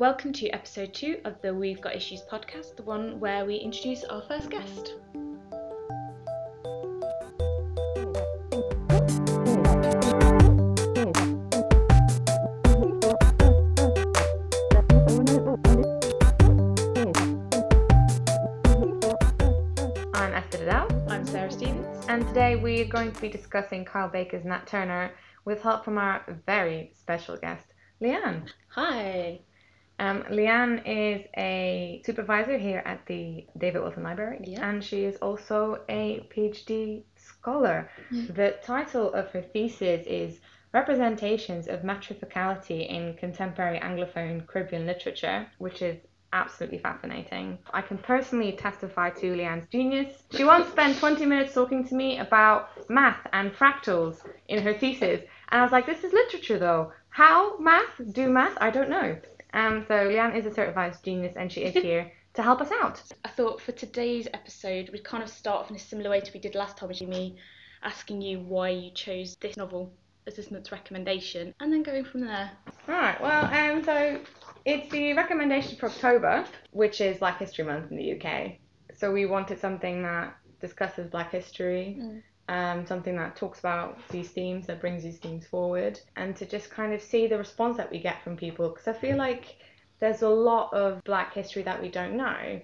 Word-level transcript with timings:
welcome 0.00 0.32
to 0.32 0.48
episode 0.48 0.94
two 0.94 1.20
of 1.26 1.38
the 1.42 1.54
We've 1.54 1.78
Got 1.78 1.94
Issues 1.94 2.22
podcast, 2.22 2.74
the 2.74 2.82
one 2.82 3.20
where 3.20 3.44
we 3.44 3.56
introduce 3.56 4.02
our 4.04 4.22
first 4.22 4.48
guest. 4.48 4.94
I'm 20.14 20.32
Esther 20.32 20.60
Liddell, 20.60 20.88
I'm 21.10 21.26
Sarah 21.26 21.52
Stevens. 21.52 22.06
and 22.08 22.26
today 22.26 22.56
we're 22.56 22.86
going 22.86 23.12
to 23.12 23.20
be 23.20 23.28
discussing 23.28 23.84
Kyle 23.84 24.08
Baker's 24.08 24.46
Nat 24.46 24.66
Turner 24.66 25.10
with 25.44 25.60
help 25.60 25.84
from 25.84 25.98
our 25.98 26.24
very 26.46 26.90
special 26.98 27.36
guest, 27.36 27.74
Leighan. 28.00 28.48
Hi. 28.68 29.40
Um, 30.00 30.22
Leighan 30.30 30.80
is 30.86 31.26
a 31.36 32.00
supervisor 32.06 32.56
here 32.56 32.82
at 32.86 33.04
the 33.04 33.46
David 33.58 33.82
Wilson 33.82 34.02
Library, 34.02 34.40
Yeah. 34.44 34.66
and 34.66 34.82
she 34.82 35.04
is 35.04 35.16
also 35.16 35.82
a 35.90 36.26
PhD 36.34 37.04
scholar. 37.16 37.90
Mm. 38.10 38.34
The 38.34 38.56
title 38.62 39.12
of 39.12 39.30
her 39.32 39.42
thesis 39.42 40.06
is 40.06 40.40
Representations 40.72 41.68
of 41.68 41.82
Matrifocality 41.82 42.88
in 42.88 43.14
Contemporary 43.18 43.78
Anglophone 43.78 44.46
Caribbean 44.46 44.86
Literature, 44.86 45.46
which 45.58 45.82
is 45.82 45.98
absolutely 46.32 46.78
fascinating. 46.78 47.58
I 47.74 47.82
can 47.82 47.98
personally 47.98 48.52
testify 48.52 49.10
to 49.10 49.34
Leighan's 49.34 49.66
genius. 49.68 50.22
She 50.30 50.44
once 50.44 50.68
spent 50.68 50.96
20 50.98 51.26
minutes 51.26 51.52
talking 51.52 51.86
to 51.88 51.94
me 51.94 52.18
about 52.20 52.88
math 52.88 53.26
and 53.34 53.52
fractals 53.52 54.16
in 54.48 54.62
her 54.62 54.72
thesis, 54.72 55.20
and 55.50 55.60
I 55.60 55.62
was 55.62 55.72
like, 55.72 55.84
this 55.84 56.04
is 56.04 56.12
literature 56.14 56.58
though. 56.58 56.92
How 57.10 57.58
math? 57.58 58.00
Do 58.12 58.30
math? 58.30 58.56
I 58.62 58.70
don't 58.70 58.88
know. 58.88 59.18
Um, 59.52 59.84
so 59.88 59.94
Leighan 59.94 60.36
is 60.36 60.46
a 60.46 60.54
certified 60.54 60.96
genius, 61.02 61.34
and 61.36 61.50
she 61.50 61.62
is 61.62 61.74
here 61.82 62.10
to 62.34 62.42
help 62.42 62.60
us 62.60 62.70
out. 62.70 63.02
I 63.24 63.28
thought 63.28 63.60
for 63.60 63.72
today's 63.72 64.28
episode 64.32 64.90
we'd 64.90 65.04
kind 65.04 65.22
of 65.22 65.28
start 65.28 65.60
off 65.64 65.70
in 65.70 65.76
a 65.76 65.80
similar 65.80 66.10
way 66.10 66.20
to 66.20 66.32
we 66.32 66.40
did 66.40 66.54
last 66.54 66.76
time, 66.76 66.88
which 66.88 67.02
is 67.02 67.08
me 67.08 67.36
asking 67.82 68.20
you 68.22 68.40
why 68.40 68.68
you 68.68 68.90
chose 68.92 69.36
this 69.40 69.56
novel 69.56 69.92
as 70.26 70.36
this 70.36 70.50
month's 70.50 70.70
recommendation, 70.70 71.54
and 71.60 71.72
then 71.72 71.82
going 71.82 72.04
from 72.04 72.20
there. 72.20 72.50
Alright, 72.88 73.20
well, 73.20 73.44
um, 73.46 73.82
so 73.82 74.20
it's 74.64 74.90
the 74.92 75.14
recommendation 75.14 75.76
for 75.78 75.86
October, 75.86 76.44
which 76.72 77.00
is 77.00 77.18
Black 77.18 77.38
History 77.38 77.64
Month 77.64 77.90
in 77.90 77.96
the 77.96 78.20
UK. 78.20 78.52
So 78.96 79.10
we 79.10 79.26
wanted 79.26 79.58
something 79.58 80.02
that 80.02 80.36
discusses 80.60 81.08
Black 81.08 81.32
history, 81.32 81.96
Mm. 81.98 82.22
Um, 82.50 82.84
something 82.84 83.16
that 83.16 83.36
talks 83.36 83.60
about 83.60 83.96
these 84.10 84.28
themes, 84.28 84.66
that 84.66 84.80
brings 84.80 85.04
these 85.04 85.18
themes 85.18 85.46
forward, 85.46 86.00
and 86.16 86.34
to 86.36 86.44
just 86.44 86.68
kind 86.68 86.92
of 86.92 87.00
see 87.00 87.28
the 87.28 87.38
response 87.38 87.76
that 87.76 87.90
we 87.90 88.00
get 88.00 88.22
from 88.24 88.36
people. 88.36 88.68
Because 88.68 88.88
I 88.88 88.92
feel 88.92 89.16
like 89.16 89.56
there's 90.00 90.22
a 90.22 90.28
lot 90.28 90.74
of 90.74 91.02
Black 91.04 91.32
history 91.32 91.62
that 91.62 91.80
we 91.80 91.88
don't 91.88 92.16
know. 92.16 92.60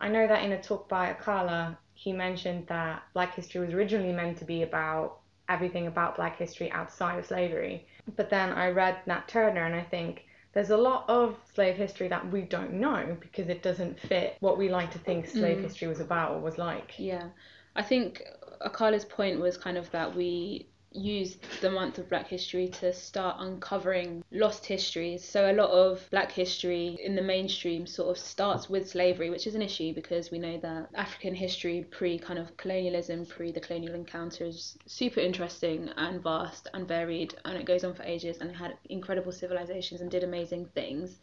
I 0.00 0.08
know 0.08 0.26
that 0.26 0.42
in 0.44 0.52
a 0.52 0.60
talk 0.60 0.88
by 0.88 1.14
Akala, 1.14 1.76
he 1.94 2.12
mentioned 2.12 2.66
that 2.66 3.04
Black 3.14 3.34
history 3.34 3.60
was 3.64 3.72
originally 3.74 4.12
meant 4.12 4.38
to 4.38 4.44
be 4.44 4.62
about 4.62 5.20
everything 5.48 5.86
about 5.86 6.16
Black 6.16 6.36
history 6.36 6.70
outside 6.72 7.18
of 7.18 7.26
slavery. 7.26 7.86
But 8.16 8.30
then 8.30 8.50
I 8.50 8.70
read 8.70 8.96
Nat 9.06 9.28
Turner 9.28 9.64
and 9.64 9.74
I 9.74 9.82
think 9.82 10.24
there's 10.52 10.70
a 10.70 10.76
lot 10.76 11.08
of 11.08 11.36
slave 11.54 11.76
history 11.76 12.08
that 12.08 12.28
we 12.32 12.42
don't 12.42 12.72
know 12.74 13.16
because 13.20 13.48
it 13.48 13.62
doesn't 13.62 14.00
fit 14.00 14.36
what 14.40 14.58
we 14.58 14.68
like 14.68 14.90
to 14.92 14.98
think 14.98 15.28
slave 15.28 15.58
Mm. 15.58 15.62
history 15.62 15.88
was 15.88 16.00
about 16.00 16.32
or 16.32 16.40
was 16.40 16.58
like. 16.58 16.98
Yeah, 16.98 17.28
I 17.76 17.82
think 17.82 18.22
Akala's 18.60 19.04
point 19.04 19.40
was 19.40 19.56
kind 19.56 19.76
of 19.76 19.90
that 19.90 20.14
we 20.14 20.66
used 20.92 21.44
the 21.60 21.70
month 21.70 21.98
of 21.98 22.08
Black 22.08 22.26
History 22.26 22.68
to 22.68 22.92
start 22.92 23.36
uncovering 23.40 24.24
lost 24.30 24.64
histories. 24.64 25.22
So 25.22 25.50
a 25.50 25.52
lot 25.52 25.70
of 25.70 26.08
Black 26.10 26.32
history 26.32 26.98
in 27.02 27.14
the 27.14 27.22
mainstream 27.22 27.86
sort 27.86 28.10
of 28.10 28.22
starts 28.22 28.70
with 28.70 28.88
slavery, 28.88 29.30
which 29.30 29.46
is 29.46 29.54
an 29.54 29.62
issue 29.62 29.92
because 29.92 30.30
we 30.30 30.38
know 30.38 30.58
that 30.58 30.88
African 30.94 31.34
history 31.34 31.86
pre 31.90 32.18
kind 32.18 32.38
of 32.38 32.56
colonialism, 32.56 33.26
pre 33.26 33.52
the 33.52 33.60
colonial 33.60 33.94
encounters, 33.94 34.78
super 34.86 35.20
interesting 35.20 35.90
and 35.96 36.22
vast 36.22 36.68
and 36.72 36.88
varied, 36.88 37.34
and 37.44 37.58
it 37.58 37.66
goes 37.66 37.84
on 37.84 37.94
for 37.94 38.02
ages 38.04 38.38
and 38.38 38.54
had 38.56 38.76
incredible 38.88 39.32
civilizations 39.32 40.00
and 40.00 40.10
did 40.10 40.24
amazing 40.24 40.66
things 40.74 41.18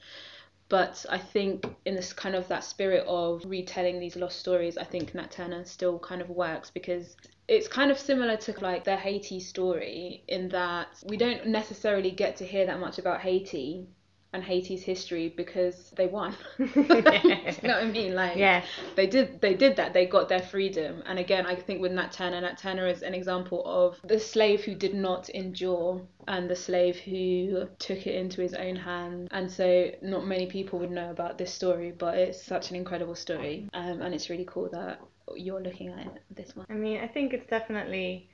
but 0.67 1.05
I 1.09 1.17
think 1.17 1.65
in 1.85 1.95
this 1.95 2.11
kind 2.13 2.35
of 2.35 2.47
that 2.47 2.63
spirit 2.63 3.05
of 3.07 3.43
retelling 3.45 3.99
these 3.99 4.15
lost 4.15 4.39
stories, 4.39 4.77
I 4.77 4.83
think 4.83 5.13
Nat 5.13 5.31
Turner 5.31 5.63
still 5.65 5.99
kind 5.99 6.21
of 6.21 6.29
works 6.29 6.71
because 6.71 7.15
it's 7.47 7.67
kind 7.67 7.91
of 7.91 7.99
similar 7.99 8.37
to 8.37 8.59
like 8.61 8.83
the 8.83 8.95
Haiti 8.95 9.39
story 9.39 10.23
in 10.27 10.49
that 10.49 10.87
we 11.05 11.17
don't 11.17 11.47
necessarily 11.47 12.09
get 12.09 12.37
to 12.37 12.45
hear 12.45 12.65
that 12.65 12.79
much 12.79 12.97
about 12.97 13.21
Haiti 13.21 13.87
and 14.35 14.43
Haiti's 14.43 14.83
history 14.83 15.29
because 15.29 15.91
they 15.95 16.07
won. 16.07 16.35
you 16.59 16.67
know 16.75 16.83
what 16.83 17.83
I 17.83 17.85
mean? 17.85 18.13
Like 18.13 18.35
Yeah. 18.37 18.63
they 18.95 19.07
did 19.07 19.41
they 19.41 19.53
did 19.55 19.77
that 19.77 19.93
they 19.93 20.05
got 20.05 20.29
their 20.29 20.41
freedom 20.41 21.01
and 21.05 21.17
again 21.19 21.45
i 21.45 21.55
think 21.55 21.81
with 21.81 21.91
nat 21.91 22.11
turner 22.11 22.41
nat 22.41 22.57
turner 22.57 22.87
is 22.87 23.01
an 23.01 23.13
example 23.13 23.63
of 23.65 23.99
the 24.03 24.19
slave 24.19 24.63
who 24.63 24.75
did 24.75 24.93
not 24.93 25.29
endure 25.29 26.01
and 26.27 26.49
the 26.49 26.55
slave 26.55 26.97
who 26.97 27.67
took 27.79 28.05
it 28.07 28.15
into 28.15 28.41
his 28.41 28.53
own 28.53 28.75
hands 28.75 29.27
and 29.31 29.49
so 29.51 29.89
not 30.01 30.25
many 30.27 30.45
people 30.47 30.79
would 30.79 30.91
know 30.91 31.09
about 31.11 31.37
this 31.37 31.53
story 31.53 31.91
but 31.97 32.17
it's 32.17 32.41
such 32.41 32.69
an 32.69 32.75
incredible 32.75 33.15
story 33.15 33.67
um, 33.73 34.01
and 34.01 34.13
it's 34.13 34.29
really 34.29 34.45
cool 34.45 34.69
that 34.71 34.99
you're 35.35 35.61
looking 35.61 35.89
at 35.89 35.99
it 35.99 36.21
this 36.29 36.55
one. 36.55 36.65
I 36.69 36.73
mean, 36.73 36.99
I 36.99 37.07
think 37.07 37.33
it's 37.33 37.47
definitely 37.49 38.29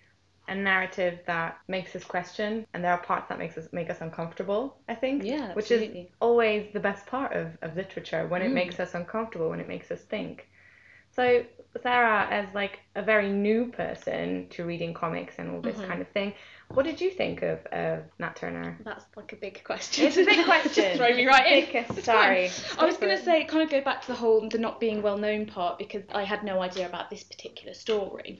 a 0.48 0.56
narrative 0.56 1.20
that 1.28 1.58
makes 1.68 1.96
us 1.96 2.04
question 2.04 2.66
and 2.74 2.84
there 2.84 2.92
are 2.92 3.02
parts 3.02 3.30
that 3.30 3.40
makes 3.40 3.58
us 3.58 3.68
make 3.72 3.90
us 3.90 4.02
uncomfortable, 4.02 4.78
I 4.90 4.96
think. 4.96 5.24
yeah 5.24 5.54
Which 5.54 5.72
is 5.72 6.08
always 6.20 6.72
the 6.74 6.80
best 6.80 7.06
part 7.06 7.34
of, 7.34 7.58
of 7.62 7.76
literature 7.76 8.28
when 8.28 8.42
it 8.42 8.50
Mm. 8.50 8.54
makes 8.54 8.80
us 8.80 8.94
uncomfortable, 8.96 9.50
when 9.50 9.60
it 9.60 9.68
makes 9.68 9.92
us 9.92 10.02
think. 10.02 10.48
So, 11.14 11.44
Sarah, 11.84 12.28
as 12.32 12.54
like 12.54 12.80
a 12.96 13.02
very 13.02 13.30
new 13.30 13.66
person 13.72 14.48
to 14.52 14.64
reading 14.64 14.94
comics 14.94 15.36
and 15.40 15.52
all 15.52 15.62
this 15.62 15.78
Mhm. 15.78 15.88
kind 15.88 16.02
of 16.02 16.08
thing, 16.10 16.34
what 16.70 16.84
did 16.84 17.02
you 17.02 17.12
think 17.12 17.42
of, 17.42 17.66
of 17.68 18.04
Nat 18.18 18.36
Turner? 18.38 18.78
that's 18.84 19.06
like 19.18 19.34
a 19.34 19.36
big 19.36 19.62
question 19.64 20.06
It's 20.06 20.18
a 20.18 20.24
big 20.24 20.46
question. 20.54 20.98
throw 20.98 21.14
me 21.14 21.26
right 21.28 21.68
in 21.68 21.86
sorry. 22.02 22.50
I 22.80 22.86
was 22.86 22.98
going 22.98 23.16
to 23.18 23.22
say, 23.24 23.44
kind 23.44 23.64
of 23.64 23.70
go 23.70 23.82
back 23.82 24.02
to 24.02 24.08
the 24.08 24.16
whole 24.16 24.48
the 24.48 24.58
not 24.58 24.80
being 24.80 25.02
well 25.02 25.18
known 25.18 25.46
part 25.46 25.78
because 25.78 26.04
I 26.14 26.24
had 26.24 26.44
no 26.44 26.62
idea 26.62 26.88
about 26.88 27.10
this 27.10 27.24
particular 27.24 27.74
story. 27.74 28.40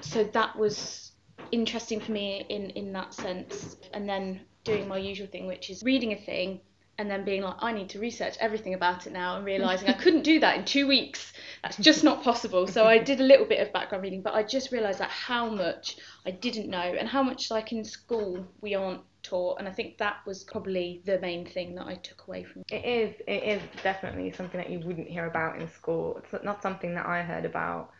So 0.00 0.22
that 0.24 0.56
was 0.56 1.12
interesting 1.52 2.00
for 2.00 2.12
me 2.12 2.44
in 2.48 2.70
in 2.70 2.92
that 2.92 3.14
sense. 3.14 3.76
And 3.92 4.08
then 4.08 4.40
doing 4.64 4.88
my 4.88 4.98
usual 4.98 5.26
thing, 5.28 5.46
which 5.46 5.70
is 5.70 5.82
reading 5.82 6.12
a 6.12 6.16
thing 6.16 6.60
and 6.98 7.10
then 7.10 7.24
being 7.24 7.42
like, 7.42 7.56
I 7.58 7.72
need 7.72 7.90
to 7.90 7.98
research 7.98 8.36
everything 8.40 8.74
about 8.74 9.06
it 9.06 9.12
now, 9.12 9.36
and 9.36 9.44
realizing 9.44 9.88
I 9.88 9.92
couldn't 10.04 10.22
do 10.22 10.40
that 10.40 10.56
in 10.56 10.64
two 10.64 10.86
weeks. 10.86 11.32
That's 11.62 11.76
just 11.76 12.04
not 12.04 12.22
possible. 12.22 12.66
So 12.66 12.86
I 12.86 12.98
did 12.98 13.20
a 13.20 13.24
little 13.24 13.46
bit 13.46 13.60
of 13.60 13.72
background 13.72 14.02
reading, 14.02 14.22
but 14.22 14.34
I 14.34 14.42
just 14.42 14.72
realized 14.72 15.00
that 15.00 15.10
how 15.10 15.48
much 15.50 15.98
I 16.24 16.30
didn't 16.30 16.68
know 16.68 16.78
and 16.78 17.08
how 17.08 17.22
much 17.22 17.50
like 17.50 17.72
in 17.72 17.84
school 17.84 18.46
we 18.60 18.74
aren't 18.74 19.02
taught. 19.22 19.58
And 19.58 19.68
I 19.68 19.72
think 19.72 19.98
that 19.98 20.18
was 20.26 20.44
probably 20.44 21.02
the 21.04 21.18
main 21.20 21.44
thing 21.44 21.74
that 21.74 21.86
I 21.86 21.96
took 21.96 22.26
away 22.28 22.44
from. 22.44 22.62
It 22.70 22.84
is. 22.84 23.14
It 23.26 23.42
is 23.42 23.62
definitely 23.82 24.32
something 24.32 24.58
that 24.58 24.70
you 24.70 24.80
wouldn't 24.80 25.08
hear 25.08 25.26
about 25.26 25.60
in 25.60 25.68
school. 25.70 26.18
It's 26.22 26.44
not 26.44 26.62
something 26.62 26.94
that 26.94 27.06
I 27.06 27.22
heard 27.22 27.44
about 27.44 27.90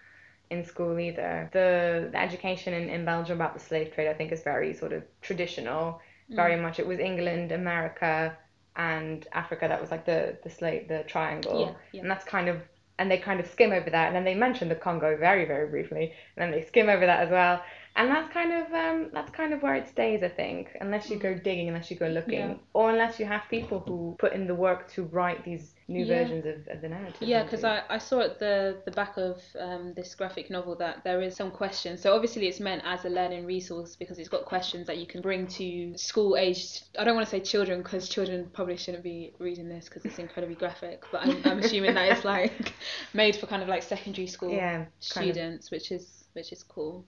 in 0.50 0.64
school 0.64 0.98
either. 0.98 1.50
The, 1.52 2.08
the 2.12 2.18
education 2.20 2.72
in, 2.74 2.88
in 2.88 3.04
Belgium 3.04 3.36
about 3.38 3.54
the 3.54 3.60
slave 3.60 3.92
trade, 3.94 4.08
I 4.08 4.14
think, 4.14 4.32
is 4.32 4.42
very 4.42 4.74
sort 4.74 4.92
of 4.92 5.02
traditional. 5.22 6.00
Very 6.28 6.56
much, 6.56 6.80
it 6.80 6.86
was 6.86 6.98
England, 6.98 7.52
America, 7.52 8.36
and 8.74 9.26
Africa 9.32 9.66
that 9.68 9.80
was 9.80 9.90
like 9.92 10.04
the 10.04 10.36
the 10.42 10.50
slave 10.50 10.88
the 10.88 11.04
triangle, 11.06 11.60
Yeah, 11.60 11.72
yeah. 11.92 12.00
and 12.02 12.10
that's 12.10 12.24
kind 12.24 12.48
of 12.48 12.60
and 12.98 13.10
they 13.10 13.18
kind 13.18 13.38
of 13.40 13.46
skim 13.46 13.70
over 13.72 13.88
that, 13.90 14.06
and 14.08 14.16
then 14.16 14.24
they 14.24 14.34
mention 14.34 14.68
the 14.68 14.74
Congo 14.74 15.16
very 15.16 15.44
very 15.44 15.68
briefly, 15.68 16.12
and 16.36 16.38
then 16.42 16.50
they 16.50 16.66
skim 16.66 16.88
over 16.88 17.06
that 17.06 17.20
as 17.20 17.30
well. 17.30 17.62
And 17.94 18.10
that's 18.10 18.28
kind 18.32 18.52
of 18.52 18.72
um, 18.74 19.10
that's 19.14 19.30
kind 19.30 19.54
of 19.54 19.62
where 19.62 19.76
it 19.76 19.86
stays, 19.88 20.22
I 20.24 20.28
think, 20.28 20.76
unless 20.80 21.08
you 21.10 21.16
go 21.16 21.32
digging, 21.32 21.68
unless 21.68 21.90
you 21.92 21.96
go 21.96 22.08
looking, 22.08 22.32
Yeah. 22.50 22.54
or 22.74 22.90
unless 22.90 23.20
you 23.20 23.26
have 23.26 23.42
people 23.48 23.78
who 23.80 24.16
put 24.18 24.32
in 24.32 24.46
the 24.48 24.54
work 24.54 24.90
to 24.94 25.04
write 25.04 25.44
these 25.44 25.74
new 25.88 26.04
Yeah. 26.04 26.24
versions 26.24 26.44
of, 26.46 26.66
of 26.68 26.80
the 26.82 26.88
narrative. 26.88 27.16
Yeah, 27.20 27.42
because. 27.44 27.64
I, 27.64 27.82
I 27.88 27.98
saw 27.98 28.20
at 28.20 28.38
the 28.38 28.82
the 28.84 28.90
back 28.90 29.16
of 29.16 29.40
um, 29.58 29.94
this 29.94 30.14
graphic 30.14 30.50
novel 30.50 30.74
that 30.76 31.04
there 31.04 31.20
is 31.22 31.36
some 31.36 31.50
questions. 31.50 32.00
So 32.02 32.14
obviously 32.14 32.46
it's 32.48 32.60
meant 32.60 32.82
as 32.84 33.04
a 33.04 33.08
learning 33.08 33.46
resource 33.46 33.96
because 33.96 34.18
it's 34.18 34.28
got 34.28 34.44
questions 34.44 34.86
that 34.88 34.98
you 34.98 35.06
can 35.06 35.20
bring 35.22 35.46
to 35.48 35.96
school 35.96 36.36
aged. 36.36 36.84
I 36.98 37.04
don't 37.04 37.14
want 37.14 37.26
to 37.26 37.30
say 37.30 37.40
children 37.40 37.82
because 37.82 38.08
children 38.08 38.50
probably 38.52 38.76
shouldn't 38.76 39.04
be 39.04 39.32
reading 39.38 39.68
this 39.68 39.84
because 39.88 40.04
it's 40.04 40.18
incredibly 40.18 40.56
graphic. 40.56 41.04
But 41.12 41.22
I'm, 41.26 41.42
I'm 41.44 41.58
assuming 41.60 41.94
that 41.94 42.10
it's 42.10 42.24
like 42.24 42.72
made 43.14 43.36
for 43.36 43.46
kind 43.46 43.62
of 43.62 43.68
like 43.68 43.82
secondary 43.82 44.26
school 44.26 44.50
yeah, 44.52 44.86
kind 45.10 45.30
of. 45.30 45.36
students, 45.36 45.70
which 45.70 45.92
is 45.92 46.24
which 46.32 46.52
is 46.52 46.62
cool. 46.64 47.06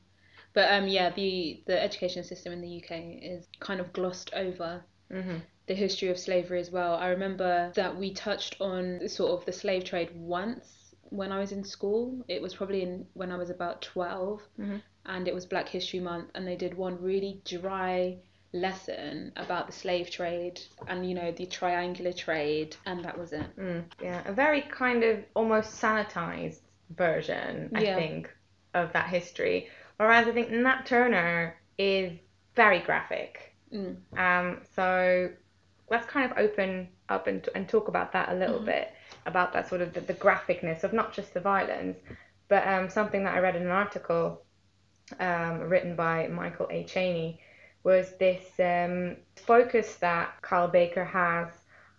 But 0.54 0.72
um 0.72 0.88
yeah, 0.88 1.10
the 1.10 1.62
the 1.66 1.80
education 1.82 2.24
system 2.24 2.52
in 2.52 2.60
the 2.60 2.76
UK 2.82 3.22
is 3.22 3.46
kind 3.60 3.80
of 3.80 3.92
glossed 3.92 4.30
over 4.34 4.84
Mhm. 5.10 5.42
The 5.68 5.74
history 5.74 6.08
of 6.08 6.18
slavery 6.18 6.60
as 6.60 6.70
well. 6.70 6.94
I 6.94 7.08
remember 7.08 7.72
that 7.74 7.96
we 7.96 8.12
touched 8.12 8.56
on 8.60 9.08
sort 9.08 9.32
of 9.38 9.44
the 9.46 9.52
slave 9.52 9.84
trade 9.84 10.10
once 10.14 10.94
when 11.10 11.32
I 11.32 11.38
was 11.38 11.52
in 11.52 11.64
school. 11.64 12.24
It 12.28 12.42
was 12.42 12.54
probably 12.54 12.82
in 12.82 13.06
when 13.14 13.30
I 13.30 13.36
was 13.36 13.50
about 13.50 13.82
12 13.82 14.42
Mhm. 14.58 14.82
and 15.06 15.28
it 15.28 15.34
was 15.34 15.46
Black 15.46 15.68
History 15.68 16.00
Month 16.00 16.30
and 16.34 16.46
they 16.46 16.56
did 16.56 16.74
one 16.74 17.00
really 17.02 17.40
dry 17.44 18.18
lesson 18.52 19.32
about 19.36 19.66
the 19.66 19.72
slave 19.72 20.10
trade 20.10 20.58
and 20.86 21.06
you 21.08 21.14
know 21.14 21.30
the 21.32 21.44
triangular 21.46 22.12
trade 22.12 22.74
and 22.86 23.04
that 23.04 23.18
was 23.18 23.32
it 23.32 23.56
Mm, 23.58 23.84
yeah, 24.02 24.22
a 24.26 24.32
very 24.32 24.62
kind 24.62 25.04
of 25.04 25.22
almost 25.34 25.80
sanitized 25.82 26.60
version, 26.90 27.70
I 27.74 27.82
Yeah. 27.82 27.96
think, 27.96 28.34
of 28.74 28.92
that 28.94 29.08
history. 29.08 29.68
Whereas 29.98 30.26
I 30.26 30.32
think 30.32 30.50
Nat 30.50 30.86
Turner 30.86 31.58
is 31.76 32.12
very 32.54 32.80
graphic. 32.80 33.54
Mm. 33.72 33.96
Um, 34.16 34.62
so 34.74 35.30
let's 35.90 36.06
kind 36.06 36.30
of 36.30 36.36
open 36.38 36.88
up 37.08 37.26
and, 37.26 37.48
and 37.54 37.68
talk 37.68 37.88
about 37.88 38.12
that 38.12 38.28
a 38.30 38.34
little 38.34 38.60
Mhm. 38.60 38.66
bit 38.66 38.92
about 39.26 39.52
that 39.52 39.68
sort 39.68 39.80
of 39.80 39.92
the, 39.94 40.00
the 40.00 40.14
graphicness 40.14 40.84
of 40.84 40.92
not 40.92 41.12
just 41.12 41.34
the 41.34 41.40
violence, 41.40 41.98
but 42.48 42.66
um, 42.66 42.88
something 42.88 43.24
that 43.24 43.34
I 43.34 43.40
read 43.40 43.56
in 43.56 43.62
an 43.62 43.70
article 43.70 44.42
um, 45.20 45.60
written 45.60 45.96
by 45.96 46.28
Michael 46.28 46.68
A. 46.70 46.84
Chaney 46.84 47.40
was 47.84 48.16
this 48.18 48.44
um, 48.60 49.16
focus 49.36 49.96
that 49.96 50.40
Kyle 50.42 50.68
Baker 50.68 51.04
has 51.04 51.48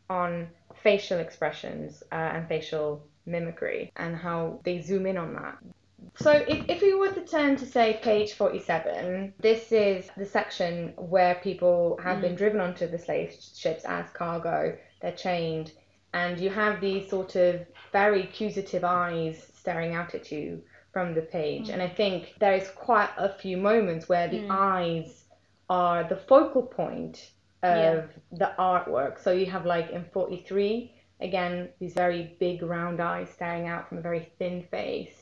on 0.09 0.49
facial 0.75 1.19
expressions 1.19 2.03
uh, 2.11 2.15
and 2.15 2.47
facial 2.47 3.07
mimicry 3.25 3.91
and 3.95 4.15
how 4.15 4.59
they 4.63 4.81
zoom 4.81 5.05
in 5.05 5.17
on 5.17 5.33
that. 5.33 5.57
So 6.21 6.31
if, 6.31 6.65
if 6.69 6.81
we 6.81 6.93
were 6.93 7.11
to 7.11 7.25
turn 7.25 7.55
to 7.57 7.65
say 7.65 7.99
page 8.01 8.33
47, 8.33 9.33
this 9.39 9.71
is 9.71 10.09
the 10.17 10.25
section 10.25 10.93
where 10.97 11.35
people 11.35 11.97
have 12.03 12.21
been 12.21 12.35
driven 12.35 12.59
onto 12.59 12.87
the 12.87 12.97
slave 12.97 13.33
ships 13.55 13.83
as 13.85 14.09
cargo, 14.11 14.77
they're 15.01 15.11
chained, 15.13 15.71
and 16.13 16.39
you 16.39 16.49
have 16.49 16.81
these 16.81 17.09
sort 17.09 17.35
of 17.35 17.65
very 17.91 18.23
accusative 18.23 18.83
eyes 18.83 19.47
staring 19.55 19.95
out 19.95 20.13
at 20.15 20.31
you 20.31 20.61
from 20.91 21.13
the 21.13 21.21
page. 21.21 21.69
And 21.69 21.81
I 21.81 21.87
think 21.87 22.33
there 22.39 22.53
is 22.53 22.69
quite 22.69 23.09
a 23.17 23.29
few 23.29 23.57
moments 23.57 24.09
where 24.09 24.27
the 24.27 24.39
Mm. 24.39 24.51
eyes 24.51 25.25
are 25.69 26.03
the 26.03 26.15
focal 26.15 26.63
point 26.63 27.31
of 27.61 27.77
Yeah. 27.77 28.05
the 28.31 28.51
artwork. 28.57 29.19
So 29.19 29.31
you 29.31 29.45
have 29.47 29.65
like 29.65 29.91
in 29.91 30.03
43, 30.05 30.91
again, 31.21 31.69
these 31.79 31.93
very 31.93 32.35
big 32.39 32.63
round 32.63 32.99
eyes 32.99 33.29
staring 33.29 33.67
out 33.67 33.87
from 33.87 33.99
a 33.99 34.01
very 34.01 34.31
thin 34.39 34.63
face. 34.63 35.18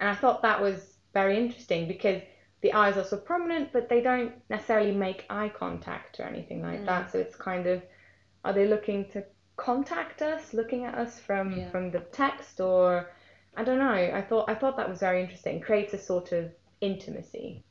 And 0.00 0.08
I 0.10 0.14
thought 0.14 0.42
that 0.42 0.60
was 0.60 0.94
very 1.14 1.36
interesting 1.36 1.88
because 1.88 2.22
the 2.60 2.72
eyes 2.72 2.96
are 2.96 3.04
so 3.04 3.16
prominent, 3.16 3.72
but 3.72 3.88
they 3.88 4.00
don't 4.00 4.32
necessarily 4.50 4.92
make 4.92 5.24
eye 5.30 5.48
contact 5.48 6.18
or 6.20 6.24
anything 6.24 6.62
like 6.62 6.80
Mm. 6.82 6.86
that. 6.86 7.10
So 7.12 7.18
it's 7.18 7.36
kind 7.36 7.66
of, 7.66 7.82
are 8.44 8.52
they 8.52 8.66
looking 8.66 9.08
to 9.10 9.24
contact 9.56 10.22
us, 10.22 10.52
looking 10.54 10.84
at 10.84 10.94
us 10.94 11.18
from 11.18 11.58
Yeah. 11.58 11.70
from 11.70 11.90
the 11.90 12.00
text, 12.00 12.60
or 12.60 13.10
I 13.56 13.64
don't 13.64 13.78
know. 13.78 13.90
I 14.20 14.22
thought 14.22 14.48
I 14.48 14.54
thought 14.54 14.76
that 14.76 14.88
was 14.88 15.00
very 15.00 15.20
interesting. 15.20 15.60
Creates 15.60 15.94
a 15.94 15.98
sort 15.98 16.32
of 16.32 16.52
intimacy. 16.80 17.62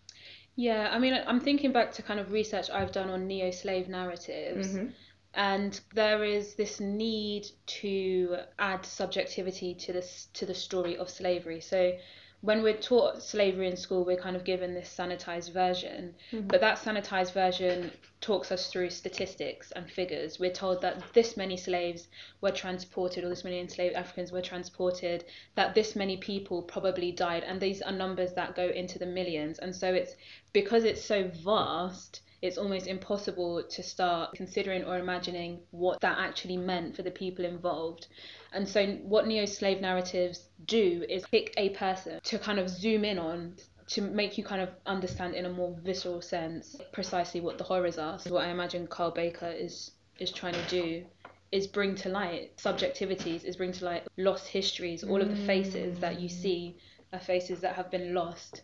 yeah 0.60 0.90
i 0.92 0.98
mean 0.98 1.14
i'm 1.28 1.40
thinking 1.40 1.72
back 1.72 1.92
to 1.92 2.02
kind 2.02 2.20
of 2.20 2.32
research 2.32 2.68
i've 2.72 2.92
done 2.92 3.10
on 3.12 3.28
neo-slave 3.28 3.88
narratives 3.88 4.68
Mhm. 4.76 4.92
And 5.34 5.80
there 5.94 6.24
is 6.24 6.56
this 6.56 6.80
need 6.80 7.48
to 7.66 8.38
add 8.58 8.86
subjectivity 8.86 9.74
to 9.76 9.94
this 9.94 10.28
to 10.34 10.46
the 10.46 10.56
story 10.56 10.98
of 10.98 11.10
slavery. 11.10 11.60
So 11.62 11.98
when 12.42 12.62
we're 12.62 12.78
taught 12.78 13.22
slavery 13.24 13.68
in 13.68 13.76
school 13.76 14.06
we're 14.06 14.16
kind 14.16 14.36
of 14.36 14.44
given 14.44 14.74
this 14.74 14.94
sanitized 14.96 15.52
version. 15.52 16.14
Mhm. 16.32 16.48
but 16.48 16.62
that 16.62 16.78
sanitized 16.78 17.34
version 17.34 17.92
talks 18.22 18.52
us 18.52 18.72
through 18.72 18.90
statistics 18.90 19.72
and 19.72 19.90
figures. 19.92 20.40
We're 20.40 20.52
told 20.52 20.82
that 20.82 21.02
this 21.14 21.36
many 21.38 21.58
slaves 21.58 22.08
were 22.42 22.52
transported 22.52 23.24
or 23.24 23.30
this 23.30 23.44
many 23.44 23.60
enslaved 23.60 23.96
africans 23.96 24.32
were 24.32 24.42
transported 24.42 25.26
that 25.56 25.74
this 25.76 25.96
many 25.96 26.18
people 26.18 26.62
probably 26.62 27.12
died. 27.12 27.44
And 27.44 27.60
these 27.60 27.82
are 27.82 27.92
numbers 27.92 28.34
that 28.34 28.56
go 28.56 28.68
into 28.70 28.98
the 29.00 29.06
millions. 29.06 29.60
And 29.60 29.76
so 29.76 29.94
it's 29.94 30.16
because 30.54 30.84
it's 30.84 31.04
so 31.04 31.28
vast 31.28 32.22
it's 32.48 32.58
almost 32.58 32.88
impossible 32.88 33.64
to 33.64 33.84
start 33.84 34.34
considering 34.36 34.84
or 34.84 34.98
imagining 34.98 35.60
what 35.72 36.00
that 36.02 36.18
actually 36.18 36.58
meant 36.58 36.96
for 36.96 37.04
the 37.04 37.12
people 37.12 37.46
involved. 37.46 38.08
And 38.54 38.68
so, 38.68 38.86
what 39.04 39.28
neo 39.28 39.46
slave 39.46 39.82
narratives 39.82 40.48
do 40.66 41.06
is 41.08 41.24
pick 41.28 41.54
a 41.58 41.70
person 41.70 42.20
to 42.24 42.40
kind 42.40 42.60
of 42.60 42.70
zoom 42.70 43.06
in 43.06 43.20
on 43.20 43.56
to 43.90 44.02
make 44.02 44.38
you 44.38 44.44
kind 44.44 44.62
of 44.62 44.70
understand 44.86 45.36
in 45.36 45.46
a 45.46 45.50
more 45.50 45.76
visceral 45.84 46.22
sense 46.22 46.76
precisely 46.92 47.40
what 47.40 47.58
the 47.58 47.64
horrors 47.64 47.98
are. 47.98 48.18
So, 48.18 48.34
what 48.34 48.46
I 48.46 48.50
imagine 48.50 48.88
Kyle 48.88 49.12
Baker 49.12 49.48
is 49.50 49.92
is 50.20 50.32
trying 50.32 50.54
to 50.54 50.66
do 50.70 51.06
is 51.52 51.68
bring 51.68 51.96
to 51.96 52.10
light 52.10 52.58
subjectivities, 52.58 53.44
is 53.46 53.56
bring 53.56 53.72
to 53.72 53.86
light 53.86 54.08
lost 54.18 54.48
histories. 54.48 55.04
All 55.04 55.22
of 55.22 55.30
the 55.30 55.46
faces 55.46 56.00
that 56.00 56.20
you 56.20 56.30
mm. 56.30 56.42
see 56.42 56.78
are 57.14 57.20
faces 57.20 57.62
that 57.62 57.76
have 57.76 57.90
been 57.90 58.14
lost 58.14 58.64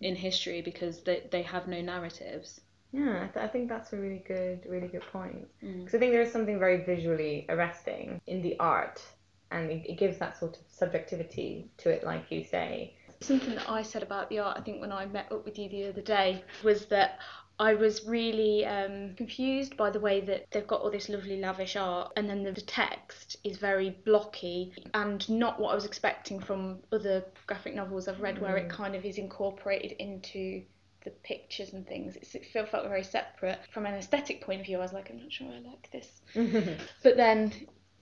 in 0.00 0.16
history 0.16 0.60
because 0.60 1.02
they, 1.04 1.22
they 1.30 1.42
have 1.42 1.68
no 1.68 1.80
narratives. 1.80 2.60
Yeah, 2.92 3.24
I, 3.24 3.32
th- 3.32 3.44
I 3.44 3.48
think 3.48 3.68
that's 3.68 3.92
a 3.92 3.96
really 3.96 4.22
good, 4.26 4.64
really 4.68 4.88
good 4.88 5.02
point. 5.12 5.46
Mm. 5.62 5.80
Because 5.80 5.94
I 5.94 5.98
think 5.98 6.12
there 6.12 6.22
is 6.22 6.32
something 6.32 6.58
very 6.58 6.84
visually 6.84 7.46
arresting 7.48 8.20
in 8.26 8.42
the 8.42 8.58
art, 8.58 9.02
and 9.50 9.70
it, 9.70 9.84
it 9.88 9.98
gives 9.98 10.18
that 10.18 10.38
sort 10.38 10.56
of 10.56 10.62
subjectivity 10.68 11.68
to 11.78 11.90
it, 11.90 12.04
like 12.04 12.30
you 12.30 12.44
say. 12.44 12.94
Something 13.20 13.54
that 13.54 13.68
I 13.68 13.82
said 13.82 14.02
about 14.02 14.28
the 14.28 14.38
art, 14.38 14.58
I 14.58 14.60
think 14.62 14.80
when 14.80 14.92
I 14.92 15.06
met 15.06 15.32
up 15.32 15.44
with 15.44 15.58
you 15.58 15.68
the 15.68 15.88
other 15.88 16.02
day, 16.02 16.44
was 16.62 16.86
that 16.86 17.18
I 17.58 17.74
was 17.74 18.04
really 18.06 18.66
um, 18.66 19.14
confused 19.16 19.76
by 19.78 19.88
the 19.88 20.00
way 20.00 20.20
that 20.20 20.46
they've 20.50 20.66
got 20.66 20.82
all 20.82 20.90
this 20.90 21.08
lovely 21.08 21.40
lavish 21.40 21.76
art, 21.76 22.12
and 22.16 22.28
then 22.28 22.42
the, 22.42 22.52
the 22.52 22.60
text 22.60 23.36
is 23.44 23.56
very 23.56 23.90
blocky 24.04 24.74
and 24.92 25.26
not 25.30 25.58
what 25.58 25.72
I 25.72 25.74
was 25.74 25.86
expecting 25.86 26.38
from 26.38 26.80
other 26.92 27.24
graphic 27.46 27.74
novels 27.74 28.08
I've 28.08 28.20
read, 28.20 28.40
where 28.40 28.56
it 28.56 28.68
kind 28.68 28.94
of 28.94 29.04
is 29.04 29.16
incorporated 29.16 29.92
into 29.92 30.62
the 31.06 31.10
pictures 31.12 31.72
and 31.72 31.86
things. 31.86 32.16
It's, 32.16 32.34
it 32.34 32.44
felt, 32.52 32.68
felt 32.68 32.86
very 32.86 33.02
separate. 33.04 33.58
From 33.72 33.86
an 33.86 33.94
aesthetic 33.94 34.42
point 34.42 34.60
of 34.60 34.66
view, 34.66 34.76
I 34.76 34.80
was 34.82 34.92
like, 34.92 35.08
I'm 35.10 35.18
not 35.22 35.32
sure 35.32 35.48
I 35.48 35.60
like 35.60 35.90
this. 35.90 36.20
But 37.02 37.16
then 37.16 37.52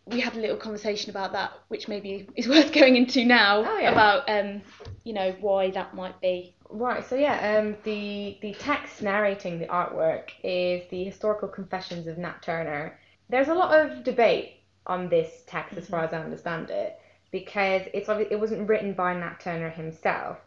we 0.06 0.20
had 0.20 0.34
a 0.36 0.40
little 0.40 0.56
conversation 0.56 1.10
about 1.10 1.32
that, 1.32 1.52
which 1.68 1.86
maybe 1.86 2.28
is 2.34 2.48
worth 2.54 2.72
going 2.72 2.96
into 2.96 3.24
now 3.24 3.64
Oh, 3.64 3.78
yeah. 3.78 3.92
about 3.92 4.28
um, 4.28 4.60
you 5.04 5.12
know, 5.12 5.34
why 5.40 5.70
that 5.70 5.94
might 5.94 6.20
be. 6.20 6.56
Right, 6.70 7.06
so 7.08 7.14
yeah, 7.14 7.58
um, 7.60 7.76
the 7.84 8.36
the 8.42 8.54
text 8.54 9.00
narrating 9.00 9.60
the 9.60 9.66
artwork 9.66 10.30
is 10.42 10.82
the 10.90 11.04
historical 11.04 11.46
confessions 11.46 12.08
of 12.08 12.18
Nat 12.18 12.42
Turner. 12.42 12.98
There's 13.28 13.48
a 13.48 13.54
lot 13.54 13.78
of 13.78 14.02
debate 14.02 14.60
on 14.86 15.08
this 15.08 15.30
text, 15.46 15.76
as 15.78 15.86
far 15.88 16.02
as 16.04 16.12
I 16.12 16.18
understand 16.18 16.70
it, 16.70 16.98
because 17.30 17.82
it's 17.94 18.08
it 18.08 18.40
wasn't 18.40 18.68
written 18.68 18.92
by 18.94 19.14
Nat 19.14 19.38
Turner 19.40 19.70
himself. 19.70 20.38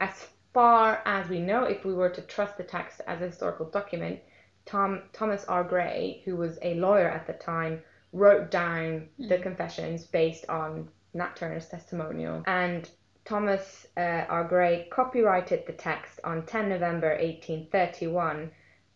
As 0.00 0.26
far 0.52 1.02
as 1.04 1.28
we 1.28 1.40
know, 1.40 1.64
if 1.64 1.84
we 1.84 1.94
were 1.94 2.10
to 2.10 2.22
trust 2.22 2.56
the 2.56 2.64
text 2.64 3.00
as 3.06 3.20
a 3.20 3.26
historical 3.26 3.66
document, 3.66 4.20
Tom 4.66 5.02
Thomas 5.12 5.44
R. 5.46 5.64
Gray, 5.64 6.22
who 6.24 6.36
was 6.36 6.58
a 6.62 6.74
lawyer 6.74 7.08
at 7.08 7.26
the 7.26 7.32
time, 7.32 7.82
wrote 8.12 8.50
down 8.50 9.08
the 9.18 9.38
confessions 9.38 10.04
based 10.04 10.44
on 10.48 10.88
Nat 11.14 11.36
Turner's 11.36 11.68
testimonial, 11.68 12.42
and 12.46 12.88
Thomas 13.24 13.86
uh, 13.96 14.24
R. 14.28 14.44
Gray 14.44 14.88
copyrighted 14.90 15.66
the 15.66 15.72
text 15.72 16.20
on 16.24 16.46
10 16.46 16.68
November 16.68 17.10
1831, 17.10 18.50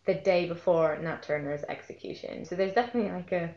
the 0.05 0.13
day 0.13 0.47
before 0.47 0.97
Nat 0.97 1.23
Turner's 1.23 1.63
execution. 1.69 2.45
So 2.45 2.55
there's 2.55 2.73
definitely 2.73 3.11
like 3.11 3.31
a, 3.31 3.53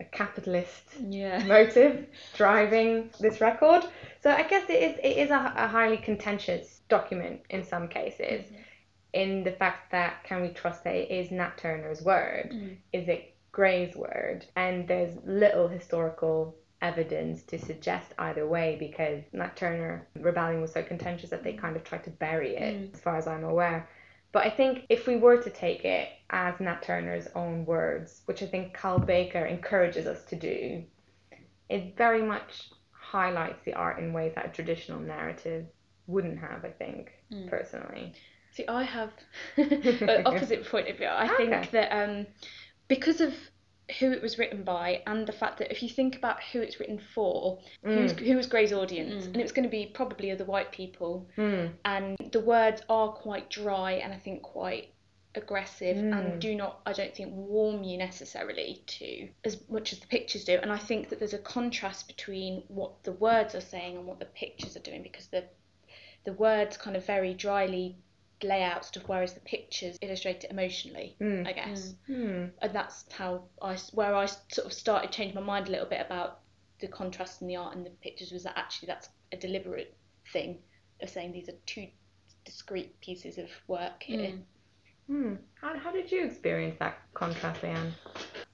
a 0.00 0.04
capitalist 0.04 0.84
Yeah. 1.08 1.42
motive 1.46 2.06
driving 2.34 3.10
this 3.20 3.40
record. 3.40 3.84
So 4.22 4.30
I 4.30 4.42
guess 4.42 4.68
it 4.68 4.82
is 4.82 4.98
it 5.02 5.16
is 5.18 5.30
a, 5.30 5.52
a 5.56 5.66
highly 5.66 5.96
contentious 5.98 6.77
document 6.88 7.40
in 7.50 7.64
some 7.64 7.88
cases. 7.88 8.46
In 9.12 9.42
the 9.44 9.52
fact 9.52 9.90
that 9.92 10.24
can 10.24 10.42
we 10.42 10.48
trust 10.48 10.84
that 10.84 10.94
it 10.94 11.10
is 11.10 11.30
Nat 11.30 11.56
Turner's 11.56 12.02
word? 12.02 12.50
Mm. 12.52 12.76
Is 12.92 13.08
it 13.08 13.34
Gray's 13.52 13.96
word? 13.96 14.44
And 14.56 14.86
there's 14.86 15.16
little 15.24 15.68
historical 15.68 16.54
evidence 16.82 17.42
to 17.44 17.58
suggest 17.58 18.12
either 18.18 18.46
way 18.46 18.76
because 18.78 19.24
Nat 19.32 19.56
Turner 19.56 20.06
rebellion 20.14 20.60
was 20.60 20.72
so 20.72 20.82
contentious 20.82 21.30
that 21.30 21.42
they 21.42 21.54
kind 21.54 21.74
of 21.74 21.84
tried 21.84 22.04
to 22.04 22.10
bury 22.10 22.56
it, 22.56 22.74
Mm. 22.76 22.94
as 22.94 23.00
far 23.00 23.16
as 23.16 23.26
I'm 23.26 23.44
aware. 23.44 23.88
But 24.30 24.46
I 24.46 24.50
think 24.50 24.84
if 24.90 25.06
we 25.06 25.16
were 25.16 25.42
to 25.42 25.50
take 25.50 25.84
it 25.86 26.10
as 26.30 26.60
Nat 26.60 26.82
Turner's 26.82 27.28
own 27.34 27.64
words, 27.64 28.20
which 28.26 28.42
I 28.42 28.46
think 28.46 28.74
Kyle 28.74 28.98
Baker 28.98 29.46
encourages 29.46 30.06
us 30.06 30.22
to 30.26 30.36
do, 30.36 30.84
it 31.70 31.96
very 31.96 32.22
much 32.22 32.70
highlights 32.92 33.62
the 33.64 33.72
art 33.72 33.98
in 33.98 34.12
ways 34.12 34.34
that 34.34 34.44
a 34.46 34.50
traditional 34.50 35.00
narrative 35.00 35.66
wouldn't 36.08 36.38
have, 36.40 36.64
I 36.64 36.70
think, 36.70 37.12
Mm. 37.32 37.48
personally. 37.48 38.12
See, 38.52 38.66
I 38.66 38.82
have 38.82 39.12
an 39.56 40.26
opposite 40.26 40.64
point 40.66 40.88
of 40.88 40.96
view. 40.96 41.06
I 41.06 41.26
Okay. 41.32 41.36
think 41.50 41.70
that 41.70 41.92
um, 41.92 42.26
because 42.88 43.20
of 43.20 43.32
who 44.00 44.10
it 44.12 44.20
was 44.20 44.38
written 44.38 44.64
by 44.64 45.02
and 45.06 45.26
the 45.26 45.32
fact 45.32 45.58
that 45.58 45.70
if 45.70 45.82
you 45.82 45.88
think 45.88 46.16
about 46.16 46.42
who 46.52 46.60
it's 46.60 46.78
written 46.80 46.98
for, 47.14 47.58
who's, 47.82 48.12
Mm. 48.14 48.26
who 48.26 48.36
was 48.36 48.46
Gray's 48.46 48.72
audience, 48.72 49.24
Mm. 49.24 49.26
and 49.28 49.36
it 49.36 49.42
was 49.42 49.52
going 49.52 49.62
to 49.64 49.70
be 49.70 49.86
probably 49.86 50.30
other 50.30 50.44
white 50.44 50.72
people, 50.72 51.28
Mm. 51.36 51.72
and 51.84 52.16
the 52.32 52.40
words 52.40 52.82
are 52.88 53.12
quite 53.12 53.48
dry 53.50 53.92
and 53.92 54.12
I 54.12 54.18
think 54.18 54.42
quite 54.42 54.92
aggressive 55.34 55.96
Mm. 55.96 56.18
and 56.18 56.40
do 56.40 56.54
not 56.54 56.80
I 56.86 56.92
don't 56.94 57.14
think 57.14 57.30
warm 57.34 57.84
you 57.84 57.96
necessarily 57.98 58.82
to 58.86 59.28
as 59.44 59.68
much 59.68 59.92
as 59.92 60.00
the 60.00 60.06
pictures 60.06 60.44
do 60.44 60.58
and 60.60 60.72
I 60.72 60.78
think 60.78 61.10
that 61.10 61.18
there's 61.18 61.34
a 61.34 61.38
contrast 61.38 62.08
between 62.08 62.64
what 62.68 63.04
the 63.04 63.12
words 63.12 63.54
are 63.54 63.60
saying 63.60 63.96
and 63.98 64.06
what 64.06 64.18
the 64.18 64.24
pictures 64.24 64.74
are 64.76 64.80
doing 64.80 65.02
because 65.02 65.28
the 65.28 65.44
the 66.28 66.34
words 66.34 66.76
kind 66.76 66.94
of 66.94 67.06
very 67.06 67.32
dryly 67.32 67.96
layout 68.42 68.84
stuff, 68.84 69.04
whereas 69.06 69.32
the 69.32 69.40
pictures 69.40 69.96
illustrate 70.02 70.44
it 70.44 70.50
emotionally. 70.50 71.16
Mm. 71.22 71.46
I 71.48 71.52
guess, 71.54 71.94
Hmm. 72.06 72.48
and 72.60 72.72
that's 72.74 73.10
how 73.10 73.44
I 73.62 73.72
s- 73.72 73.94
where 73.94 74.14
I 74.14 74.26
sort 74.26 74.66
of 74.66 74.72
started 74.74 75.10
changing 75.10 75.34
my 75.36 75.40
mind 75.40 75.68
a 75.68 75.70
little 75.70 75.86
bit 75.88 76.02
about 76.04 76.40
the 76.80 76.88
contrast 76.88 77.40
in 77.40 77.48
the 77.48 77.56
art 77.56 77.74
and 77.74 77.84
the 77.86 77.90
pictures 77.90 78.30
was 78.30 78.42
that 78.42 78.58
actually 78.58 78.88
that's 78.88 79.08
a 79.32 79.36
deliberate 79.38 79.96
thing 80.34 80.62
of 81.00 81.08
saying 81.08 81.32
these 81.32 81.48
are 81.48 81.56
two 81.64 81.88
discrete 82.44 83.00
pieces 83.00 83.38
of 83.38 83.48
work 83.66 84.02
here. 84.02 84.32
Mm. 84.32 84.42
Hmm. 85.08 85.34
How, 85.60 85.76
how 85.78 85.90
did 85.90 86.12
you 86.12 86.24
experience 86.24 86.76
that 86.78 86.98
contrast, 87.14 87.64
Anne? 87.64 87.94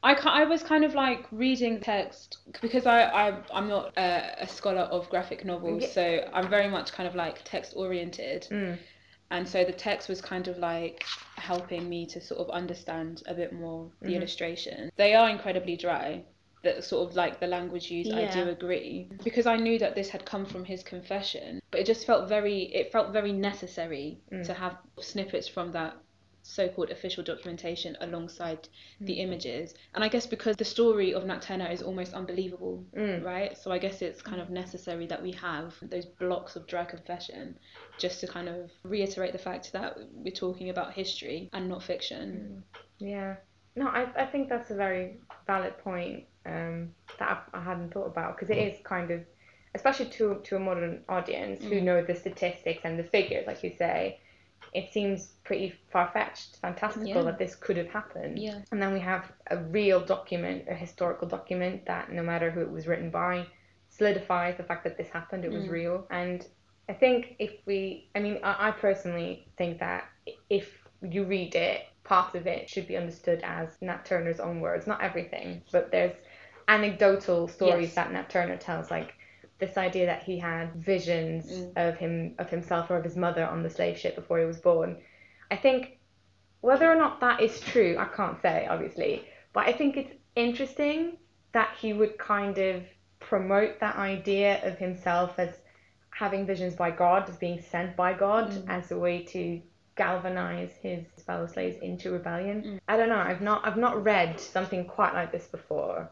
I, 0.03 0.15
I 0.15 0.45
was 0.45 0.63
kind 0.63 0.85
of 0.85 0.95
like 0.95 1.27
reading 1.33 1.81
text 1.81 2.39
because 2.63 2.87
I, 2.87 3.03
I 3.05 3.39
I'm 3.53 3.69
not 3.69 3.93
a, 3.97 4.35
a 4.43 4.49
scholar 4.49 4.83
of 4.83 5.09
graphic 5.11 5.45
novels, 5.45 5.83
Yeah. 5.83 5.89
so 5.89 6.31
I'm 6.33 6.49
very 6.49 6.69
much 6.69 6.93
kind 6.93 7.09
of 7.09 7.15
like 7.15 7.43
text 7.45 7.73
oriented, 7.77 8.47
Mm. 8.51 8.79
and 9.31 9.49
so 9.49 9.65
the 9.65 9.73
text 9.73 10.09
was 10.09 10.21
kind 10.21 10.47
of 10.47 10.59
like 10.59 11.05
helping 11.37 11.89
me 11.89 12.07
to 12.07 12.21
sort 12.21 12.41
of 12.41 12.51
understand 12.51 13.23
a 13.27 13.35
bit 13.35 13.53
more 13.53 13.91
the 14.03 14.11
Mhm. 14.11 14.17
illustration. 14.17 14.91
They 14.97 15.15
are 15.15 15.29
incredibly 15.31 15.77
dry. 15.77 16.25
That 16.63 16.83
sort 16.85 17.11
of 17.11 17.17
like 17.17 17.41
the 17.41 17.47
language 17.47 17.91
used, 17.91 18.11
I 18.13 18.25
do 18.33 18.49
agree 18.49 19.11
because 19.23 19.45
I 19.47 19.57
knew 19.57 19.79
that 19.81 19.95
this 19.95 20.09
had 20.09 20.25
come 20.25 20.47
from 20.47 20.65
his 20.65 20.83
confession, 20.83 21.61
but 21.71 21.81
it 21.81 21.87
just 21.87 22.07
felt 22.07 22.27
very 22.29 22.63
it 22.75 22.93
felt 22.93 23.13
very 23.13 23.33
necessary 23.33 24.21
Mm. 24.33 24.47
to 24.47 24.55
have 24.55 24.79
snippets 25.01 25.47
from 25.49 25.73
that 25.73 25.95
so-called 26.47 26.91
official 26.91 27.25
documentation 27.25 27.97
alongside 28.01 28.69
the 29.01 29.15
images 29.15 29.75
and 29.95 30.05
i 30.05 30.09
guess 30.09 30.27
because 30.27 30.57
the 30.57 30.65
story 30.65 31.15
of 31.15 31.25
nat 31.25 31.41
turner 31.43 31.67
is 31.71 31.83
almost 31.83 32.13
unbelievable 32.15 32.85
Mm. 32.97 33.25
right 33.25 33.57
so 33.57 33.73
i 33.73 33.79
guess 33.79 34.03
it's 34.03 34.23
kind 34.23 34.41
of 34.41 34.51
necessary 34.51 35.07
that 35.07 35.23
we 35.23 35.33
have 35.33 35.75
those 35.83 36.05
blocks 36.07 36.55
of 36.57 36.67
dry 36.67 36.85
confession 36.85 37.59
just 37.99 38.21
to 38.21 38.27
kind 38.27 38.49
of 38.49 38.71
reiterate 38.85 39.33
the 39.33 39.39
fact 39.39 39.73
that 39.73 39.97
we're 40.13 40.33
talking 40.35 40.69
about 40.71 40.93
history 40.93 41.49
and 41.53 41.69
not 41.69 41.83
fiction 41.83 42.63
Yeah. 42.99 43.37
No, 43.77 43.89
I, 43.89 44.07
I 44.17 44.27
think 44.27 44.49
that's 44.49 44.71
a 44.71 44.75
very 44.77 45.19
valid 45.47 45.77
point 45.79 46.25
um, 46.47 46.95
that 47.19 47.29
I, 47.53 47.59
I 47.59 47.63
hadn't 47.63 47.93
thought 47.93 48.07
about 48.07 48.37
because 48.37 48.51
it 48.51 48.59
is 48.59 48.79
kind 48.85 49.11
of, 49.11 49.21
especially 49.75 50.07
to 50.11 50.41
to 50.45 50.57
a 50.57 50.61
modern 50.61 51.03
audience 51.09 51.65
who 51.65 51.77
Mm. 51.81 51.83
know 51.83 52.03
the 52.03 52.15
statistics 52.15 52.83
and 52.85 52.99
the 52.99 53.03
figures, 53.05 53.47
like 53.49 53.65
you 53.65 53.73
say, 53.77 54.21
it 54.75 54.93
seems 54.93 55.29
pretty 55.45 55.75
far 55.93 56.11
fetched, 56.13 56.59
fantastical 56.61 57.25
Yeah. 57.25 57.25
that 57.25 57.39
this 57.39 57.55
could 57.57 57.77
have 57.79 57.89
happened. 57.89 58.39
yeah 58.39 58.63
And 58.73 58.83
then 58.83 58.93
we 58.93 59.01
have 59.01 59.33
a 59.51 59.59
real 59.59 60.01
document, 60.05 60.65
a 60.69 60.75
historical 60.75 61.29
document 61.29 61.87
that 61.87 62.13
no 62.13 62.23
matter 62.23 62.51
who 62.51 62.61
it 62.63 62.71
was 62.71 62.87
written 62.89 63.11
by, 63.11 63.47
solidifies 63.89 64.57
the 64.57 64.65
fact 64.65 64.85
that 64.85 64.97
this 64.99 65.11
happened, 65.11 65.45
it 65.45 65.53
was 65.53 65.67
Mm. 65.67 65.71
real. 65.71 66.07
And 66.11 66.47
I 66.89 66.95
think 66.95 67.37
if 67.39 67.53
we, 67.67 68.11
I 68.15 68.21
mean, 68.21 68.41
I, 68.43 68.69
I 68.69 68.71
personally 68.73 69.49
think 69.57 69.79
that 69.81 70.05
if 70.51 70.87
you 71.03 71.25
read 71.25 71.55
it, 71.55 71.83
part 72.05 72.35
of 72.35 72.47
it 72.47 72.69
should 72.69 72.87
be 72.89 72.97
understood 72.97 73.41
as 73.45 73.81
Nat 73.81 74.05
Turner's 74.05 74.41
own 74.41 74.61
words, 74.61 74.87
not 74.87 75.03
everything, 75.03 75.63
but 75.73 75.91
there's 75.91 76.15
anecdotal 76.69 77.49
stories 77.49 77.93
Yes. 77.93 77.95
that 77.95 78.13
Nat 78.13 78.29
Turner 78.31 78.57
tells, 78.57 78.91
like 78.91 79.15
this 79.59 79.77
idea 79.77 80.07
that 80.07 80.23
he 80.23 80.39
had 80.39 80.75
visions 80.75 81.51
Mm. 81.51 81.89
of 81.89 81.97
him, 81.97 82.35
of 82.39 82.51
himself 82.51 82.91
or 82.91 82.97
of 82.97 83.05
his 83.05 83.17
mother 83.17 83.45
on 83.47 83.63
the 83.63 83.71
slave 83.71 83.97
ship 83.99 84.15
before 84.17 84.39
he 84.39 84.45
was 84.45 84.61
born. 84.61 84.99
I 85.51 85.57
think 85.57 85.99
whether 86.61 86.91
or 86.91 86.97
not 86.97 87.21
that 87.21 87.41
is 87.41 87.61
true, 87.61 87.97
I 87.99 88.07
can't 88.07 88.41
say, 88.43 88.67
obviously, 88.69 89.25
but 89.53 89.67
I 89.69 89.73
think 89.73 89.97
it's 89.97 90.13
interesting 90.35 91.19
that 91.53 91.75
he 91.81 91.93
would 91.93 92.19
kind 92.19 92.59
of 92.59 92.83
promote 93.21 93.79
that 93.81 93.97
idea 93.97 94.67
of 94.67 94.77
himself 94.79 95.39
as 95.39 95.51
having 96.11 96.47
visions 96.47 96.75
by 96.75 96.91
God, 96.91 97.29
as 97.29 97.37
being 97.37 97.61
sent 97.61 97.97
by 97.97 98.13
God, 98.15 98.51
Mm. 98.51 98.69
as 98.69 98.91
a 98.91 98.99
way 98.99 99.23
to 99.25 99.63
galvanize 99.97 100.73
his 100.83 101.05
fellow 101.25 101.47
slaves 101.47 101.77
into 101.79 102.11
rebellion. 102.11 102.63
Mm. 102.63 102.81
I 102.89 102.97
don't 102.97 103.09
know. 103.09 103.19
I've 103.19 103.41
not 103.41 103.65
I've 103.67 103.77
not 103.77 104.03
read 104.03 104.41
something 104.41 104.85
quite 104.87 105.15
like 105.15 105.31
this 105.33 105.47
before. 105.47 106.11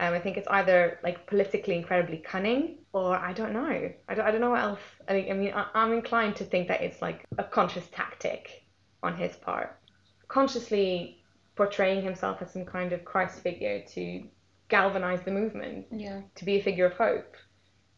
Um, 0.00 0.14
I 0.14 0.20
think 0.20 0.36
it's 0.36 0.46
either 0.48 1.00
like 1.02 1.26
politically 1.26 1.74
incredibly 1.74 2.18
cunning, 2.18 2.78
or 2.92 3.16
I 3.16 3.32
don't 3.32 3.52
know. 3.52 3.90
I 4.08 4.14
don't, 4.14 4.24
I 4.26 4.30
don't 4.30 4.40
know 4.40 4.50
what 4.50 4.60
else. 4.60 4.80
I, 5.08 5.12
think, 5.12 5.30
I 5.30 5.34
mean, 5.34 5.52
I, 5.52 5.66
I'm 5.74 5.92
inclined 5.92 6.36
to 6.36 6.44
think 6.44 6.68
that 6.68 6.82
it's 6.82 7.02
like 7.02 7.24
a 7.36 7.44
conscious 7.44 7.86
tactic 7.92 8.64
on 9.02 9.16
his 9.16 9.34
part, 9.36 9.76
consciously 10.28 11.22
portraying 11.56 12.02
himself 12.04 12.40
as 12.42 12.52
some 12.52 12.64
kind 12.64 12.92
of 12.92 13.04
Christ 13.04 13.40
figure 13.40 13.82
to 13.94 14.22
galvanize 14.68 15.22
the 15.22 15.30
movement, 15.30 15.86
yeah 15.90 16.20
to 16.36 16.44
be 16.44 16.56
a 16.56 16.62
figure 16.62 16.86
of 16.86 16.92
hope. 16.92 17.34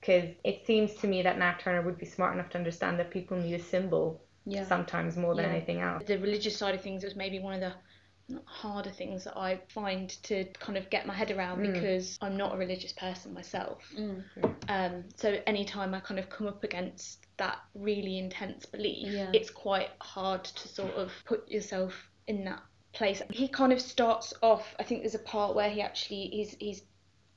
Because 0.00 0.30
it 0.45 0.64
seems 0.66 0.95
to 0.95 1.07
me 1.07 1.21
that 1.23 1.38
Nat 1.38 1.59
Turner 1.61 1.83
would 1.83 1.99
be 1.99 2.07
smart 2.07 2.33
enough 2.35 2.49
to 2.50 2.59
understand 2.59 2.99
that 2.99 3.11
people 3.11 3.37
need 3.37 3.54
a 3.54 3.62
symbol 3.62 4.23
yeah 4.47 4.64
sometimes 4.64 5.19
more 5.19 5.35
than 5.35 5.45
Yeah. 5.45 5.50
anything 5.57 5.80
else. 5.80 6.02
The 6.07 6.16
religious 6.19 6.57
side 6.57 6.75
of 6.75 6.80
things 6.80 7.04
was 7.04 7.14
maybe 7.14 7.38
one 7.40 7.52
of 7.54 7.61
the 7.61 7.75
harder 8.44 8.90
things 8.90 9.25
that 9.25 9.37
I 9.37 9.60
find 9.68 10.08
to 10.25 10.44
kind 10.58 10.76
of 10.78 10.88
get 10.90 11.06
my 11.06 11.14
head 11.14 11.30
around 11.30 11.58
Mm. 11.60 11.72
because 11.72 12.18
I'm 12.20 12.37
not 12.37 12.54
a 12.54 12.58
religious 12.58 12.92
person 12.92 13.34
myself. 13.34 13.82
Mm. 13.96 14.25
Um, 14.68 15.04
so 15.16 15.40
anytime 15.46 15.94
I 15.94 16.00
kind 16.00 16.18
of 16.20 16.28
come 16.30 16.46
up 16.46 16.64
against 16.64 17.26
that 17.38 17.58
really 17.75 18.18
intense 18.18 18.66
belief, 18.66 19.12
Yeah. 19.12 19.30
it's 19.32 19.50
quite 19.50 19.90
hard 20.00 20.44
to 20.44 20.68
sort 20.68 20.94
of 20.94 21.12
put 21.25 21.49
yourself 21.49 22.10
in 22.26 22.44
that 22.44 22.62
place. 22.92 23.22
He 23.30 23.49
kind 23.49 23.72
of 23.72 23.80
starts 23.80 24.34
off. 24.42 24.75
I 24.78 24.82
think 24.82 25.02
there's 25.02 25.14
a 25.14 25.18
part 25.20 25.54
where 25.54 25.70
he 25.70 25.80
actually 25.80 26.28
he's 26.28 26.56
he's 26.58 26.82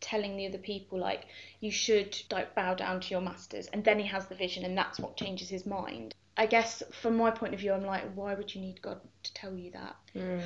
telling 0.02 0.36
the 0.36 0.46
other 0.48 0.58
people 0.58 1.00
like 1.00 1.28
you 1.62 1.72
should 1.72 2.18
like 2.30 2.54
bow 2.56 2.74
down 2.74 3.00
to 3.00 3.10
your 3.12 3.22
masters, 3.22 3.68
and 3.68 3.84
then 3.86 4.00
he 4.00 4.06
has 4.08 4.28
the 4.28 4.36
vision, 4.36 4.66
and 4.66 4.78
that's 4.78 5.00
what 5.00 5.16
changes 5.16 5.50
his 5.50 5.66
mind. 5.66 6.14
I 6.36 6.48
guess 6.48 6.82
from 7.02 7.16
my 7.16 7.30
point 7.30 7.54
of 7.54 7.60
view, 7.60 7.72
I'm 7.74 7.86
like, 7.86 8.12
why 8.16 8.34
would 8.34 8.54
you 8.54 8.60
need 8.60 8.82
God 8.82 9.00
to 9.22 9.34
tell 9.36 9.54
you 9.56 9.72
that? 9.72 9.96
Mm. 10.16 10.42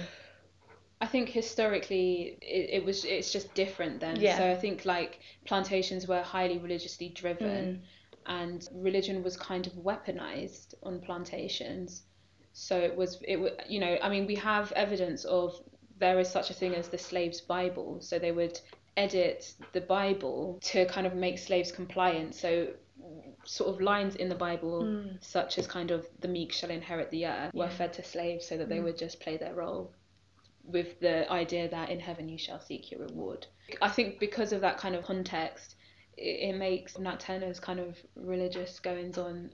I 0.99 1.05
think 1.05 1.29
historically 1.29 2.37
it, 2.41 2.69
it 2.81 2.85
was 2.85 3.05
it's 3.05 3.31
just 3.31 3.53
different 3.53 3.99
then. 3.99 4.19
Yeah. 4.19 4.37
So 4.37 4.51
I 4.51 4.55
think 4.55 4.85
like 4.85 5.19
plantations 5.45 6.07
were 6.07 6.21
highly 6.21 6.57
religiously 6.57 7.09
driven 7.09 7.65
Mm. 7.65 7.79
and 8.25 8.67
religion 8.73 9.23
was 9.23 9.37
kind 9.37 9.67
of 9.67 9.73
weaponized 9.73 10.73
on 10.83 10.99
plantations. 10.99 12.03
So 12.53 12.77
it 12.77 12.95
was 12.95 13.19
it 13.21 13.37
you 13.69 13.79
know 13.79 13.97
I 14.01 14.09
mean 14.09 14.25
we 14.25 14.35
have 14.35 14.71
evidence 14.71 15.23
of 15.25 15.53
there 15.99 16.19
is 16.19 16.29
such 16.29 16.49
a 16.49 16.53
thing 16.53 16.73
as 16.75 16.87
the 16.89 16.97
slaves 16.97 17.41
Bible. 17.41 18.01
So 18.01 18.17
they 18.19 18.31
would 18.31 18.59
edit 18.95 19.53
the 19.73 19.81
Bible 19.81 20.59
to 20.63 20.85
kind 20.87 21.05
of 21.05 21.13
make 21.13 21.37
slaves 21.37 21.71
compliant. 21.71 22.33
So 22.33 22.69
sort 23.45 23.69
of 23.73 23.79
lines 23.81 24.15
in 24.15 24.29
the 24.29 24.35
Bible 24.35 24.81
Mm. 24.83 25.23
such 25.23 25.59
as 25.59 25.67
kind 25.67 25.91
of 25.91 26.07
the 26.19 26.27
meek 26.27 26.51
shall 26.51 26.71
inherit 26.71 27.11
the 27.11 27.27
earth 27.27 27.53
were 27.53 27.69
fed 27.69 27.93
to 27.93 28.03
slaves 28.03 28.47
so 28.47 28.57
that 28.57 28.67
they 28.67 28.79
Mm. 28.79 28.85
would 28.85 28.97
just 28.97 29.19
play 29.19 29.37
their 29.37 29.53
role 29.53 29.93
with 30.67 30.99
the 30.99 31.29
idea 31.31 31.69
that 31.69 31.89
in 31.89 31.99
heaven 31.99 32.27
you 32.29 32.37
shall 32.37 32.59
seek 32.59 32.91
your 32.91 33.01
reward. 33.01 33.47
I 33.81 33.89
think 33.89 34.19
because 34.19 34.51
of 34.53 34.61
that 34.61 34.77
kind 34.77 34.95
of 34.95 35.03
context, 35.03 35.75
it, 36.17 36.49
it 36.49 36.53
makes 36.57 36.97
Nat 36.99 37.19
Turner's 37.19 37.59
kind 37.59 37.79
of 37.79 37.97
religious 38.15 38.79
goings 38.79 39.17
on 39.17 39.51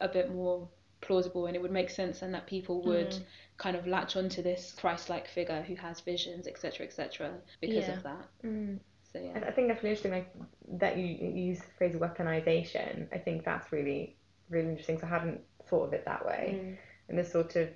a 0.00 0.08
bit 0.08 0.34
more 0.34 0.68
plausible, 1.00 1.46
and 1.46 1.56
it 1.56 1.62
would 1.62 1.70
make 1.72 1.90
sense, 1.90 2.22
and 2.22 2.32
that 2.34 2.46
people 2.46 2.82
would 2.84 3.10
Mm. 3.10 3.24
kind 3.58 3.76
of 3.76 3.86
latch 3.86 4.16
onto 4.16 4.42
this 4.42 4.72
Christ-like 4.78 5.28
figure 5.28 5.62
who 5.62 5.74
has 5.76 6.00
visions, 6.00 6.46
etc., 6.46 6.86
etc., 6.86 7.32
because 7.60 7.88
Yeah. 7.88 7.96
of 7.96 8.02
that. 8.04 8.28
Mm. 8.44 8.78
So 9.12 9.18
I, 9.18 9.22
yeah, 9.22 9.44
I 9.46 9.50
think 9.50 9.68
that's 9.68 9.82
really 9.82 9.96
interesting, 9.96 10.12
like 10.12 10.32
that 10.80 10.96
you, 10.96 11.04
you 11.04 11.30
use 11.50 11.58
the 11.58 11.70
phrase 11.76 11.94
weaponization. 11.94 13.08
I 13.12 13.18
think 13.18 13.44
that's 13.44 13.70
really, 13.72 14.16
really 14.48 14.70
interesting. 14.70 14.98
So 14.98 15.06
I 15.06 15.10
hadn't 15.10 15.40
thought 15.66 15.84
of 15.88 15.92
it 15.92 16.04
that 16.06 16.24
way. 16.24 16.60
Mm. 16.62 16.76
And 17.08 17.18
this 17.18 17.30
sort 17.30 17.56
of, 17.56 17.68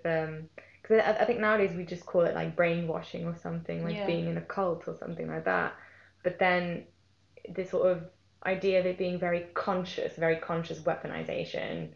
because 0.87 1.03
I, 1.05 1.23
I 1.23 1.25
think 1.25 1.41
nowadays 1.41 1.75
we 1.75 1.85
just 1.85 2.07
call 2.07 2.23
it 2.23 2.35
like 2.35 2.55
brainwashing 2.57 3.27
or 3.27 3.37
something, 3.37 3.83
like 3.83 3.97
Yeah. 3.97 4.07
being 4.07 4.29
in 4.29 4.37
a 4.37 4.41
cult 4.43 4.87
or 4.87 4.95
something 4.95 5.27
like 5.29 5.45
that. 5.45 5.75
But 6.23 6.39
then 6.39 6.87
this 7.49 7.71
sort 7.71 7.91
of 7.91 8.05
idea 8.45 8.81
of 8.81 8.87
it 8.87 8.99
being 8.99 9.19
very 9.19 9.47
conscious, 9.55 10.17
very 10.17 10.37
conscious 10.37 10.81
weaponization. 10.81 11.91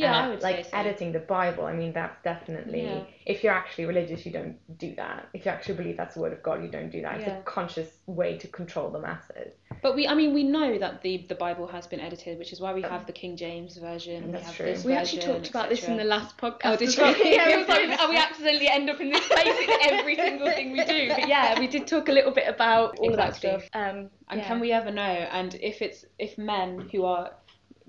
Yeah, 0.00 0.16
uh, 0.18 0.22
I 0.26 0.28
would 0.28 0.42
like 0.42 0.56
say 0.64 0.70
so. 0.70 0.76
editing 0.76 1.12
the 1.12 1.18
Bible. 1.20 1.64
I 1.66 1.72
mean, 1.74 1.92
that's 1.92 2.16
definitely. 2.24 2.82
Yeah. 2.84 3.02
If 3.26 3.44
you're 3.44 3.52
actually 3.52 3.84
religious, 3.84 4.26
you 4.26 4.32
don't 4.32 4.56
do 4.78 4.94
that. 4.96 5.28
If 5.34 5.44
you 5.44 5.50
actually 5.52 5.74
believe 5.76 5.96
that's 5.96 6.14
the 6.14 6.20
word 6.20 6.32
of 6.32 6.42
God, 6.42 6.62
you 6.62 6.68
don't 6.70 6.90
do 6.90 7.02
that. 7.02 7.16
It's 7.18 7.26
Yeah. 7.26 7.38
a 7.38 7.42
conscious 7.42 7.88
way 8.06 8.38
to 8.38 8.48
control 8.48 8.90
the 8.90 8.98
masses. 8.98 9.52
But 9.82 9.94
we, 9.94 10.08
I 10.08 10.14
mean, 10.14 10.34
we 10.34 10.42
know 10.42 10.78
that 10.78 11.02
the 11.02 11.26
the 11.28 11.34
Bible 11.36 11.66
has 11.68 11.86
been 11.86 12.00
edited, 12.00 12.38
which 12.38 12.52
is 12.52 12.60
why 12.60 12.72
we 12.74 12.82
have 12.82 13.06
the 13.06 13.12
King 13.12 13.36
James 13.36 13.76
version. 13.76 14.26
we 14.26 14.32
That's 14.32 14.46
have 14.46 14.56
true. 14.56 14.66
this 14.66 14.84
We 14.84 14.94
actually 14.94 15.22
talked 15.22 15.48
about 15.48 15.68
this 15.68 15.84
in 15.84 15.96
the 15.96 16.04
last 16.04 16.36
podcast. 16.38 16.60
Oh, 16.64 16.76
did 16.76 16.96
you? 16.96 17.04
Yeah, 17.04 17.14
Yeah, 17.48 17.56
we 17.56 17.64
was 17.64 17.98
oh, 18.00 18.10
we 18.10 18.16
accidentally 18.16 18.68
end 18.68 18.90
up 18.90 19.00
in 19.00 19.10
this 19.10 19.26
place 19.34 19.58
in 19.60 19.70
every 19.92 20.16
single 20.16 20.50
thing 20.50 20.72
we 20.72 20.84
do. 20.84 21.08
But 21.10 21.28
yeah, 21.28 21.58
we 21.58 21.66
did 21.66 21.86
talk 21.86 22.08
a 22.08 22.12
little 22.12 22.32
bit 22.32 22.48
about 22.48 22.98
all 22.98 23.10
Exactly. 23.10 23.50
of 23.50 23.60
that 23.60 23.66
stuff. 23.66 23.70
Um, 23.74 24.10
And 24.28 24.40
yeah. 24.40 24.46
can 24.46 24.60
we 24.60 24.72
ever 24.72 24.90
know? 24.90 25.02
And 25.02 25.54
if 25.56 25.82
it's 25.82 26.04
if 26.18 26.36
men 26.38 26.88
who 26.92 27.04
are 27.04 27.32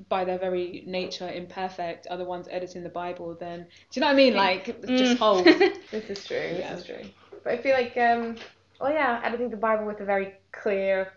by 0.10 0.26
their 0.26 0.38
very 0.40 0.84
nature 0.88 1.30
imperfect 1.30 2.08
are 2.10 2.18
the 2.18 2.26
ones 2.26 2.48
editing 2.50 2.84
the 2.84 2.90
Bible, 2.90 3.36
then 3.40 3.62
do 3.62 3.68
you 3.94 4.02
know 4.02 4.08
what 4.08 4.14
I 4.14 4.16
mean? 4.16 4.36
Like 4.36 4.66
just 4.98 5.16
Mm. 5.16 5.18
hold. 5.18 5.48
This 5.92 6.10
is 6.10 6.26
true. 6.26 6.38
This 6.38 6.60
Yeah. 6.60 6.76
is 6.76 6.86
true. 6.86 7.06
But 7.44 7.54
I 7.54 7.58
feel 7.58 7.74
like, 7.74 7.98
um, 7.98 8.38
oh 8.80 8.90
yeah, 8.90 9.22
editing 9.24 9.50
the 9.50 9.58
Bible 9.58 9.86
with 9.86 10.00
a 10.00 10.06
very 10.06 10.34
clear 10.52 11.12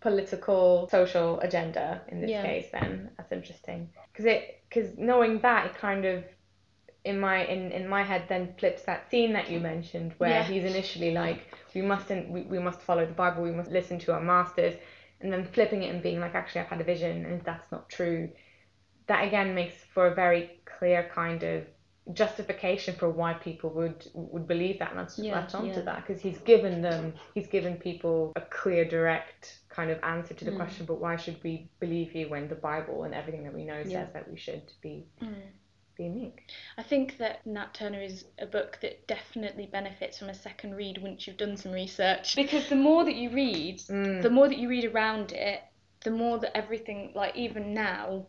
political, 0.00 0.88
social 0.90 1.40
agenda 1.40 2.02
in 2.08 2.20
this 2.20 2.30
Yeah. 2.30 2.42
case. 2.42 2.66
Then 2.72 3.10
that's 3.16 3.32
interesting 3.32 3.90
because 4.12 4.24
it 4.26 4.62
because 4.68 4.96
knowing 4.96 5.40
that 5.40 5.66
it 5.66 5.74
kind 5.74 6.04
of 6.04 6.24
in 7.04 7.18
my 7.18 7.44
in, 7.46 7.72
in 7.72 7.88
my 7.88 8.02
head 8.02 8.24
then 8.28 8.54
flips 8.58 8.82
that 8.82 9.10
scene 9.10 9.32
that 9.32 9.50
you 9.50 9.58
mentioned 9.58 10.14
where 10.18 10.30
Yeah. 10.30 10.42
he's 10.42 10.64
initially 10.64 11.12
like 11.12 11.40
we 11.74 11.80
mustn't 11.82 12.30
we, 12.30 12.42
we 12.42 12.58
must 12.58 12.80
follow 12.82 13.06
the 13.06 13.14
bible 13.14 13.42
we 13.42 13.52
must 13.52 13.70
listen 13.70 13.98
to 14.00 14.12
our 14.12 14.20
masters 14.20 14.74
and 15.20 15.32
then 15.32 15.44
flipping 15.44 15.82
it 15.82 15.90
and 15.94 16.02
being 16.02 16.20
like 16.20 16.34
actually 16.34 16.60
i've 16.60 16.68
had 16.68 16.80
a 16.80 16.84
vision 16.84 17.24
and 17.24 17.34
if 17.34 17.44
that's 17.44 17.70
not 17.72 17.88
true 17.88 18.28
that 19.06 19.26
again 19.26 19.54
makes 19.54 19.74
for 19.94 20.06
a 20.06 20.14
very 20.14 20.60
clear 20.78 21.10
kind 21.14 21.42
of 21.42 21.64
justification 22.12 22.94
for 22.94 23.08
why 23.08 23.34
people 23.34 23.70
would 23.70 24.06
would 24.14 24.46
believe 24.48 24.78
that 24.78 24.94
and 24.96 25.08
Yeah, 25.18 25.34
latch 25.40 25.54
onto 25.54 25.68
yeah. 25.78 25.82
that 25.82 26.06
because 26.06 26.20
he's 26.22 26.38
given 26.38 26.82
them 26.82 27.14
he's 27.34 27.46
given 27.46 27.76
people 27.76 28.32
a 28.36 28.40
clear 28.40 28.84
direct 28.84 29.60
kind 29.68 29.90
of 29.90 29.98
answer 30.02 30.34
to 30.34 30.44
the 30.44 30.50
Mm. 30.50 30.56
question 30.56 30.86
but 30.86 31.00
why 31.00 31.16
should 31.16 31.42
we 31.44 31.68
believe 31.78 32.14
you 32.14 32.28
when 32.28 32.48
the 32.48 32.54
bible 32.56 33.04
and 33.04 33.14
everything 33.14 33.44
that 33.44 33.54
we 33.54 33.64
know 33.64 33.78
Yeah. 33.78 34.04
says 34.04 34.08
that 34.14 34.28
we 34.30 34.36
should 34.36 34.72
be 34.82 35.06
Mm. 35.22 35.42
Meek 36.08 36.42
I 36.78 36.82
think 36.82 37.18
that 37.18 37.46
Nat 37.46 37.74
Turner 37.74 38.00
is 38.00 38.24
a 38.38 38.46
book 38.46 38.78
that 38.82 39.06
definitely 39.06 39.66
benefits 39.66 40.18
from 40.18 40.28
a 40.28 40.34
second 40.34 40.74
read 40.74 40.98
once 40.98 41.26
you've 41.26 41.36
done 41.36 41.56
some 41.56 41.72
research. 41.72 42.36
Because 42.36 42.68
the 42.68 42.76
more 42.76 43.04
that 43.04 43.14
you 43.16 43.30
read, 43.30 43.78
Mm. 43.80 44.22
the 44.22 44.30
more 44.30 44.48
that 44.48 44.58
you 44.58 44.68
read 44.68 44.84
around 44.84 45.32
it, 45.32 45.60
the 46.04 46.10
more 46.10 46.38
that 46.38 46.56
everything, 46.56 47.12
like 47.14 47.36
even 47.36 47.74
now, 47.74 48.26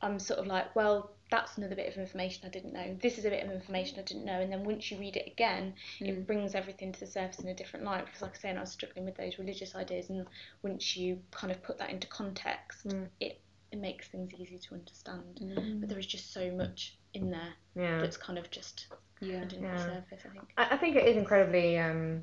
I'm 0.00 0.18
sort 0.20 0.38
of 0.38 0.46
like, 0.46 0.74
well, 0.76 1.10
that's 1.30 1.58
another 1.58 1.74
bit 1.74 1.88
of 1.92 1.98
information 1.98 2.46
I 2.46 2.50
didn't 2.50 2.72
know. 2.72 2.96
This 3.02 3.18
is 3.18 3.24
a 3.26 3.30
bit 3.30 3.44
of 3.44 3.50
information 3.50 3.98
I 3.98 4.02
didn't 4.02 4.24
know. 4.24 4.40
And 4.40 4.50
then 4.50 4.64
once 4.64 4.90
you 4.90 4.98
read 4.98 5.16
it 5.16 5.26
again, 5.26 5.74
Mm. 5.98 6.08
it 6.08 6.26
brings 6.26 6.54
everything 6.54 6.92
to 6.92 7.00
the 7.00 7.06
surface 7.06 7.40
in 7.40 7.48
a 7.48 7.54
different 7.54 7.84
light. 7.84 8.06
Because, 8.06 8.22
like 8.22 8.36
I 8.36 8.38
say, 8.38 8.50
I 8.50 8.60
was 8.60 8.70
struggling 8.70 9.04
with 9.04 9.16
those 9.16 9.38
religious 9.38 9.74
ideas, 9.74 10.08
and 10.08 10.26
once 10.62 10.96
you 10.96 11.20
kind 11.32 11.50
of 11.50 11.62
put 11.62 11.78
that 11.78 11.90
into 11.90 12.06
context, 12.06 12.86
Mm. 12.86 13.08
it 13.20 13.40
it 13.72 13.78
makes 13.78 14.08
things 14.08 14.32
easy 14.38 14.58
to 14.58 14.74
understand. 14.74 15.38
Mm. 15.42 15.80
But 15.80 15.88
there 15.88 15.98
is 15.98 16.06
just 16.06 16.32
so 16.32 16.50
much 16.52 16.96
in 17.14 17.30
there 17.30 17.54
yeah 17.74 18.00
that's 18.00 18.16
kind 18.16 18.38
of 18.38 18.50
just 18.50 18.86
Yeah. 19.20 19.42
underneath 19.42 19.62
Yeah. 19.64 19.76
the 19.76 19.82
surface, 19.82 20.20
I 20.24 20.28
think. 20.28 20.50
I, 20.56 20.74
I 20.74 20.76
think 20.76 20.96
it 20.96 21.06
is 21.06 21.16
incredibly 21.16 21.78
um, 21.78 22.22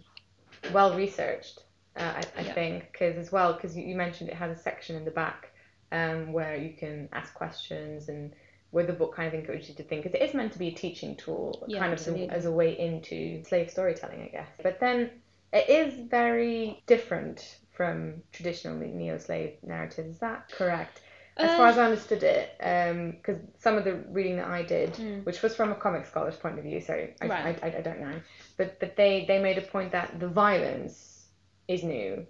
well 0.73 0.95
researched. 0.95 1.59
Uh, 1.97 2.13
I, 2.17 2.23
I 2.37 2.43
Yeah. 2.43 2.53
think 2.53 2.91
because 2.91 3.17
as 3.17 3.31
well 3.31 3.53
because 3.53 3.75
you, 3.75 3.83
you 3.85 3.95
mentioned 3.95 4.29
it 4.29 4.35
has 4.35 4.57
a 4.57 4.61
section 4.61 4.95
in 4.95 5.05
the 5.05 5.11
back 5.11 5.51
um, 5.91 6.33
where 6.33 6.55
you 6.55 6.73
can 6.73 7.09
ask 7.13 7.33
questions 7.33 8.09
and 8.09 8.33
where 8.71 8.85
the 8.85 8.93
book 8.93 9.15
kind 9.15 9.27
of 9.27 9.33
encourages 9.33 9.69
you 9.69 9.75
to 9.75 9.83
think 9.83 10.03
because 10.03 10.19
it 10.19 10.23
is 10.23 10.33
meant 10.33 10.51
to 10.51 10.59
be 10.59 10.67
a 10.67 10.71
teaching 10.71 11.15
tool, 11.15 11.63
Yeah, 11.67 11.79
kind 11.79 11.93
of 11.93 11.99
as 11.99 12.07
a, 12.07 12.27
as 12.29 12.45
a 12.45 12.51
way 12.51 12.77
into 12.77 13.43
slave 13.45 13.69
storytelling, 13.69 14.21
I 14.21 14.27
guess. 14.27 14.49
But 14.61 14.79
then 14.79 15.11
it 15.53 15.69
is 15.69 15.97
very 16.09 16.83
different 16.85 17.59
from 17.71 18.23
traditional 18.33 18.75
neo-slave 18.75 19.57
narratives. 19.63 20.09
Is 20.15 20.19
that 20.19 20.49
correct? 20.51 21.01
As 21.37 21.51
far 21.57 21.67
Uh, 21.67 21.71
as 21.71 21.77
I 21.77 21.85
understood 21.85 22.23
it, 22.23 22.55
because 22.57 23.39
some 23.57 23.77
of 23.77 23.83
the 23.83 23.95
reading 24.09 24.37
that 24.37 24.47
I 24.47 24.63
did, 24.63 24.93
Mm. 24.93 25.25
which 25.25 25.41
was 25.41 25.55
from 25.55 25.71
a 25.71 25.75
comic 25.75 26.05
scholar's 26.05 26.37
point 26.37 26.57
of 26.57 26.63
view, 26.63 26.79
so 26.79 26.93
I, 26.93 27.27
Right. 27.27 27.63
I, 27.63 27.67
I, 27.67 27.77
I 27.77 27.81
don't 27.81 27.99
know, 27.99 28.21
but 28.57 28.79
but 28.79 28.95
they 28.95 29.25
they 29.27 29.39
made 29.39 29.57
a 29.57 29.61
point 29.61 29.91
that 29.91 30.19
the 30.19 30.29
violence 30.29 31.27
is 31.67 31.83
new. 31.83 32.25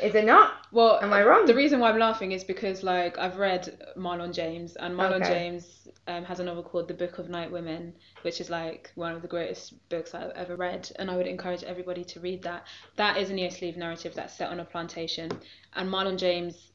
Is 0.00 0.14
it 0.14 0.24
not? 0.24 0.66
Well, 0.70 1.00
Am 1.02 1.12
I 1.12 1.24
wrong? 1.24 1.44
The 1.46 1.54
reason 1.56 1.80
why 1.80 1.90
I'm 1.90 1.98
laughing 1.98 2.32
is 2.32 2.44
because 2.44 2.82
like 2.82 3.18
I've 3.18 3.38
read 3.38 3.78
Marlon 3.96 4.32
James, 4.32 4.76
and 4.76 4.96
Marlon 4.96 5.22
Okay. 5.22 5.28
James 5.34 5.88
um, 6.08 6.24
has 6.24 6.40
a 6.40 6.44
novel 6.44 6.62
called 6.62 6.88
The 6.88 6.94
Book 6.94 7.18
of 7.18 7.28
Night 7.28 7.50
Women, 7.50 7.94
which 8.22 8.40
is 8.40 8.48
like 8.50 8.90
one 8.94 9.12
of 9.12 9.22
the 9.22 9.28
greatest 9.28 9.88
books 9.88 10.14
I've 10.14 10.30
ever 10.30 10.56
read, 10.56 10.90
and 10.98 11.10
I 11.10 11.16
would 11.16 11.26
encourage 11.28 11.62
everybody 11.64 12.04
to 12.04 12.20
read 12.20 12.42
that. 12.42 12.66
That 12.96 13.16
is 13.18 13.30
a 13.30 13.34
neo-slave 13.34 13.76
narrative 13.76 14.14
that's 14.14 14.34
set 14.36 14.50
on 14.50 14.58
a 14.60 14.64
plantation, 14.64 15.30
and 15.74 15.88
Marlon 15.88 16.16
James 16.18 16.71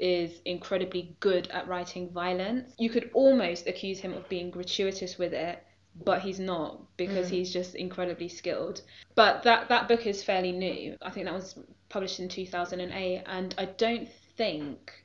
is 0.00 0.40
incredibly 0.46 1.14
good 1.20 1.48
at 1.48 1.68
writing 1.68 2.10
violence. 2.10 2.74
You 2.78 2.88
could 2.90 3.10
almost 3.12 3.66
accuse 3.66 4.00
him 4.00 4.14
of 4.14 4.28
being 4.28 4.50
gratuitous 4.50 5.18
with 5.18 5.34
it, 5.34 5.62
but 6.04 6.22
he's 6.22 6.40
not 6.40 6.96
because 6.96 7.28
Mm. 7.28 7.32
he's 7.32 7.52
just 7.52 7.74
incredibly 7.74 8.28
skilled. 8.28 8.80
But 9.14 9.42
that 9.42 9.68
that 9.68 9.88
book 9.88 10.06
is 10.06 10.24
fairly 10.24 10.52
new. 10.52 10.96
I 11.02 11.10
think 11.10 11.26
that 11.26 11.34
was 11.34 11.58
published 11.90 12.18
in 12.18 12.28
2008 12.28 13.24
and 13.26 13.54
I 13.58 13.66
don't 13.66 14.08
think 14.36 15.04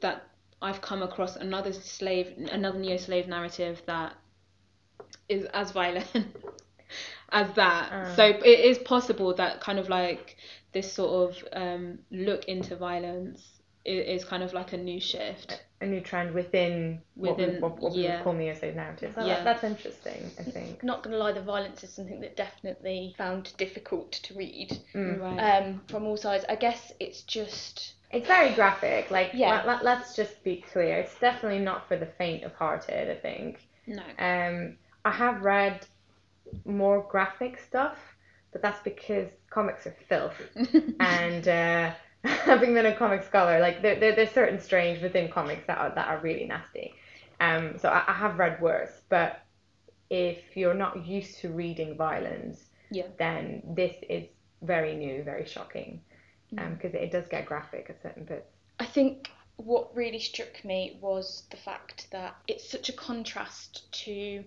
that 0.00 0.26
I've 0.60 0.82
come 0.82 1.02
across 1.02 1.36
another 1.36 1.72
slave 1.72 2.34
another 2.50 2.78
neo-slave 2.78 3.28
narrative 3.28 3.82
that 3.86 4.14
is 5.28 5.46
as 5.46 5.70
violent 5.70 6.06
as 7.30 7.50
that. 7.54 7.88
Ah. 7.90 8.12
So 8.14 8.24
it 8.24 8.60
is 8.60 8.78
possible 8.78 9.34
that 9.34 9.60
kind 9.60 9.78
of 9.78 9.88
like 9.88 10.36
this 10.72 10.92
sort 10.92 11.30
of 11.30 11.44
um, 11.52 11.98
look 12.10 12.44
into 12.44 12.76
violence 12.76 13.61
is, 13.84 14.22
is 14.22 14.24
kind 14.28 14.42
of 14.42 14.52
like 14.52 14.72
a 14.72 14.76
new 14.76 15.00
shift. 15.00 15.62
A 15.80 15.86
new 15.86 16.00
trend 16.00 16.32
within 16.32 17.02
what 17.14 17.36
we, 17.36 17.44
Within- 17.44 17.60
what, 17.60 17.78
what 17.80 17.92
we 17.92 18.04
yeah. 18.04 18.16
would 18.16 18.24
call 18.24 18.32
neo-slave 18.34 18.76
narratives. 18.76 19.16
That- 19.16 19.26
Yeah. 19.26 19.42
That's 19.42 19.64
interesting, 19.64 20.30
I 20.38 20.42
think. 20.44 20.82
Not 20.84 21.02
gonna 21.02 21.16
lie, 21.16 21.32
the 21.32 21.40
violence 21.42 21.82
is 21.82 21.90
something 21.92 22.20
that 22.20 22.36
definitely 22.36 23.14
found 23.18 23.52
difficult 23.56 24.12
to 24.12 24.34
read 24.34 24.78
Mm. 24.94 25.20
Right. 25.20 25.38
um, 25.62 25.82
from 25.88 26.04
all 26.04 26.16
sides. 26.16 26.44
I 26.48 26.54
guess 26.56 26.92
it's 27.00 27.22
just 27.22 27.94
It's 28.12 28.28
very 28.28 28.54
graphic. 28.54 29.10
Like, 29.10 29.30
Yeah. 29.34 29.62
let, 29.64 29.82
let, 29.84 29.98
us 30.02 30.14
just 30.14 30.44
be 30.44 30.64
clear. 30.72 30.98
It's 30.98 31.18
definitely 31.18 31.58
not 31.60 31.88
for 31.88 31.96
the 31.96 32.06
faint 32.06 32.44
of 32.44 32.52
hearted, 32.54 33.10
I 33.10 33.16
think. 33.20 33.66
no. 33.86 34.02
Um, 34.18 34.76
I 35.04 35.10
have 35.10 35.42
read 35.42 35.84
more 36.64 37.02
graphic 37.10 37.58
stuff, 37.58 37.96
but 38.52 38.62
that's 38.62 38.80
because 38.84 39.28
comics 39.50 39.86
are 39.86 39.96
filth. 40.08 40.34
and 41.00 41.48
uh, 41.48 41.90
having 42.24 42.74
been 42.74 42.86
a 42.86 42.94
comic 42.94 43.22
scholar, 43.24 43.58
like 43.60 43.82
there, 43.82 43.98
there, 43.98 44.14
there's 44.14 44.30
certain 44.30 44.60
strange 44.60 45.02
within 45.02 45.30
comics 45.30 45.66
that 45.66 45.78
are 45.78 45.92
that 45.94 46.08
are 46.08 46.18
really 46.20 46.44
nasty. 46.44 46.94
Um, 47.40 47.78
so 47.78 47.88
I, 47.88 48.04
I 48.06 48.12
have 48.12 48.38
read 48.38 48.60
worse, 48.60 49.02
but 49.08 49.40
if 50.10 50.56
you're 50.56 50.74
not 50.74 51.04
used 51.06 51.38
to 51.40 51.48
reading 51.48 51.96
violence, 51.96 52.66
Yeah. 52.90 53.06
then 53.18 53.62
this 53.74 53.94
is 54.08 54.24
very 54.62 54.94
new, 54.94 55.22
very 55.24 55.46
shocking, 55.46 56.00
Mm. 56.52 56.76
because 56.76 56.94
it 56.94 57.10
does 57.10 57.26
get 57.28 57.46
graphic 57.46 57.86
at 57.88 58.02
certain 58.02 58.24
bits. 58.24 58.52
I 58.78 58.84
think 58.84 59.30
what 59.56 59.94
really 59.94 60.18
struck 60.18 60.64
me 60.64 60.98
was 61.00 61.44
the 61.50 61.56
fact 61.56 62.08
that 62.10 62.36
it's 62.48 62.68
such 62.68 62.88
a 62.88 62.92
contrast 62.92 63.90
to, 64.04 64.44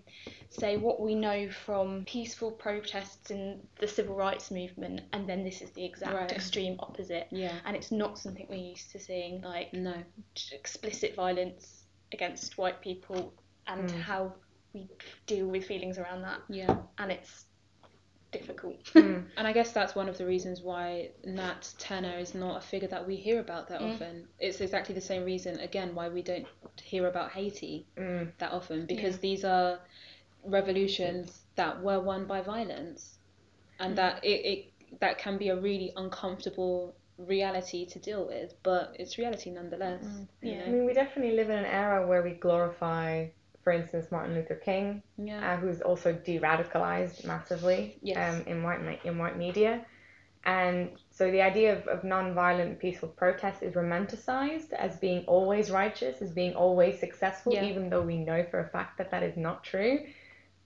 say, 0.49 0.77
what 0.77 0.99
we 0.99 1.15
know 1.15 1.49
from 1.49 2.03
peaceful 2.05 2.51
protests 2.51 3.31
in 3.31 3.61
the 3.79 3.87
civil 3.87 4.15
rights 4.15 4.51
movement, 4.51 5.01
and 5.13 5.27
then 5.29 5.43
this 5.43 5.61
is 5.61 5.69
the 5.71 5.85
exact 5.85 6.13
Right. 6.13 6.31
extreme 6.31 6.75
opposite. 6.79 7.27
Yeah. 7.31 7.57
And 7.65 7.75
it's 7.75 7.91
not 7.91 8.17
something 8.17 8.47
we're 8.49 8.55
used 8.55 8.91
to 8.91 8.99
seeing, 8.99 9.41
like 9.41 9.71
No. 9.73 10.03
explicit 10.51 11.15
violence 11.15 11.85
against 12.11 12.57
white 12.57 12.81
people 12.81 13.33
and 13.67 13.89
Mm. 13.89 14.01
how 14.01 14.33
we 14.73 14.89
deal 15.27 15.47
with 15.47 15.65
feelings 15.65 15.97
around 15.97 16.23
that. 16.23 16.41
Yeah. 16.49 16.77
And 16.97 17.11
it's 17.11 17.44
difficult. 18.37 18.77
Mm. 18.95 19.25
And 19.37 19.47
I 19.47 19.53
guess 19.53 19.71
that's 19.71 19.95
one 19.95 20.09
of 20.09 20.17
the 20.17 20.25
reasons 20.25 20.61
why 20.61 21.11
Nat 21.25 21.61
Turner 21.77 22.17
is 22.17 22.33
not 22.35 22.57
a 22.57 22.61
figure 22.71 22.87
that 22.89 23.05
we 23.07 23.15
hear 23.15 23.39
about 23.39 23.67
that 23.69 23.81
Mm. 23.81 23.93
often. 23.93 24.27
It's 24.39 24.61
exactly 24.61 24.95
the 24.95 25.01
same 25.11 25.23
reason, 25.25 25.59
again, 25.59 25.95
why 25.95 26.07
we 26.09 26.21
don't 26.21 26.47
hear 26.91 27.07
about 27.07 27.31
Haiti 27.31 27.87
Mm. 27.97 28.31
that 28.39 28.51
often, 28.51 28.85
because 28.85 29.19
these 29.19 29.43
are 29.45 29.79
revolutions 30.43 31.45
that 31.55 31.81
were 31.81 31.99
won 31.99 32.25
by 32.25 32.41
violence, 32.41 33.17
and 33.79 33.93
Mm. 33.93 33.95
that 33.97 34.23
it, 34.23 34.39
it 34.53 34.59
that 35.01 35.17
can 35.17 35.37
be 35.37 35.49
a 35.49 35.55
really 35.59 35.91
uncomfortable 35.95 36.95
reality 37.17 37.85
to 37.85 37.99
deal 37.99 38.25
with, 38.27 38.53
but 38.63 38.95
it's 38.99 39.17
reality 39.17 39.49
nonetheless. 39.51 40.03
Mm. 40.03 40.27
you 40.41 40.51
Yeah. 40.51 40.63
I 40.67 40.69
mean, 40.71 40.85
we 40.85 40.93
definitely 40.93 41.35
live 41.35 41.49
in 41.49 41.57
an 41.59 41.65
era 41.65 42.05
where 42.07 42.23
we 42.23 42.31
glorify, 42.33 43.27
for 43.65 43.73
instance, 43.73 44.11
Martin 44.11 44.35
Luther 44.35 44.55
King, 44.55 45.01
Yeah. 45.17 45.41
uh, 45.53 45.57
who's 45.57 45.81
also 45.81 46.13
de-radicalized 46.13 47.25
massively 47.25 47.97
Yes. 48.01 48.17
um, 48.35 48.47
in 48.47 48.63
white 48.63 48.99
in 49.03 49.17
white 49.17 49.37
media, 49.37 49.83
and 50.43 50.91
so 51.09 51.31
the 51.31 51.41
idea 51.41 51.75
of, 51.75 51.87
of 51.87 52.03
non-violent 52.03 52.77
peaceful 52.79 53.09
protest 53.09 53.63
is 53.63 53.73
romanticized 53.73 54.71
as 54.73 54.95
being 54.97 55.25
always 55.25 55.71
righteous, 55.71 56.21
as 56.21 56.31
being 56.31 56.53
always 56.55 56.99
successful, 56.99 57.53
Yeah. 57.53 57.65
even 57.65 57.89
though 57.89 58.03
we 58.03 58.17
know 58.19 58.43
for 58.51 58.59
a 58.59 58.69
fact 58.69 58.99
that 58.99 59.09
that 59.09 59.23
is 59.23 59.35
not 59.35 59.63
true, 59.63 60.05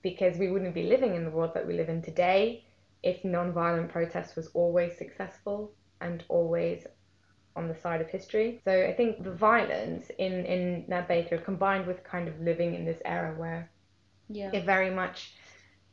because 0.02 0.38
we 0.38 0.52
wouldn't 0.52 0.76
be 0.76 0.84
living 0.84 1.16
in 1.16 1.24
the 1.24 1.32
world 1.32 1.54
that 1.54 1.66
we 1.66 1.74
live 1.82 1.90
in 1.90 2.02
today 2.02 2.66
if 3.02 3.24
non-violent 3.24 3.90
protest 3.90 4.36
was 4.36 4.48
always 4.48 4.98
successful 4.98 5.72
and 6.02 6.26
always 6.28 6.86
on 7.56 7.68
the 7.68 7.76
side 7.76 8.02
of 8.02 8.08
history. 8.08 8.62
So 8.64 8.86
I 8.86 8.94
think 8.94 9.24
the 9.24 9.32
violence 9.32 10.12
in 10.18 10.46
in 10.46 10.86
Ned 10.88 11.08
Baker 11.08 11.38
combined 11.38 11.88
with 11.88 12.04
kind 12.04 12.28
of 12.28 12.40
living 12.40 12.76
in 12.76 12.86
this 12.86 13.02
era 13.06 13.34
where 13.38 13.70
yeah. 14.30 14.52
it 14.54 14.66
very 14.66 14.90
much 14.90 15.34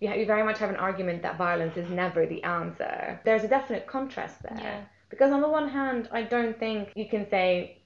you, 0.01 0.13
you 0.13 0.27
very 0.27 0.43
much 0.43 0.59
have 0.59 0.71
an 0.71 0.77
argument 0.77 1.23
that 1.23 1.39
violence 1.39 1.77
is 1.77 1.89
never 1.89 2.27
the 2.27 2.43
answer. 2.43 3.21
There's 3.25 3.45
a 3.45 3.49
definite 3.49 3.87
contrast 3.87 4.43
there. 4.43 4.59
Yeah. 4.61 4.81
Because 5.09 5.33
on 5.33 5.41
the 5.41 5.49
one 5.49 5.69
hand, 5.69 6.09
I 6.13 6.23
don't 6.23 6.59
think 6.59 6.93
you 6.95 7.09
can 7.09 7.29
say, 7.31 7.83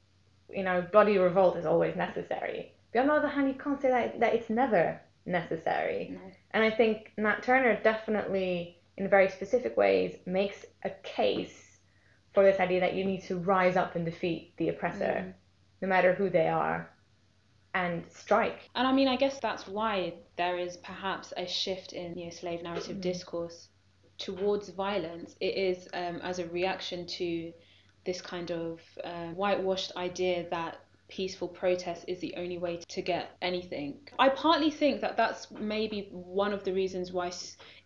you 0.48 0.62
know, 0.62 0.84
bloody 0.90 1.18
revolt 1.18 1.56
is 1.56 1.66
always 1.66 1.94
necessary. 1.96 2.72
But 2.92 3.00
on 3.00 3.06
the 3.08 3.12
other 3.14 3.28
hand, 3.28 3.48
you 3.48 3.54
can't 3.54 3.80
say 3.80 3.88
that, 3.90 4.20
that 4.20 4.34
it's 4.34 4.50
never 4.50 5.00
necessary. 5.26 6.10
No. 6.12 6.20
And 6.52 6.64
I 6.64 6.70
think 6.70 7.12
Nat 7.16 7.42
Turner 7.42 7.78
definitely, 7.82 8.78
in 8.96 9.08
very 9.08 9.28
specific 9.28 9.76
ways, 9.76 10.16
makes 10.26 10.64
a 10.82 10.90
case 11.02 11.59
for 12.32 12.42
this 12.44 12.60
idea 12.60 12.80
that 12.80 12.94
you 12.94 13.04
need 13.04 13.22
to 13.24 13.36
rise 13.38 13.76
up 13.76 13.96
and 13.96 14.04
defeat 14.04 14.52
the 14.56 14.68
oppressor, 14.68 15.24
Mm. 15.26 15.34
no 15.82 15.88
matter 15.88 16.14
who 16.14 16.30
they 16.30 16.48
are. 16.48 16.90
and 17.72 18.04
strike. 18.10 18.68
And 18.74 18.84
I 18.84 18.92
mean, 18.92 19.06
I 19.06 19.14
guess 19.14 19.38
that's 19.38 19.68
why 19.68 20.14
there 20.36 20.58
is 20.58 20.76
perhaps 20.78 21.32
a 21.36 21.46
shift 21.46 21.92
in 21.92 22.14
know, 22.16 22.30
slave 22.30 22.64
narrative 22.64 22.96
Mm. 22.96 23.00
discourse 23.00 23.68
towards 24.18 24.70
violence. 24.70 25.36
It 25.38 25.54
is 25.56 25.88
um, 25.94 26.16
as 26.16 26.40
a 26.40 26.46
reaction 26.48 27.06
to 27.06 27.52
this 28.04 28.20
kind 28.20 28.50
of 28.50 28.80
uh, 29.04 29.28
whitewashed 29.28 29.92
idea 29.96 30.48
that 30.50 30.80
peaceful 31.06 31.46
protest 31.46 32.04
is 32.08 32.18
the 32.18 32.34
only 32.36 32.58
way 32.58 32.78
to 32.88 33.02
get 33.02 33.36
anything. 33.40 34.00
I 34.18 34.30
partly 34.30 34.70
think 34.72 35.00
that 35.02 35.16
that's 35.16 35.50
maybe 35.52 36.08
one 36.10 36.52
of 36.52 36.64
the 36.64 36.72
reasons 36.72 37.12
why 37.12 37.30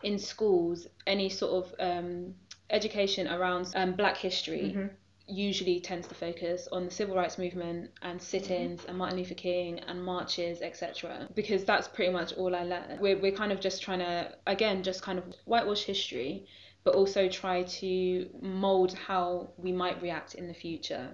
in 0.03 0.19
schools 0.19 0.87
any 1.07 1.29
sort 1.29 1.67
of 1.67 1.75
um, 1.79 2.35
education 2.71 3.29
around 3.29 3.71
um, 3.75 3.93
black 3.93 4.17
history 4.17 4.73
Mhm. 4.77 4.91
usually 5.27 5.81
tends 5.81 6.07
to 6.09 6.15
focus 6.15 6.69
on 6.73 6.85
the 6.85 6.91
civil 6.91 7.15
rights 7.17 7.39
movement 7.39 7.91
and 8.03 8.21
sit-ins 8.21 8.85
and 8.85 8.99
Martin 8.99 9.19
Luther 9.19 9.35
King 9.35 9.81
and 9.81 10.03
marches 10.05 10.61
etc 10.61 11.29
because 11.35 11.65
that's 11.65 11.89
pretty 11.89 12.13
much 12.13 12.35
all 12.35 12.55
I 12.55 12.65
learned 12.65 13.01
we're, 13.01 13.19
we're 13.19 13.33
kind 13.33 13.51
of 13.53 13.61
just 13.61 13.83
trying 13.83 14.01
to 14.01 14.33
again 14.47 14.83
just 14.83 15.01
kind 15.03 15.19
of 15.19 15.25
whitewash 15.47 15.85
history 15.85 16.47
but 16.85 16.95
also 16.95 17.29
try 17.29 17.63
to 17.63 18.29
mold 18.43 18.93
how 18.93 19.49
we 19.57 19.73
might 19.73 20.01
react 20.03 20.35
in 20.35 20.47
the 20.47 20.53
future 20.55 21.09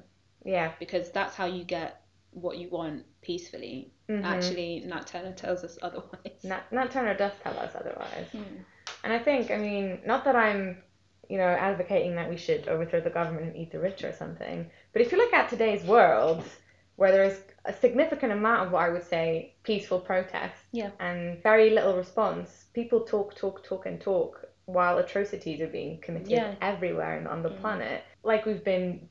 Yeah. 0.44 0.72
because 0.80 1.10
that's 1.12 1.36
how 1.36 1.46
you 1.46 1.62
get 1.62 2.02
what 2.32 2.58
you 2.58 2.68
want 2.68 3.04
peacefully 3.22 3.92
Mhm. 4.08 4.24
actually 4.24 4.80
Nat 4.86 5.06
Turner 5.06 5.32
tells 5.32 5.62
us 5.62 5.78
otherwise 5.82 6.42
Nat, 6.42 6.62
Nat 6.72 6.90
Turner 6.90 7.14
does 7.16 7.32
tell 7.44 7.56
us 7.58 7.72
otherwise. 7.76 8.26
Hmm. 8.32 8.42
And 9.04 9.12
I 9.12 9.18
think, 9.20 9.50
I 9.50 9.56
mean, 9.56 10.00
not 10.04 10.24
that 10.24 10.34
I'm, 10.36 10.82
you 11.30 11.38
know, 11.38 11.44
advocating 11.44 12.16
that 12.16 12.28
we 12.28 12.36
should 12.36 12.68
overthrow 12.68 13.00
the 13.00 13.10
government 13.10 13.46
and 13.46 13.56
eat 13.56 13.70
the 13.70 13.78
rich 13.78 14.02
or 14.04 14.12
something, 14.12 14.68
but 14.92 15.00
if 15.02 15.12
you 15.12 15.18
look 15.18 15.32
at 15.32 15.48
today's 15.48 15.84
world, 15.84 16.42
where 16.96 17.12
there 17.12 17.24
is 17.24 17.40
a 17.64 17.72
significant 17.72 18.32
amount 18.32 18.66
of 18.66 18.72
what 18.72 18.82
I 18.82 18.90
would 18.90 19.04
say 19.06 19.54
peaceful 19.62 20.00
protest 20.00 20.56
Yeah. 20.72 20.90
and 20.98 21.42
very 21.42 21.70
little 21.70 21.96
response, 21.96 22.66
people 22.74 23.00
talk, 23.02 23.36
talk, 23.36 23.62
talk, 23.64 23.86
and 23.86 24.00
talk 24.00 24.44
while 24.66 24.98
atrocities 24.98 25.60
are 25.60 25.66
being 25.68 26.00
committed 26.00 26.28
Yeah. 26.30 26.54
everywhere 26.60 27.18
on- 27.18 27.26
on 27.26 27.42
the 27.42 27.50
Mm. 27.50 27.60
planet. 27.60 28.02
Like 28.22 28.44
we've 28.44 28.64
been, 28.64 29.08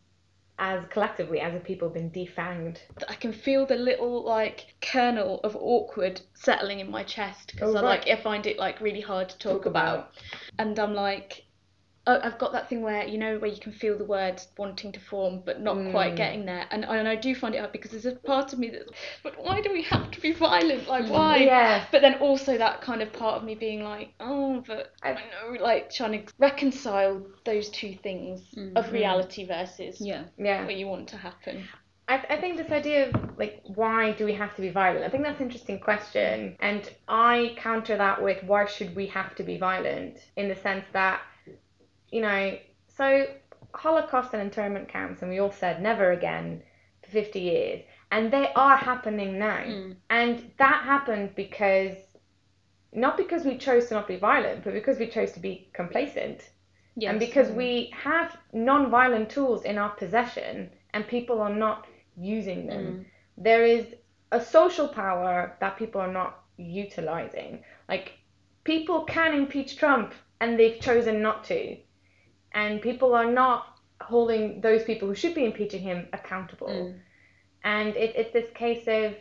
as 0.57 0.83
collectively, 0.89 1.39
as 1.39 1.55
a 1.55 1.59
people, 1.59 1.89
been 1.89 2.11
defanged. 2.11 2.79
I 3.07 3.15
can 3.15 3.31
feel 3.31 3.65
the 3.65 3.75
little 3.75 4.23
like 4.23 4.75
kernel 4.81 5.39
of 5.43 5.55
awkward 5.55 6.19
settling 6.33 6.79
in 6.81 6.91
my 6.91 7.03
chest 7.03 7.51
because 7.53 7.73
Oh, 7.73 7.79
I 7.79 7.81
right. 7.81 7.99
like 8.05 8.09
I 8.09 8.21
find 8.21 8.45
it 8.45 8.57
like 8.59 8.81
really 8.81 9.01
hard 9.01 9.29
to 9.29 9.37
talk, 9.37 9.53
Talk 9.63 9.65
about. 9.67 9.95
about. 9.99 10.11
and 10.59 10.77
I'm 10.77 10.93
like 10.93 11.45
I- 12.09 12.25
I've 12.25 12.37
got 12.37 12.51
that 12.53 12.67
thing 12.69 12.81
where 12.81 13.05
you 13.07 13.17
know 13.17 13.37
where 13.39 13.49
you 13.51 13.59
can 13.59 13.71
feel 13.71 13.97
the 13.97 14.03
words 14.05 14.47
wanting 14.57 14.91
to 14.93 14.99
form 14.99 15.41
but 15.45 15.61
not 15.61 15.75
quite 15.91 16.13
Mm. 16.13 16.17
getting 16.17 16.45
there 16.45 16.65
and, 16.71 16.83
and 16.85 17.07
I 17.07 17.15
do 17.15 17.33
find 17.35 17.53
it 17.55 17.59
hard 17.59 17.71
because 17.71 17.91
there's 17.91 18.05
a 18.05 18.15
part 18.15 18.53
of 18.53 18.59
me 18.59 18.69
that 18.71 18.83
but 19.23 19.33
why 19.43 19.61
do 19.61 19.71
we 19.71 19.83
have 19.83 20.09
to 20.11 20.21
be 20.21 20.31
violent 20.31 20.87
like 20.87 21.05
Mm. 21.05 21.09
why 21.09 21.37
Yeah. 21.37 21.85
but 21.91 22.01
then 22.01 22.15
also 22.15 22.57
that 22.57 22.81
kind 22.81 23.01
of 23.01 23.13
part 23.13 23.35
of 23.37 23.43
me 23.43 23.55
being 23.55 23.83
like 23.83 24.09
oh 24.19 24.63
but 24.67 24.93
I 25.03 25.09
I- 25.11 25.13
know 25.13 25.61
like 25.63 25.89
trying 25.91 26.25
to 26.25 26.33
reconcile 26.39 27.21
those 27.45 27.69
two 27.69 27.93
things 28.03 28.41
of 28.75 28.85
Mhm. 28.87 28.91
reality 28.91 29.45
versus 29.45 30.01
yeah 30.01 30.23
Yeah. 30.37 30.65
what 30.65 30.75
you 30.75 30.87
want 30.87 31.07
to 31.09 31.17
happen 31.17 31.63
I, 32.07 32.15
I 32.27 32.37
think 32.41 32.57
this 32.57 32.71
idea 32.71 33.09
of 33.09 33.37
like 33.37 33.61
why 33.65 34.13
do 34.13 34.25
we 34.25 34.33
have 34.33 34.55
to 34.55 34.61
be 34.63 34.69
violent 34.71 35.05
i 35.05 35.09
think 35.09 35.23
that's 35.23 35.39
an 35.39 35.45
interesting 35.45 35.79
question 35.79 36.55
and 36.59 36.89
i 37.07 37.53
counter 37.57 37.95
that 37.97 38.21
with 38.21 38.43
why 38.43 38.65
should 38.65 38.95
we 38.95 39.05
have 39.07 39.35
to 39.35 39.43
be 39.43 39.57
violent 39.57 40.17
in 40.35 40.47
the 40.49 40.55
sense 40.55 40.85
that 40.93 41.21
you 42.11 42.21
know 42.21 42.57
so 42.87 43.25
holocaust 43.73 44.33
and 44.33 44.41
internment 44.41 44.87
camps 44.89 45.21
and 45.21 45.29
we 45.31 45.39
all 45.39 45.51
said 45.51 45.81
never 45.81 46.11
again 46.11 46.61
for 47.03 47.09
50 47.11 47.39
years 47.39 47.81
and 48.11 48.31
they 48.33 48.51
are 48.55 48.77
happening 48.77 49.37
now 49.39 49.57
Mm. 49.59 49.95
and 50.09 50.51
that 50.57 50.83
happened 50.85 51.35
because 51.35 51.95
not 52.91 53.17
because 53.17 53.45
we 53.45 53.57
chose 53.57 53.87
to 53.87 53.93
not 53.93 54.07
be 54.07 54.15
violent 54.17 54.63
but 54.63 54.73
because 54.73 54.97
we 54.97 55.07
chose 55.07 55.31
to 55.33 55.39
be 55.39 55.69
complacent 55.73 56.49
yes. 56.95 57.11
and 57.11 57.19
because 57.19 57.49
we 57.51 57.91
have 57.95 58.35
non-violent 58.53 59.29
tools 59.29 59.63
in 59.63 59.77
our 59.77 59.89
possession 59.91 60.69
and 60.93 61.07
people 61.07 61.39
are 61.41 61.53
not 61.53 61.85
using 62.17 62.65
them 62.67 62.83
Mm. 62.85 63.05
there 63.37 63.63
is 63.63 63.85
a 64.31 64.41
social 64.43 64.87
power 64.87 65.55
that 65.59 65.77
people 65.77 66.01
are 66.01 66.11
not 66.21 66.43
utilizing 66.57 67.63
like 67.87 68.13
people 68.63 69.03
can 69.05 69.33
impeach 69.33 69.77
trump 69.77 70.13
and 70.41 70.57
they've 70.59 70.79
chosen 70.79 71.21
not 71.21 71.43
to 71.43 71.77
and 72.53 72.81
people 72.81 73.13
are 73.13 73.29
not 73.31 73.79
holding 74.01 74.61
those 74.61 74.83
people 74.83 75.07
who 75.07 75.15
should 75.15 75.35
be 75.35 75.45
impeaching 75.45 75.81
him 75.81 76.07
accountable 76.13 76.67
Mm. 76.67 76.99
and 77.63 77.95
it, 77.95 78.15
it's 78.15 78.31
this 78.33 78.49
case 78.53 78.87
of 78.87 79.15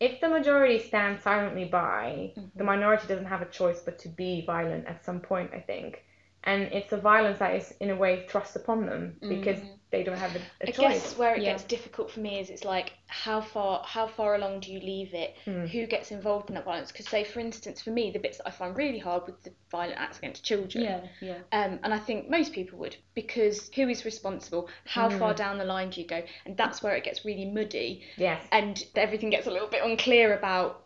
if 0.00 0.20
the 0.20 0.28
majority 0.28 0.78
stands 0.78 1.22
silently 1.22 1.64
by, 1.64 2.32
the 2.54 2.64
minority 2.64 3.06
doesn't 3.08 3.26
have 3.26 3.40
a 3.42 3.46
choice 3.46 3.80
but 3.80 3.98
to 4.00 4.08
be 4.08 4.44
violent 4.44 4.86
at 4.86 5.04
some 5.04 5.20
point, 5.20 5.52
I 5.54 5.60
think. 5.60 6.04
And 6.44 6.64
it's 6.64 6.92
a 6.92 6.98
violence 6.98 7.38
that 7.38 7.54
is, 7.54 7.72
in 7.80 7.90
a 7.90 7.96
way, 7.96 8.26
thrust 8.28 8.56
upon 8.56 8.86
them 8.86 9.16
because 9.28 9.58
they 9.98 10.04
don't 10.04 10.18
have 10.18 10.36
a, 10.36 10.38
a 10.60 10.68
I 10.68 10.70
choice. 10.72 10.76
guess 10.76 11.18
where 11.18 11.34
it 11.34 11.42
Yeah. 11.42 11.52
gets 11.52 11.64
difficult 11.64 12.10
for 12.10 12.20
me 12.20 12.38
is 12.40 12.50
it's 12.50 12.64
like 12.64 12.92
how 13.06 13.40
far 13.40 13.82
how 13.84 14.06
far 14.06 14.34
along 14.34 14.60
do 14.60 14.72
you 14.72 14.80
leave 14.80 15.14
it? 15.14 15.36
Mm. 15.46 15.68
Who 15.68 15.86
gets 15.86 16.10
involved 16.10 16.48
in 16.50 16.54
that 16.54 16.64
violence? 16.64 16.92
Because 16.92 17.06
say 17.08 17.24
for 17.24 17.40
instance 17.40 17.82
for 17.82 17.90
me 17.90 18.10
the 18.10 18.18
bits 18.18 18.38
that 18.38 18.48
I 18.48 18.50
find 18.50 18.76
really 18.76 18.98
hard 18.98 19.24
with 19.26 19.42
the 19.42 19.52
violent 19.70 19.98
acts 19.98 20.18
against 20.18 20.44
children. 20.44 20.84
yeah 20.84 21.00
yeah 21.20 21.38
Um, 21.52 21.78
and 21.82 21.94
I 21.94 21.98
think 21.98 22.28
most 22.30 22.52
people 22.52 22.78
would 22.80 22.96
because 23.14 23.70
who 23.74 23.88
is 23.88 24.04
responsible? 24.04 24.68
How 24.84 25.08
far 25.08 25.32
Mm. 25.32 25.36
down 25.36 25.58
the 25.58 25.64
line 25.64 25.90
do 25.90 26.00
you 26.00 26.06
go? 26.06 26.22
And 26.44 26.56
that's 26.56 26.82
where 26.82 26.94
it 26.96 27.04
gets 27.04 27.24
really 27.24 27.44
muddy 27.46 28.02
Yes. 28.16 28.42
and 28.52 28.82
everything 28.94 29.30
gets 29.30 29.46
a 29.46 29.50
little 29.50 29.68
bit 29.68 29.82
unclear 29.84 30.36
about. 30.36 30.82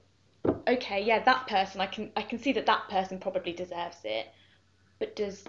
Okay, 0.68 1.02
yeah, 1.02 1.22
that 1.24 1.46
person 1.46 1.80
I 1.80 1.86
can 1.86 2.10
I 2.16 2.22
can 2.22 2.38
see 2.38 2.52
that 2.52 2.66
that 2.66 2.88
person 2.88 3.18
probably 3.18 3.52
deserves 3.52 3.98
it, 4.04 4.26
but 4.98 5.14
does 5.16 5.44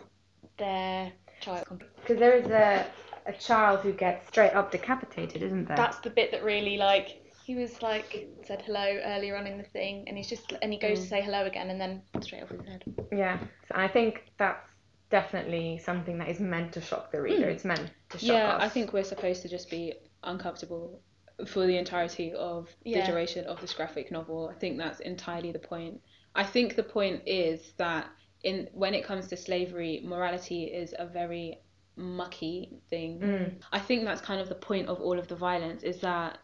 their 0.58 1.12
child? 1.40 1.84
Because 1.96 2.20
there 2.20 2.34
is 2.34 2.48
a, 2.48 2.86
a 3.26 3.34
child 3.34 3.80
who 3.82 3.92
gets 3.94 4.28
straight 4.28 4.54
up 4.54 4.72
decapitated, 4.72 5.42
isn't 5.44 5.68
there? 5.68 5.78
that's 5.78 6.00
the 6.00 6.10
bit 6.10 6.32
that 6.32 6.44
really 6.44 6.78
like 6.78 7.18
he 7.44 7.56
was 7.56 7.82
like 7.82 8.28
said 8.46 8.62
hello 8.62 9.00
earlier 9.06 9.36
on 9.36 9.48
in 9.48 9.58
the 9.58 9.64
thing 9.64 10.04
and 10.08 10.16
he's 10.18 10.30
just 10.30 10.54
and 10.62 10.72
he 10.72 10.78
goes 10.80 11.00
Mm. 11.00 11.02
to 11.04 11.08
say 11.08 11.22
hello 11.22 11.46
again 11.46 11.70
and 11.72 11.82
then 11.82 12.02
straight 12.22 12.44
off 12.44 12.50
his 12.50 12.62
head 12.62 12.84
Yeah. 13.12 13.40
So 13.68 13.76
I 13.76 13.88
think 13.88 14.24
that's 14.38 14.68
definitely 15.10 15.80
something 15.84 16.18
that 16.20 16.30
is 16.30 16.40
meant 16.40 16.72
to 16.74 16.82
shock 16.82 17.12
the 17.12 17.22
reader. 17.22 17.48
Mm. 17.48 17.54
It's 17.56 17.66
meant 17.66 17.92
to 18.10 18.18
shock 18.18 18.28
yeah 18.28 18.56
us. 18.56 18.62
I 18.64 18.70
think 18.70 18.94
we're 18.94 19.04
supposed 19.04 19.42
to 19.42 19.50
just 19.50 19.70
be 19.70 19.94
uncomfortable 20.24 21.02
for 21.48 21.66
the 21.66 21.78
entirety 21.78 22.32
of 22.34 22.70
Yeah. 22.84 23.02
the 23.06 23.12
duration 23.12 23.46
of 23.46 23.60
this 23.60 23.74
graphic 23.74 24.12
novel. 24.12 24.50
I 24.56 24.58
think 24.60 24.78
that's 24.78 25.00
entirely 25.02 25.52
the 25.52 25.60
point. 25.60 26.00
I 26.36 26.44
think 26.44 26.76
the 26.76 26.84
point 26.84 27.24
is 27.26 27.74
that 27.78 28.08
in 28.44 28.70
when 28.74 28.94
it 28.94 29.04
comes 29.04 29.28
to 29.30 29.38
slavery, 29.38 30.02
morality 30.06 30.66
is 30.66 30.94
a 30.98 31.06
very 31.08 31.60
mucky 32.02 32.82
thing. 32.90 33.20
Mm. 33.20 33.52
I 33.72 33.80
think 33.80 34.06
that's 34.06 34.22
kind 34.22 34.42
of 34.42 34.50
the 34.50 34.56
point 34.56 34.88
of 34.88 35.00
all 35.02 35.18
of 35.20 35.28
the 35.28 35.36
violence 35.36 35.84
is 35.84 36.00
that 36.02 36.40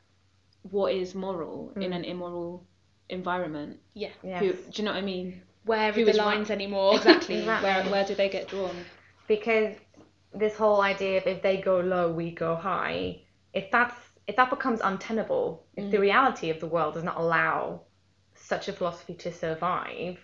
what 0.63 0.93
is 0.93 1.15
moral 1.15 1.71
in 1.79 1.91
Mm. 1.91 1.95
an 1.95 2.03
immoral 2.05 2.67
environment? 3.09 3.79
yeah 3.93 4.09
Yes. 4.23 4.39
Who, 4.41 4.53
do 4.53 4.81
you 4.81 4.83
know 4.85 4.91
what 4.91 4.97
I 5.03 5.05
mean? 5.05 5.41
where 5.63 5.89
are 5.89 5.91
Who 5.93 6.05
the 6.05 6.11
is 6.11 6.17
right? 6.17 6.25
lines 6.37 6.49
anymore 6.49 6.95
Exactly. 6.95 7.35
Exactly. 7.39 7.67
Where 7.69 7.83
where 7.91 8.05
do 8.05 8.15
they 8.15 8.29
get 8.29 8.47
drawn? 8.49 8.85
because 9.27 9.75
this 10.33 10.55
whole 10.55 10.81
idea 10.81 11.17
of 11.17 11.27
if 11.27 11.41
they 11.41 11.57
go 11.57 11.79
low, 11.79 12.11
we 12.11 12.31
go 12.31 12.55
high. 12.55 13.21
If 13.53 13.71
that's 13.71 13.95
if 14.27 14.35
that 14.35 14.49
becomes 14.49 14.81
untenable, 14.83 15.65
if 15.75 15.89
the 15.91 15.97
Mm. 15.97 16.01
reality 16.09 16.49
of 16.49 16.59
the 16.59 16.67
world 16.67 16.93
does 16.95 17.03
not 17.03 17.17
allow 17.17 17.81
such 18.35 18.67
a 18.67 18.73
philosophy 18.73 19.15
to 19.15 19.31
survive, 19.31 20.17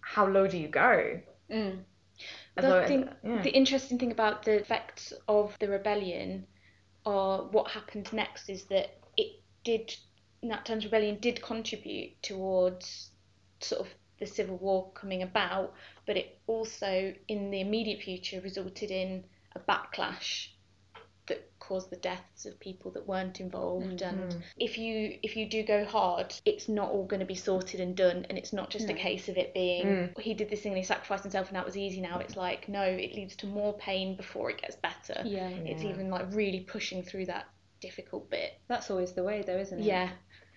how 0.00 0.26
low 0.26 0.46
do 0.46 0.58
you 0.58 0.68
go? 0.68 1.20
Mm. 1.50 1.84
The 2.56 2.84
thing- 2.86 3.08
yeah. 3.24 3.42
the 3.42 3.50
interesting 3.50 3.98
thing 3.98 4.12
about 4.12 4.44
the 4.44 4.54
effects 4.54 5.12
of 5.26 5.56
the 5.58 5.68
rebellion 5.68 6.46
or 7.04 7.48
what 7.48 7.70
happened 7.70 8.12
next 8.12 8.48
is 8.48 8.64
that 8.66 8.96
it 9.16 9.40
did 9.64 9.94
Nat 10.42 10.64
Turner's 10.64 10.84
rebellion 10.84 11.18
did 11.20 11.42
contribute 11.42 12.22
towards 12.22 13.10
sort 13.60 13.80
of 13.80 13.94
the 14.18 14.26
civil 14.26 14.56
war 14.58 14.92
coming 14.92 15.22
about 15.22 15.74
but 16.06 16.16
it 16.16 16.38
also 16.46 17.14
in 17.28 17.50
the 17.50 17.60
immediate 17.60 18.02
future 18.02 18.40
resulted 18.40 18.90
in 18.90 19.24
a 19.54 19.60
backlash 19.60 20.48
that 21.26 21.48
caused 21.58 21.88
the 21.90 21.96
deaths 21.96 22.44
of 22.44 22.58
people 22.60 22.90
that 22.90 23.06
weren't 23.06 23.40
involved 23.40 24.02
and 24.02 24.30
Mhm. 24.32 24.42
if 24.58 24.76
you 24.76 25.18
if 25.22 25.36
you 25.36 25.48
do 25.48 25.62
go 25.62 25.84
hard 25.84 26.34
it's 26.44 26.68
not 26.68 26.90
all 26.90 27.04
going 27.06 27.20
to 27.20 27.26
be 27.26 27.34
sorted 27.34 27.80
and 27.80 27.96
done 27.96 28.26
and 28.28 28.36
it's 28.36 28.52
not 28.52 28.68
just 28.68 28.90
a 28.90 28.94
case 28.94 29.28
of 29.30 29.38
it 29.38 29.54
being 29.54 29.86
Mm. 29.86 30.18
he 30.20 30.34
did 30.34 30.50
this 30.50 30.60
thing 30.62 30.72
and 30.72 30.78
he 30.78 30.84
sacrificed 30.84 31.22
himself 31.24 31.48
and 31.48 31.56
that 31.56 31.64
was 31.64 31.76
easy 31.76 32.00
now 32.02 32.18
it's 32.18 32.36
like 32.36 32.68
no 32.68 32.82
it 32.82 33.14
leads 33.14 33.36
to 33.36 33.46
more 33.46 33.72
pain 33.78 34.16
before 34.16 34.50
it 34.50 34.60
gets 34.60 34.76
better 34.76 35.22
Yeah. 35.24 35.48
it's 35.48 35.82
even 35.82 36.10
like 36.10 36.26
really 36.34 36.60
pushing 36.60 37.02
through 37.02 37.26
that 37.26 37.46
difficult 37.80 38.28
bit 38.30 38.60
That's 38.68 38.90
always 38.90 39.12
the 39.14 39.24
way 39.24 39.42
though, 39.42 39.56
isn't 39.58 39.78
it? 39.78 39.84
yeah 39.84 40.10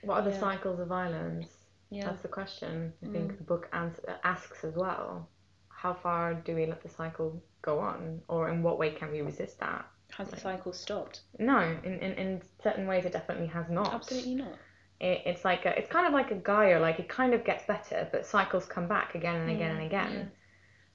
What 0.04 0.16
are 0.20 0.24
the 0.24 0.32
Yeah. 0.32 0.40
cycles 0.40 0.80
of 0.80 0.88
violence? 0.90 1.48
Yeah. 1.90 2.06
That's 2.06 2.22
the 2.22 2.28
question. 2.28 2.94
I 3.02 3.06
Mm. 3.08 3.12
think 3.14 3.38
the 3.38 3.44
book 3.44 3.68
ans- 3.74 4.00
asks 4.24 4.64
as 4.64 4.76
well. 4.76 5.28
How 5.70 5.94
far 5.94 6.34
do 6.36 6.54
we 6.54 6.66
let 6.66 6.82
the 6.82 6.90
cycle 6.90 7.42
go 7.62 7.80
on, 7.80 8.22
or 8.28 8.50
in 8.50 8.62
what 8.62 8.78
way 8.78 8.92
can 8.92 9.12
we 9.12 9.22
resist 9.22 9.60
that? 9.60 9.86
Has 10.18 10.30
the 10.30 10.40
cycle 10.40 10.74
stopped? 10.74 11.22
No, 11.38 11.60
in, 11.84 12.00
in, 12.00 12.14
in 12.14 12.42
certain 12.64 12.88
ways 12.88 13.06
it 13.06 13.14
definitely 13.14 13.48
has 13.48 13.70
not. 13.70 13.94
Absolutely 13.94 14.34
not. 14.34 14.58
it, 15.00 15.22
it's 15.26 15.46
like 15.46 15.66
a, 15.66 15.78
it's 15.78 15.92
kind 15.92 16.08
of 16.08 16.14
like 16.14 16.32
a 16.32 16.36
gyre. 16.36 16.80
Like 16.80 17.00
it 17.00 17.08
kind 17.08 17.36
of 17.36 17.46
gets 17.46 17.66
better, 17.68 18.08
but 18.12 18.26
cycles 18.26 18.66
come 18.66 18.88
back 18.88 19.14
again 19.14 19.36
and 19.36 19.52
again 19.52 19.76
and 19.76 19.86
again. 19.86 20.12
yeah. 20.14 20.24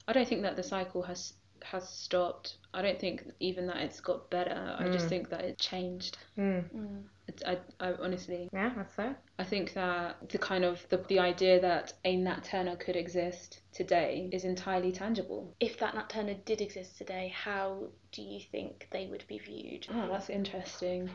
I 0.09 0.11
don't 0.11 0.27
think 0.27 0.41
that 0.41 0.57
the 0.57 0.63
cycle 0.63 1.03
has 1.03 1.33
has 1.63 1.87
stopped. 1.87 2.57
I 2.73 2.81
don't 2.81 2.99
think 2.99 3.23
even 3.39 3.67
that 3.67 3.77
it's 3.77 4.01
got 4.01 4.29
better. 4.29 4.75
I 4.77 4.89
just 4.89 5.05
Mm. 5.05 5.09
think 5.09 5.29
that 5.29 5.41
it 5.41 5.57
changed. 5.59 6.17
Mm. 6.37 6.63
Mm. 6.75 7.03
It's, 7.27 7.43
I, 7.45 7.57
I 7.79 7.93
honestly, 8.01 8.49
Yeah, 8.53 8.71
that's 8.75 8.95
fair. 8.95 9.15
I 9.39 9.43
think 9.43 9.73
that 9.73 10.29
the 10.29 10.37
kind 10.37 10.65
of 10.65 10.85
the, 10.89 10.97
the 10.97 11.19
idea 11.19 11.59
that 11.61 11.93
a 12.03 12.17
Nat 12.17 12.43
Turner 12.43 12.75
could 12.75 12.95
exist 12.95 13.61
today 13.73 14.29
is 14.31 14.43
entirely 14.43 14.91
tangible. 14.91 15.53
If 15.59 15.79
that 15.79 15.95
Nat 15.95 16.09
Turner 16.09 16.35
did 16.45 16.61
exist 16.61 16.97
today, 16.97 17.33
how 17.33 17.87
do 18.11 18.21
you 18.21 18.41
think 18.51 18.87
they 18.91 19.07
would 19.07 19.25
be 19.27 19.39
viewed? 19.39 19.87
Oh, 19.93 20.07
that's 20.09 20.29
interesting. 20.29 21.09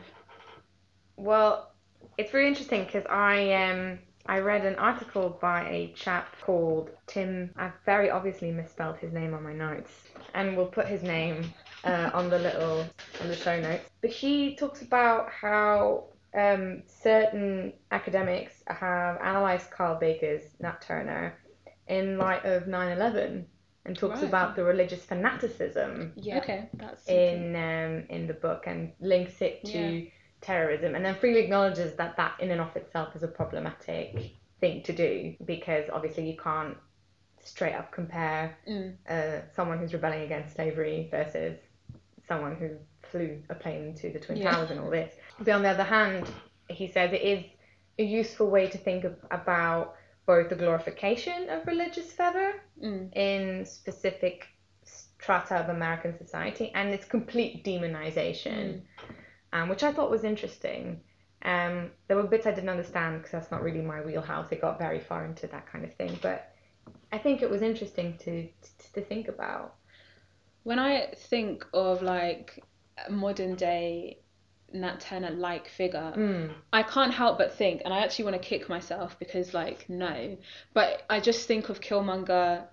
Well, 1.17 1.71
it's 2.17 2.31
very 2.31 2.47
interesting 2.47 2.85
because 2.85 3.05
I 3.09 3.53
um 3.53 3.99
I 4.29 4.37
read 4.41 4.63
an 4.63 4.75
article 4.75 5.39
by 5.41 5.67
a 5.67 5.91
chap 5.95 6.35
called 6.39 6.91
Tim. 7.07 7.49
I've 7.57 7.73
very 7.83 8.11
obviously 8.11 8.51
misspelled 8.51 8.97
his 8.97 9.11
name 9.11 9.33
on 9.33 9.41
my 9.41 9.53
notes, 9.53 9.91
and 10.35 10.55
we'll 10.55 10.67
put 10.67 10.85
his 10.85 11.01
name 11.01 11.51
uh, 11.83 12.11
on 12.13 12.29
the 12.29 12.37
little 12.37 12.85
on 13.21 13.27
the 13.27 13.35
show 13.35 13.59
notes. 13.59 13.89
But 14.01 14.11
he 14.11 14.55
talks 14.55 14.83
about 14.83 15.31
how 15.31 16.09
um, 16.37 16.83
certain 16.85 17.73
academics 17.89 18.53
have 18.67 19.15
analysed 19.19 19.71
Kyle 19.71 19.97
Baker's 19.99 20.43
Nat 20.59 20.79
Turner 20.79 21.33
in 21.87 22.19
light 22.19 22.45
of 22.45 22.65
9/11, 22.67 23.45
and 23.85 23.97
talks 23.97 24.21
Right. 24.21 24.27
about 24.29 24.55
the 24.55 24.63
religious 24.63 25.03
fanaticism 25.05 26.13
Yeah, 26.15 26.37
Okay. 26.37 26.69
that's 26.73 27.07
in 27.07 27.55
um, 27.55 28.05
in 28.15 28.27
the 28.27 28.35
book 28.35 28.65
and 28.67 28.93
links 28.99 29.41
it 29.41 29.65
to 29.65 29.79
Yeah. 29.79 30.09
Terrorism 30.41 30.95
and 30.95 31.03
then 31.03 31.15
freely 31.15 31.41
acknowledges 31.41 31.95
that 31.97 32.15
that 32.17 32.33
in 32.39 32.51
and 32.51 32.61
of 32.61 32.75
itself 32.75 33.15
is 33.15 33.23
a 33.23 33.27
problematic 33.27 34.31
thing 34.59 34.81
to 34.83 34.93
do 34.93 35.35
because 35.45 35.85
obviously 35.91 36.29
you 36.29 36.37
can't 36.37 36.77
straight 37.41 37.73
up 37.73 37.91
compare 37.91 38.57
Mm. 38.67 38.95
uh, 39.09 39.41
someone 39.55 39.77
who's 39.79 39.93
rebelling 39.93 40.21
against 40.21 40.55
slavery 40.55 41.07
versus 41.11 41.57
someone 42.27 42.55
who 42.55 42.69
flew 43.11 43.41
a 43.49 43.55
plane 43.55 43.95
to 43.95 44.11
the 44.11 44.19
twin 44.19 44.37
Yeah. 44.37 44.51
towers 44.51 44.71
and 44.71 44.79
all 44.79 44.89
this 44.89 45.13
but 45.39 45.49
on 45.49 45.61
the 45.63 45.69
other 45.69 45.83
hand 45.83 46.29
he 46.69 46.87
says 46.87 47.11
it 47.13 47.21
is 47.21 47.43
a 47.97 48.03
useful 48.03 48.49
way 48.49 48.67
to 48.67 48.77
think 48.77 49.03
of, 49.03 49.15
about 49.31 49.95
both 50.25 50.47
the 50.49 50.55
glorification 50.55 51.49
of 51.49 51.65
religious 51.67 52.11
fervor 52.13 52.53
Mm. 52.81 53.13
in 53.15 53.65
specific 53.65 54.47
strata 54.83 55.55
of 55.55 55.69
American 55.69 56.17
society 56.17 56.71
and 56.75 56.89
its 56.93 57.05
complete 57.05 57.63
demonization, 57.65 58.81
um, 59.53 59.69
which 59.69 59.83
I 59.83 59.91
thought 59.91 60.09
was 60.11 60.23
interesting. 60.23 61.01
Um, 61.41 61.91
there 62.07 62.17
were 62.17 62.23
bits 62.23 62.45
I 62.45 62.51
didn't 62.51 62.69
understand 62.69 63.19
because 63.19 63.31
that's 63.31 63.51
not 63.51 63.63
really 63.63 63.81
my 63.81 64.01
wheelhouse. 64.01 64.51
It 64.51 64.61
got 64.61 64.77
very 64.77 64.99
far 64.99 65.25
into 65.25 65.47
that 65.47 65.71
kind 65.71 65.85
of 65.85 65.93
thing, 65.95 66.17
but 66.21 66.51
I 67.11 67.17
think 67.17 67.41
it 67.41 67.49
was 67.49 67.61
interesting 67.61 68.17
to 68.19 68.47
to, 68.47 68.93
to 68.93 69.01
think 69.01 69.27
about. 69.27 69.75
When 70.63 70.79
I 70.79 71.13
think 71.15 71.65
of 71.73 72.01
like 72.01 72.63
modern 73.09 73.55
day 73.55 74.19
Nat 74.73 74.99
Turner 74.99 75.31
like 75.31 75.67
figure, 75.69 76.13
Mm. 76.15 76.53
I 76.73 76.83
can't 76.83 77.13
help 77.13 77.37
but 77.37 77.53
think, 77.53 77.81
and 77.85 77.93
I 77.93 77.99
actually 77.99 78.25
want 78.25 78.41
to 78.41 78.47
kick 78.47 78.69
myself 78.69 79.17
because, 79.19 79.53
like, 79.53 79.89
no, 79.89 80.37
but 80.73 81.03
I 81.09 81.19
just 81.19 81.47
think 81.47 81.69
of 81.69 81.79
Killmonger 81.79 82.67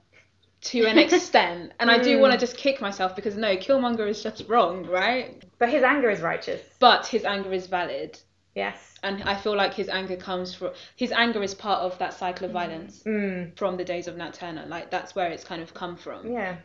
to 0.62 0.84
an 0.86 0.98
extent, 1.04 1.72
and 1.80 1.90
I 1.90 1.98
do 1.98 2.16
Mm. 2.16 2.20
want 2.20 2.32
to 2.32 2.38
just 2.38 2.56
kick 2.56 2.80
myself 2.80 3.14
because 3.16 3.36
no, 3.36 3.56
Killmonger 3.56 4.08
is 4.08 4.22
just 4.22 4.44
wrong, 4.48 4.86
right? 4.86 5.44
But 5.58 5.70
his 5.70 5.82
anger 5.82 6.10
is 6.10 6.20
righteous. 6.20 6.60
But 6.80 7.06
his 7.06 7.24
anger 7.24 7.52
is 7.52 7.66
valid, 7.66 8.18
Yes. 8.54 8.94
and 9.02 9.22
I 9.24 9.36
feel 9.36 9.54
like 9.56 9.74
his 9.74 9.88
anger 9.88 10.16
comes 10.16 10.54
from 10.54 10.70
his 10.96 11.12
anger 11.12 11.42
is 11.42 11.54
part 11.54 11.80
of 11.82 11.98
that 11.98 12.14
cycle 12.14 12.46
of 12.46 12.52
violence 12.52 13.02
Mm. 13.04 13.56
from 13.56 13.76
the 13.76 13.84
days 13.84 14.08
of 14.08 14.16
Nat 14.16 14.34
Turner. 14.34 14.64
Like 14.66 14.90
that's 14.90 15.14
where 15.14 15.30
it's 15.30 15.44
kind 15.44 15.62
of 15.62 15.74
come 15.74 15.96
from. 15.96 16.32
Yeah. 16.32 16.56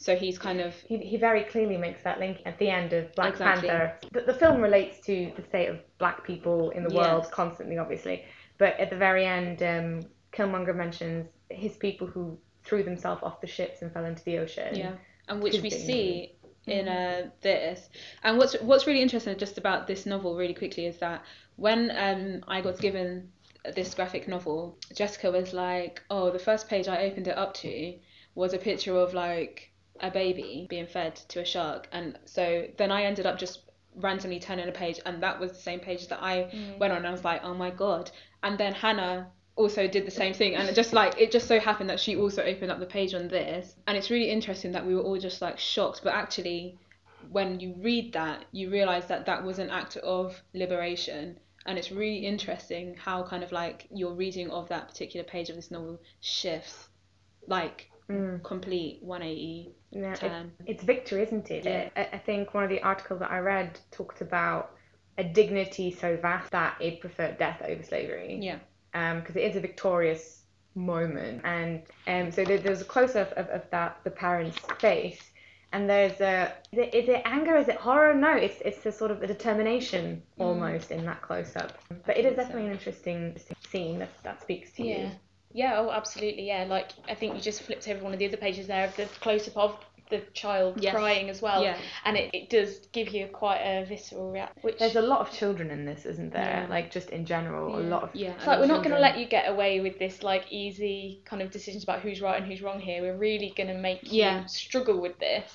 So 0.00 0.14
he's 0.14 0.38
kind 0.38 0.60
of 0.60 0.74
He, 0.74 0.98
he 0.98 1.16
very 1.16 1.42
clearly 1.44 1.76
makes 1.76 2.02
that 2.04 2.20
link 2.20 2.42
at 2.46 2.56
the 2.58 2.68
end 2.70 2.92
of 2.92 3.12
Black 3.16 3.30
Exactly. 3.32 3.68
Panther. 3.68 3.98
The, 4.12 4.20
the 4.32 4.34
film 4.34 4.60
relates 4.60 5.00
to 5.06 5.32
the 5.36 5.42
state 5.42 5.68
of 5.68 5.78
black 5.98 6.22
people 6.24 6.70
in 6.70 6.84
the 6.84 6.94
world 6.94 7.22
Yes. 7.24 7.30
constantly, 7.32 7.78
obviously. 7.78 8.24
But 8.58 8.78
at 8.78 8.90
the 8.90 8.96
very 8.96 9.24
end, 9.24 9.60
um, 9.62 10.00
Killmonger 10.32 10.74
mentions 10.74 11.26
his 11.50 11.76
people 11.76 12.06
who 12.06 12.38
threw 12.68 12.82
themselves 12.82 13.22
off 13.22 13.40
the 13.40 13.46
ships 13.46 13.82
and 13.82 13.92
fell 13.92 14.04
into 14.04 14.22
the 14.24 14.38
ocean. 14.38 14.74
Yeah, 14.74 14.92
and 15.28 15.42
which 15.42 15.60
we 15.62 15.70
see 15.70 16.36
in 16.66 16.86
uh, 16.86 17.30
this. 17.40 17.88
And 18.22 18.36
what's 18.36 18.54
what's 18.60 18.86
really 18.86 19.02
interesting 19.02 19.36
just 19.38 19.58
about 19.58 19.86
this 19.86 20.04
novel, 20.06 20.36
really 20.36 20.54
quickly, 20.54 20.86
is 20.86 20.98
that 20.98 21.24
when 21.56 21.90
um, 21.96 22.44
I 22.46 22.60
got 22.60 22.78
given 22.78 23.32
this 23.74 23.94
graphic 23.94 24.28
novel, 24.28 24.76
Jessica 24.94 25.30
was 25.30 25.52
like, 25.52 26.02
"Oh, 26.10 26.30
the 26.30 26.38
first 26.38 26.68
page 26.68 26.88
I 26.88 27.04
opened 27.04 27.26
it 27.26 27.36
up 27.38 27.54
to 27.54 27.98
was 28.34 28.52
a 28.52 28.58
picture 28.58 28.96
of 28.96 29.14
like 29.14 29.72
a 30.00 30.10
baby 30.10 30.66
being 30.68 30.86
fed 30.86 31.16
to 31.28 31.40
a 31.40 31.44
shark," 31.44 31.88
and 31.92 32.18
so 32.26 32.66
then 32.76 32.92
I 32.92 33.04
ended 33.04 33.24
up 33.26 33.38
just 33.38 33.62
randomly 33.96 34.38
turning 34.38 34.68
a 34.68 34.72
page, 34.72 35.00
and 35.06 35.22
that 35.22 35.40
was 35.40 35.52
the 35.52 35.58
same 35.58 35.80
page 35.80 36.08
that 36.08 36.22
I 36.22 36.76
went 36.78 36.92
on, 36.92 36.98
and 36.98 37.06
I 37.06 37.12
was 37.12 37.24
like, 37.24 37.42
"Oh 37.42 37.54
my 37.54 37.70
god!" 37.70 38.10
And 38.42 38.58
then 38.58 38.74
Hannah 38.74 39.32
also 39.58 39.86
did 39.88 40.06
the 40.06 40.10
same 40.22 40.32
thing 40.32 40.54
and 40.54 40.68
it 40.68 40.74
just 40.74 40.92
like 40.92 41.20
it 41.20 41.30
just 41.32 41.46
so 41.48 41.58
happened 41.60 41.90
that 41.90 42.00
she 42.00 42.16
also 42.16 42.42
opened 42.42 42.70
up 42.70 42.78
the 42.80 42.86
page 42.86 43.12
on 43.12 43.28
this 43.28 43.74
and 43.86 43.96
it's 43.98 44.08
really 44.10 44.30
interesting 44.30 44.72
that 44.72 44.86
we 44.86 44.94
were 44.94 45.02
all 45.02 45.18
just 45.18 45.42
like 45.42 45.58
shocked 45.58 46.00
but 46.04 46.14
actually 46.14 46.78
when 47.30 47.58
you 47.60 47.74
read 47.78 48.12
that 48.12 48.44
you 48.52 48.70
realize 48.70 49.06
that 49.08 49.26
that 49.26 49.42
was 49.44 49.58
an 49.58 49.68
act 49.68 49.96
of 49.98 50.40
liberation 50.54 51.36
and 51.66 51.76
it's 51.76 51.90
really 51.90 52.18
interesting 52.24 52.94
how 52.96 53.22
kind 53.24 53.42
of 53.42 53.50
like 53.52 53.86
your 53.90 54.12
reading 54.14 54.48
of 54.50 54.68
that 54.68 54.88
particular 54.88 55.24
page 55.24 55.50
of 55.50 55.56
this 55.56 55.70
novel 55.70 56.00
shifts 56.20 56.88
like 57.46 57.90
Mm. 58.10 58.42
complete 58.42 59.00
180 59.02 59.74
Yeah, 59.90 60.12
it- 60.14 60.16
turn 60.20 60.52
it's 60.64 60.82
victory, 60.82 61.20
isn't 61.24 61.50
it? 61.50 61.66
Yeah. 61.66 61.90
I, 61.94 62.16
I 62.16 62.18
think 62.18 62.54
one 62.54 62.64
of 62.64 62.70
the 62.70 62.80
articles 62.80 63.20
that 63.20 63.30
I 63.30 63.38
read 63.40 63.78
talked 63.90 64.22
about 64.22 64.70
a 65.18 65.24
dignity 65.24 65.90
so 65.90 66.16
vast 66.16 66.50
that 66.52 66.76
it 66.80 67.00
preferred 67.00 67.36
death 67.36 67.60
over 67.62 67.82
slavery. 67.82 68.38
yeah 68.40 68.60
because 68.92 69.36
it 69.36 69.42
is 69.42 69.56
a 69.56 69.60
victorious 69.60 70.42
moment. 70.74 71.42
And 71.44 71.82
um, 72.06 72.32
so 72.32 72.44
there, 72.44 72.58
there's 72.58 72.80
a 72.80 72.84
close 72.84 73.16
up 73.16 73.32
of, 73.32 73.46
of 73.48 73.62
that 73.70 73.98
the 74.04 74.10
parent's 74.10 74.58
face, 74.78 75.20
and 75.72 75.88
there's 75.88 76.20
a 76.20 76.52
is 76.72 76.78
it, 76.78 76.94
is 76.94 77.08
it 77.08 77.22
anger? 77.24 77.56
Is 77.56 77.68
it 77.68 77.76
horror? 77.76 78.14
No, 78.14 78.32
it's 78.34 78.60
it's 78.64 78.84
a 78.86 78.92
sort 78.92 79.10
of 79.10 79.22
a 79.22 79.26
determination 79.26 80.22
almost 80.38 80.90
in 80.90 81.04
that 81.06 81.20
close 81.22 81.54
up. 81.56 81.78
But 82.06 82.16
it 82.16 82.24
is 82.24 82.34
think 82.34 82.36
so. 82.36 82.42
definitely 82.42 82.66
an 82.66 82.72
interesting 82.72 83.36
scene 83.70 83.98
that 83.98 84.10
that 84.22 84.40
speaks 84.40 84.72
to 84.72 84.84
Yeah. 84.84 84.98
you. 84.98 85.10
Yeah, 85.52 85.78
oh, 85.78 85.90
absolutely. 85.90 86.46
Yeah, 86.46 86.64
like 86.68 86.90
I 87.08 87.14
think 87.14 87.34
you 87.34 87.40
just 87.40 87.62
flipped 87.62 87.88
over 87.88 88.04
one 88.04 88.12
of 88.12 88.18
the 88.18 88.26
other 88.28 88.36
pages 88.36 88.66
there 88.66 88.86
of 88.86 88.96
the 88.96 89.06
close 89.20 89.48
up 89.48 89.56
of 89.56 89.84
the 90.10 90.20
child 90.32 90.82
Yes. 90.82 90.94
crying 90.94 91.28
as 91.30 91.42
well. 91.42 91.62
Yeah. 91.62 91.76
And 92.04 92.16
it, 92.16 92.30
it 92.32 92.50
does 92.50 92.78
give 92.92 93.08
you 93.08 93.26
quite 93.26 93.58
a 93.58 93.84
visceral 93.84 94.30
reaction. 94.30 94.58
Which 94.62 94.78
There's 94.78 94.96
a 94.96 95.02
lot 95.02 95.20
of 95.20 95.30
children 95.32 95.70
in 95.70 95.84
this, 95.84 96.06
isn't 96.06 96.32
there? 96.32 96.64
Yeah. 96.64 96.66
Like 96.68 96.90
just 96.90 97.10
in 97.10 97.24
general, 97.26 97.78
a 97.78 97.80
lot 97.80 98.02
of 98.04 98.10
yeah 98.14 98.32
it's 98.34 98.46
like 98.46 98.58
we're 98.60 98.66
not 98.66 98.82
going 98.82 98.94
to 98.94 99.00
let 99.00 99.18
you 99.18 99.26
get 99.26 99.48
away 99.50 99.80
with 99.80 99.98
this 99.98 100.22
like 100.22 100.46
easy 100.50 101.22
kind 101.24 101.42
of 101.42 101.50
decisions 101.50 101.82
about 101.84 102.00
who's 102.00 102.20
right 102.20 102.40
and 102.40 102.46
who's 102.50 102.62
wrong 102.62 102.80
here. 102.80 103.02
We're 103.02 103.16
really 103.16 103.52
going 103.56 103.68
to 103.68 103.78
make 103.78 104.04
you 104.12 104.22
Yeah. 104.22 104.46
struggle 104.46 105.00
with 105.00 105.18
this 105.18 105.52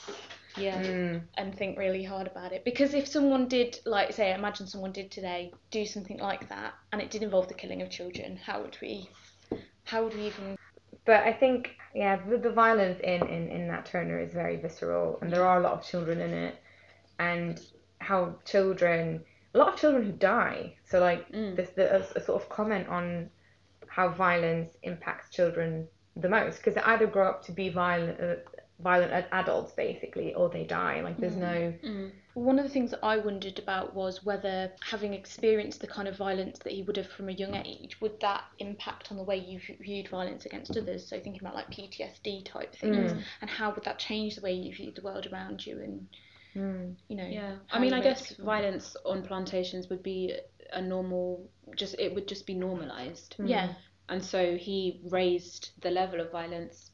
yeah 0.55 0.79
Mm, 0.83 1.21
and 1.35 1.57
think 1.57 1.79
really 1.79 2.03
hard 2.03 2.27
about 2.27 2.51
it. 2.51 2.63
Because 2.63 2.93
if 2.93 3.07
someone 3.07 3.47
did, 3.47 3.79
like, 3.85 4.13
say, 4.13 4.33
imagine 4.35 4.67
someone 4.67 4.91
did 4.91 5.09
today 5.09 5.51
do 5.71 5.83
something 5.83 6.19
like 6.19 6.47
that, 6.49 6.75
and 6.91 7.01
it 7.01 7.09
did 7.09 7.23
involve 7.23 7.47
the 7.47 7.55
killing 7.55 7.81
of 7.81 7.89
children, 7.89 8.37
how 8.37 8.61
would 8.61 8.77
we, 8.79 9.09
how 9.85 10.03
would 10.03 10.13
we 10.15 10.27
even? 10.27 10.55
But 11.05 11.23
I 11.23 11.33
think, 11.33 11.75
yeah, 11.93 12.17
the, 12.27 12.37
the 12.37 12.51
violence 12.51 12.99
in, 13.01 13.27
in, 13.27 13.49
in 13.49 13.67
Nat 13.67 13.85
Turner 13.85 14.19
is 14.19 14.33
very 14.33 14.55
visceral, 14.57 15.19
and 15.21 15.31
there 15.31 15.45
are 15.45 15.59
a 15.59 15.63
lot 15.63 15.73
of 15.73 15.83
children 15.83 16.21
in 16.21 16.33
it, 16.33 16.55
and 17.19 17.59
how 17.99 18.35
children, 18.45 19.23
a 19.53 19.57
lot 19.57 19.73
of 19.73 19.79
children 19.79 20.03
who 20.03 20.11
die. 20.13 20.75
So, 20.85 20.99
like, 20.99 21.29
Mm. 21.31 21.55
this 21.55 21.71
the, 21.71 21.93
a, 21.95 21.99
a 22.15 22.21
sort 22.21 22.41
of 22.41 22.49
comment 22.49 22.87
on 22.87 23.29
how 23.87 24.09
violence 24.09 24.71
impacts 24.83 25.29
children 25.29 25.87
the 26.15 26.29
most, 26.29 26.57
because 26.57 26.75
they 26.75 26.81
either 26.81 27.07
grow 27.07 27.29
up 27.29 27.43
to 27.45 27.51
be 27.51 27.69
violent, 27.69 28.19
uh, 28.19 28.35
violent 28.83 29.11
ad- 29.13 29.27
adults 29.31 29.71
basically, 29.71 30.33
or 30.35 30.49
they 30.49 30.63
die. 30.65 31.01
Like, 31.01 31.17
there's 31.17 31.35
no. 31.35 31.73
Mm. 31.83 32.11
One 32.35 32.57
of 32.59 32.65
the 32.65 32.69
things 32.69 32.91
that 32.91 32.99
I 33.03 33.17
wondered 33.17 33.59
about 33.59 33.93
was 33.95 34.23
whether 34.23 34.71
having 34.81 35.13
experienced 35.13 35.81
the 35.81 35.87
kind 35.87 36.07
of 36.07 36.17
violence 36.17 36.59
that 36.59 36.73
he 36.73 36.81
would 36.83 36.97
have 36.97 37.07
from 37.07 37.29
a 37.29 37.31
young 37.31 37.55
age, 37.55 37.99
would 38.01 38.19
that 38.21 38.43
impact 38.59 39.11
on 39.11 39.17
the 39.17 39.23
way 39.23 39.37
you 39.37 39.59
viewed 39.79 40.07
violence 40.09 40.45
against 40.45 40.75
others? 40.75 41.07
So 41.07 41.19
thinking 41.19 41.41
about 41.41 41.55
like 41.55 41.69
PTSD 41.71 42.43
type 42.45 42.75
things, 42.75 43.13
Mm. 43.13 43.23
and 43.41 43.49
how 43.49 43.73
would 43.73 43.83
that 43.85 43.99
change 43.99 44.35
the 44.35 44.41
way 44.41 44.53
you 44.53 44.73
viewed 44.73 44.95
the 44.95 45.01
world 45.01 45.27
around 45.31 45.65
you, 45.65 45.79
and 45.81 46.07
Mm. 46.55 46.95
you 47.07 47.15
know? 47.15 47.25
Yeah, 47.27 47.55
I 47.71 47.79
mean, 47.79 47.93
I 47.93 48.01
guess 48.01 48.29
people. 48.29 48.45
violence 48.45 48.95
on 49.05 49.23
plantations 49.23 49.89
would 49.89 50.03
be 50.03 50.35
a 50.71 50.81
normal, 50.81 51.49
just 51.75 51.95
it 51.99 52.13
would 52.15 52.27
just 52.27 52.45
be 52.47 52.53
normalized, 52.55 53.35
Yeah, 53.39 53.73
and 54.09 54.23
so 54.23 54.55
he 54.57 55.01
raised 55.09 55.71
the 55.81 55.91
level 55.91 56.19
of 56.19 56.31
violence 56.31 56.91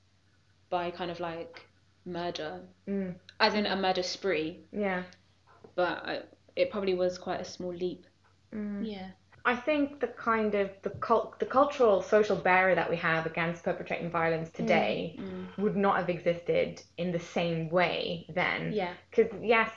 by 0.70 0.92
kind 0.92 1.10
of 1.12 1.20
like 1.20 1.69
murder, 2.10 2.62
Mm. 2.88 3.16
as 3.40 3.54
in 3.54 3.66
a 3.66 3.76
murder 3.76 4.04
spree, 4.04 4.60
Yeah. 4.72 5.04
but 5.76 6.06
I, 6.06 6.22
it 6.56 6.72
probably 6.72 6.94
was 6.96 7.18
quite 7.18 7.40
a 7.42 7.46
small 7.46 7.74
leap. 7.74 8.06
Mm. 8.54 8.86
yeah. 8.92 9.10
I 9.46 9.56
think 9.56 10.00
the 10.02 10.08
kind 10.08 10.54
of 10.54 10.70
the 10.82 10.90
cult, 10.90 11.40
the 11.40 11.46
cultural 11.46 12.02
social 12.02 12.36
barrier 12.36 12.76
that 12.76 12.90
we 12.90 12.98
have 12.98 13.26
against 13.26 13.64
perpetrating 13.64 14.10
violence 14.12 14.50
today 14.52 15.16
Mm. 15.18 15.58
would 15.58 15.78
not 15.78 15.96
have 15.98 16.10
existed 16.10 16.82
in 16.98 17.12
the 17.12 17.20
same 17.20 17.70
way 17.70 18.26
then. 18.30 18.74
Yeah. 18.74 18.94
Because 19.10 19.32
yes, 19.42 19.72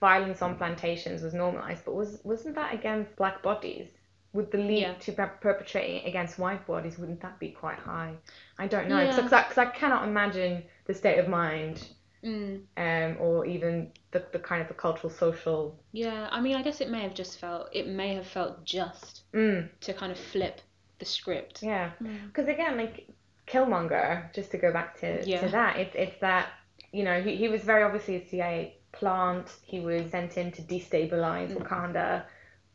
violence 0.00 0.40
on 0.42 0.56
plantations 0.56 1.22
was 1.22 1.34
normalized, 1.34 1.84
but 1.84 1.94
was 1.94 2.20
wasn't 2.24 2.54
that 2.54 2.74
against 2.74 3.14
black 3.16 3.42
bodies? 3.42 3.88
Would 4.34 4.50
the 4.50 4.58
leap 4.58 4.80
Yeah. 4.82 4.94
to 4.94 5.12
per- 5.12 5.38
perpetrating 5.40 6.04
against 6.06 6.38
white 6.38 6.66
bodies 6.66 6.98
wouldn't 6.98 7.20
that 7.22 7.38
be 7.38 7.50
quite 7.50 7.78
high? 7.78 8.14
I 8.58 8.66
don't 8.66 8.88
know 8.88 9.06
because 9.06 9.32
I, 9.32 9.42
'cause 9.44 9.58
I 9.58 9.66
cannot 9.66 10.06
imagine 10.06 10.64
the 10.86 10.94
state 10.94 11.18
of 11.18 11.28
mind 11.28 11.86
Mm. 12.24 12.62
um, 12.78 13.16
or 13.20 13.44
even 13.44 13.92
the, 14.12 14.24
the 14.32 14.38
kind 14.38 14.62
of 14.62 14.68
the 14.68 14.74
cultural 14.74 15.12
social. 15.12 15.78
Yeah, 15.92 16.26
I 16.32 16.40
mean, 16.40 16.56
I 16.56 16.62
guess 16.62 16.80
it 16.80 16.88
may 16.88 17.02
have 17.02 17.12
just 17.14 17.38
felt 17.38 17.68
it 17.72 17.86
may 17.86 18.14
have 18.14 18.26
felt 18.26 18.64
just 18.64 19.30
Mm, 19.32 19.68
to 19.80 19.92
kind 19.92 20.10
of 20.10 20.18
flip 20.18 20.60
the 20.98 21.04
script. 21.04 21.62
yeah, 21.62 21.90
Mm. 22.02 22.28
because 22.28 22.48
again, 22.48 22.76
like 22.78 23.06
Killmonger, 23.46 24.32
just 24.32 24.50
to 24.52 24.58
go 24.58 24.72
back 24.72 24.98
to, 25.00 25.22
Yeah. 25.28 25.40
to 25.42 25.48
that, 25.48 25.76
it's 25.76 25.94
it's 25.94 26.18
that 26.20 26.48
you 26.92 27.04
know 27.04 27.20
he, 27.20 27.36
he 27.36 27.48
was 27.48 27.62
very 27.62 27.82
obviously 27.82 28.16
a 28.16 28.26
CIA 28.26 28.78
plant. 28.92 29.46
He 29.62 29.80
was 29.80 30.10
sent 30.10 30.38
in 30.38 30.50
to 30.52 30.62
destabilize 30.62 31.50
Mm. 31.52 31.58
Wakanda, 31.62 32.24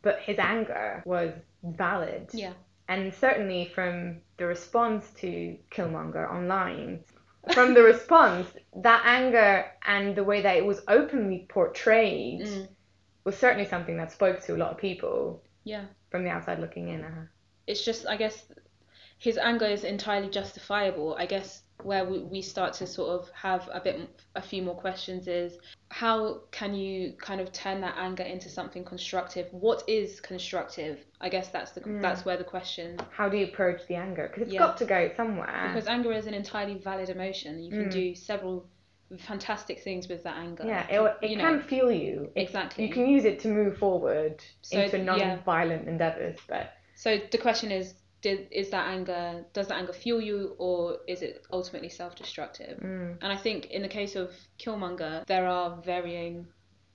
but 0.04 0.20
his 0.20 0.38
anger 0.38 1.02
was 1.06 1.34
valid. 1.64 2.30
Yeah. 2.34 2.54
And 2.88 3.14
certainly 3.14 3.66
from 3.76 4.22
the 4.38 4.46
response 4.46 5.10
to 5.18 5.58
Killmonger 5.72 6.30
online, 6.32 7.04
from 7.54 7.74
the 7.74 7.84
response, 7.94 8.48
that 8.78 9.04
anger 9.06 9.66
and 9.86 10.16
the 10.16 10.24
way 10.24 10.42
that 10.42 10.58
it 10.58 10.66
was 10.66 10.82
openly 10.88 11.46
portrayed 11.50 12.42
Mm. 12.42 12.68
was 13.26 13.38
certainly 13.38 13.66
something 13.66 13.98
that 13.98 14.12
spoke 14.12 14.42
to 14.44 14.56
a 14.56 14.58
lot 14.58 14.72
of 14.72 14.78
people 14.78 15.44
Yeah. 15.64 15.86
from 16.10 16.24
the 16.24 16.30
outside 16.32 16.60
looking 16.60 16.88
in. 16.90 17.04
Uh-huh. 17.04 17.26
It's 17.68 17.84
just, 17.86 18.08
I 18.08 18.18
guess, 18.18 18.46
his 19.20 19.38
anger 19.38 19.66
is 19.66 19.84
entirely 19.84 20.30
justifiable. 20.30 21.16
I 21.20 21.26
guess 21.28 21.62
where 21.84 22.06
we, 22.06 22.20
we 22.20 22.42
start 22.42 22.74
to 22.74 22.88
sort 22.88 23.10
of 23.22 23.30
have 23.32 23.70
a 23.74 23.80
bit, 23.80 24.00
a 24.36 24.42
few 24.42 24.62
more 24.62 24.76
questions 24.76 25.28
is 25.28 25.58
how 25.90 26.42
can 26.52 26.74
you 26.76 27.14
kind 27.20 27.42
of 27.42 27.52
turn 27.52 27.82
that 27.82 27.96
anger 27.98 28.24
into 28.24 28.50
something 28.50 28.84
constructive? 28.84 29.48
What 29.52 29.84
is 29.88 30.20
constructive? 30.20 31.00
I 31.22 31.30
guess 31.30 31.50
that's 31.50 31.72
the 31.72 31.82
Mm. 31.82 32.02
that's 32.02 32.26
where 32.26 32.38
the 32.38 32.44
question 32.44 33.00
How 33.12 33.30
do 33.30 33.38
you 33.38 33.46
approach 33.46 33.82
the 33.88 33.96
anger? 33.96 34.28
Because 34.28 34.44
it's 34.44 34.54
Yeah. 34.54 34.60
got 34.60 34.78
to 34.78 34.86
go 34.86 35.12
somewhere. 35.16 35.72
because 35.74 35.88
anger 35.88 36.12
is 36.12 36.28
an 36.28 36.34
entirely 36.34 36.76
valid 36.78 37.10
emotion. 37.10 37.64
You 37.64 37.72
can 37.72 37.86
Mm. 37.90 37.92
do 37.92 38.16
several 38.16 38.66
fantastic 39.18 39.80
things 39.80 40.08
with 40.08 40.22
that 40.24 40.38
anger. 40.38 40.64
yeah, 40.68 40.86
it, 40.88 41.18
it 41.24 41.30
you 41.32 41.38
can 41.38 41.58
know. 41.58 41.62
fuel 41.64 41.92
you. 41.92 42.32
It- 42.36 42.42
Exactly. 42.44 42.86
You 42.86 42.94
can 42.94 43.08
use 43.08 43.26
it 43.26 43.40
to 43.40 43.48
move 43.48 43.78
forward 43.78 44.44
So, 44.62 44.82
into 44.82 45.00
non-violent 45.00 45.88
endeavors, 45.88 46.38
but 46.48 46.74
So 46.96 47.18
the 47.32 47.38
question 47.40 47.72
is, 47.72 47.96
did, 48.22 48.48
is 48.52 48.70
that 48.72 48.88
anger 48.88 49.46
does 49.54 49.68
that 49.68 49.78
anger 49.78 49.94
fuel 49.94 50.22
you 50.22 50.56
or 50.58 50.98
is 51.08 51.22
it 51.22 51.46
ultimately 51.52 51.90
self-destructive? 51.90 52.80
mm, 52.80 53.18
And 53.22 53.32
I 53.32 53.38
think 53.38 53.68
in 53.68 53.82
the 53.82 53.88
case 53.88 54.16
of 54.16 54.32
Killmonger, 54.60 55.26
there 55.26 55.48
are 55.48 55.82
varying 55.82 56.48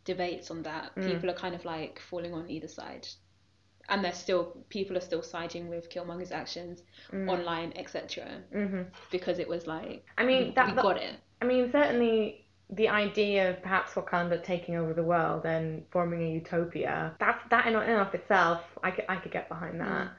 debates 0.05 0.51
on 0.51 0.63
that. 0.63 0.95
Mm. 0.97 1.07
People 1.07 1.31
are 1.31 1.35
kind 1.35 1.55
of 1.55 1.65
like 1.65 2.01
falling 2.11 2.35
on 2.35 2.51
either 2.51 2.69
side. 2.69 3.09
And 3.89 4.03
there's 4.03 4.17
still 4.17 4.57
people 4.71 4.97
are 4.97 5.01
still 5.01 5.23
siding 5.23 5.69
with 5.69 5.91
Killmonger's 5.91 6.33
actions 6.33 6.83
mm, 7.13 7.29
online, 7.31 7.73
etc. 7.77 8.43
hmm 8.53 8.83
Because 9.11 9.39
it 9.39 9.49
was 9.49 9.67
like 9.67 10.05
I 10.17 10.25
mean, 10.25 10.49
we, 10.49 10.51
that, 10.55 10.75
we 10.77 10.83
got 10.83 10.97
it. 10.97 11.17
I 11.43 11.45
mean, 11.47 11.71
certainly 11.71 12.47
the 12.71 12.89
idea 12.89 13.51
of 13.51 13.63
perhaps 13.63 13.93
Wakanda 13.93 14.43
taking 14.43 14.77
over 14.77 14.95
the 14.95 15.03
world 15.03 15.45
and 15.45 15.85
forming 15.91 16.23
a 16.23 16.33
utopia, 16.33 17.15
that, 17.21 17.43
that 17.51 17.67
in 17.67 17.77
and 17.77 18.01
of 18.01 18.15
itself, 18.15 18.63
I 18.83 18.91
could, 18.91 19.05
I 19.09 19.17
could 19.17 19.33
get 19.33 19.49
behind 19.49 19.81
that. 19.81 20.13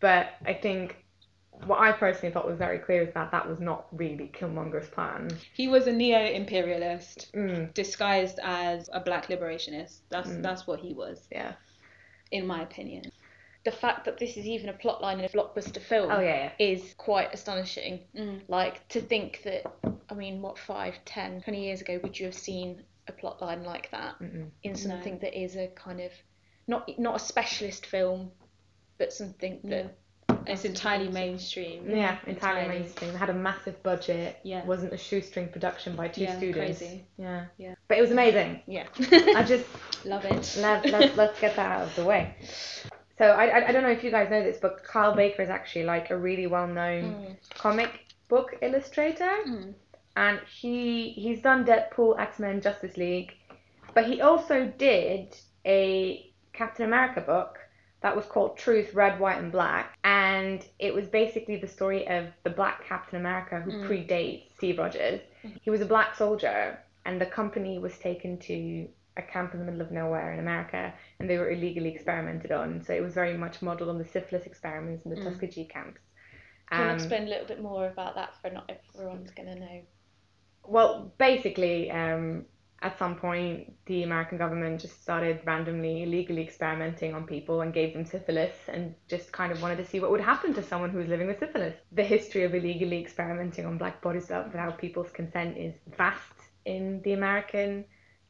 But 0.00 0.30
I 0.46 0.54
think 0.54 0.96
what 1.66 1.78
I 1.78 1.92
personally 1.92 2.32
thought 2.32 2.46
was 2.48 2.56
very 2.56 2.78
clear 2.78 3.02
is 3.02 3.12
that 3.14 3.30
that 3.32 3.46
was 3.48 3.60
not 3.60 3.86
really 3.92 4.30
Killmonger's 4.34 4.88
plan. 4.88 5.30
He 5.52 5.68
was 5.68 5.86
a 5.86 5.92
neo-imperialist 5.92 7.32
Mm, 7.34 7.74
disguised 7.74 8.38
as 8.42 8.88
a 8.92 9.00
black 9.00 9.26
liberationist. 9.28 9.98
That's 10.08 10.30
Mm. 10.30 10.42
that's 10.42 10.66
what 10.66 10.80
he 10.80 10.94
was, 10.94 11.28
yeah. 11.30 11.52
in 12.30 12.46
my 12.46 12.62
opinion. 12.62 13.04
The 13.64 13.72
fact 13.72 14.06
that 14.06 14.16
this 14.16 14.38
is 14.38 14.46
even 14.46 14.70
a 14.70 14.72
plotline 14.72 15.18
in 15.18 15.24
a 15.26 15.28
blockbuster 15.28 15.82
film 15.82 16.10
Oh, 16.10 16.20
yeah, 16.20 16.52
is 16.58 16.94
quite 16.96 17.34
astonishing. 17.34 18.00
Mm. 18.16 18.40
Like 18.48 18.88
to 18.88 19.02
think 19.02 19.42
that, 19.44 19.64
I 20.08 20.14
mean, 20.14 20.40
what, 20.40 20.58
five, 20.58 20.94
ten, 21.04 21.42
twenty 21.42 21.64
years 21.66 21.82
ago 21.82 22.00
would 22.02 22.18
you 22.18 22.24
have 22.24 22.34
seen 22.34 22.82
a 23.06 23.12
plotline 23.12 23.64
like 23.66 23.90
that. 23.90 24.18
Mm-mm. 24.18 24.50
in 24.62 24.72
No. 24.72 24.78
something 24.78 25.18
that 25.18 25.38
is 25.38 25.56
a 25.56 25.66
kind 25.68 26.00
of 26.00 26.12
not 26.66 26.88
not 26.98 27.16
a 27.16 27.18
specialist 27.18 27.84
film, 27.84 28.30
but 29.00 29.12
something 29.12 29.58
that 29.64 29.96
It's 30.46 30.64
entirely 30.64 31.08
mainstream. 31.08 31.90
Yeah, 31.90 32.18
entirely 32.26 32.68
mainstream. 32.68 33.12
Had 33.14 33.30
a 33.30 33.34
massive 33.48 33.82
budget. 33.82 34.36
Yeah. 34.44 34.64
Wasn't 34.64 34.92
a 34.92 34.96
shoestring 34.96 35.48
production 35.48 35.96
by 35.96 36.06
two 36.08 36.22
Yeah, 36.22 36.36
students. 36.36 36.78
crazy. 36.78 37.04
Yeah. 37.18 37.46
Yeah. 37.58 37.74
But 37.88 37.98
it 37.98 38.02
was 38.02 38.12
amazing. 38.12 38.60
Yeah. 38.66 38.86
I 39.40 39.42
just 39.42 39.66
Love 40.04 40.24
it. 40.24 40.56
let, 40.60 40.86
let, 40.94 41.16
let's 41.16 41.40
get 41.40 41.56
that 41.56 41.70
out 41.80 41.82
of 41.88 41.94
the 41.96 42.04
way. 42.04 42.34
So 43.18 43.24
I, 43.26 43.44
I, 43.56 43.68
I 43.68 43.72
don't 43.72 43.82
know 43.82 43.90
if 43.98 44.02
you 44.04 44.10
guys 44.10 44.30
know 44.30 44.42
this, 44.42 44.58
but 44.62 44.82
Kyle 44.84 45.14
Baker 45.14 45.42
is 45.42 45.50
actually 45.50 45.84
like 45.84 46.10
a 46.10 46.16
really 46.16 46.46
well 46.46 46.66
known 46.66 47.02
Mm. 47.02 47.36
comic 47.54 47.90
book 48.28 48.48
illustrator, 48.62 49.34
Mm. 49.46 49.74
and 50.16 50.40
he 50.60 51.10
he's 51.24 51.40
done 51.42 51.64
Deadpool, 51.64 52.18
X 52.18 52.38
Men, 52.38 52.60
Justice 52.60 52.96
League, 52.96 53.32
but 53.94 54.04
he 54.06 54.20
also 54.22 54.72
did 54.78 55.36
a 55.66 56.32
Captain 56.54 56.86
America 56.86 57.20
book 57.20 57.58
that 58.02 58.16
was 58.16 58.26
called 58.26 58.56
Truth, 58.58 58.94
Red, 58.94 59.20
White, 59.20 59.38
and 59.38 59.52
Black, 59.52 59.96
and 60.04 60.66
it 60.78 60.94
was 60.94 61.06
basically 61.06 61.56
the 61.56 61.68
story 61.68 62.06
of 62.08 62.26
the 62.44 62.50
Black 62.50 62.84
Captain 62.84 63.18
America 63.18 63.60
who 63.60 63.72
Mm. 63.72 63.82
predates 63.86 64.54
Steve 64.56 64.78
Rogers. 64.78 65.20
He 65.62 65.70
was 65.70 65.80
a 65.80 65.86
black 65.86 66.14
soldier, 66.14 66.78
and 67.04 67.20
the 67.20 67.26
company 67.26 67.78
was 67.78 67.98
taken 67.98 68.38
to 68.40 68.88
a 69.16 69.22
camp 69.22 69.52
in 69.54 69.60
the 69.60 69.66
middle 69.66 69.82
of 69.82 69.90
nowhere 69.92 70.32
in 70.32 70.38
America, 70.40 70.94
and 71.18 71.28
they 71.28 71.38
were 71.38 71.50
illegally 71.50 71.88
experimented 71.90 72.52
on. 72.52 72.82
So 72.82 72.94
it 72.94 73.02
was 73.02 73.14
very 73.14 73.36
much 73.36 73.62
modelled 73.62 73.90
on 73.90 73.98
the 73.98 74.04
syphilis 74.04 74.46
experiments 74.46 75.04
in 75.04 75.10
the 75.10 75.16
Mm. 75.16 75.22
Tuskegee 75.22 75.66
camps. 75.66 76.00
Can 76.74 76.86
you 76.86 76.90
Um, 76.90 76.94
explain 76.94 77.24
a 77.24 77.30
little 77.30 77.46
bit 77.46 77.60
more 77.60 77.86
about 77.88 78.14
that 78.16 78.36
for 78.40 78.50
not 78.50 78.70
everyone's 78.94 79.30
going 79.32 79.48
to 79.48 79.54
know? 79.60 79.82
Well, 80.64 81.12
basically, 81.18 81.90
um, 81.90 82.46
at 82.82 82.98
some 82.98 83.16
point, 83.16 83.74
the 83.86 84.02
American 84.04 84.38
government 84.38 84.80
just 84.80 85.02
started 85.02 85.40
randomly, 85.44 86.02
illegally 86.04 86.42
experimenting 86.42 87.14
on 87.14 87.26
people 87.26 87.60
and 87.60 87.74
gave 87.74 87.92
them 87.92 88.06
syphilis 88.06 88.54
and 88.68 88.94
just 89.08 89.32
kind 89.32 89.52
of 89.52 89.60
wanted 89.60 89.76
to 89.76 89.84
see 89.84 90.00
what 90.00 90.10
would 90.10 90.20
happen 90.20 90.54
to 90.54 90.62
someone 90.62 90.88
who 90.90 90.98
was 90.98 91.08
living 91.08 91.26
with 91.26 91.38
syphilis. 91.38 91.74
The 91.92 92.02
history 92.04 92.44
of 92.44 92.54
illegally 92.54 92.98
experimenting 92.98 93.66
on 93.66 93.76
black 93.76 94.00
bodies 94.00 94.30
without 94.30 94.78
people's 94.78 95.10
consent 95.10 95.58
is 95.58 95.74
vast 95.96 96.32
in 96.64 97.02
the 97.02 97.12
American 97.12 97.84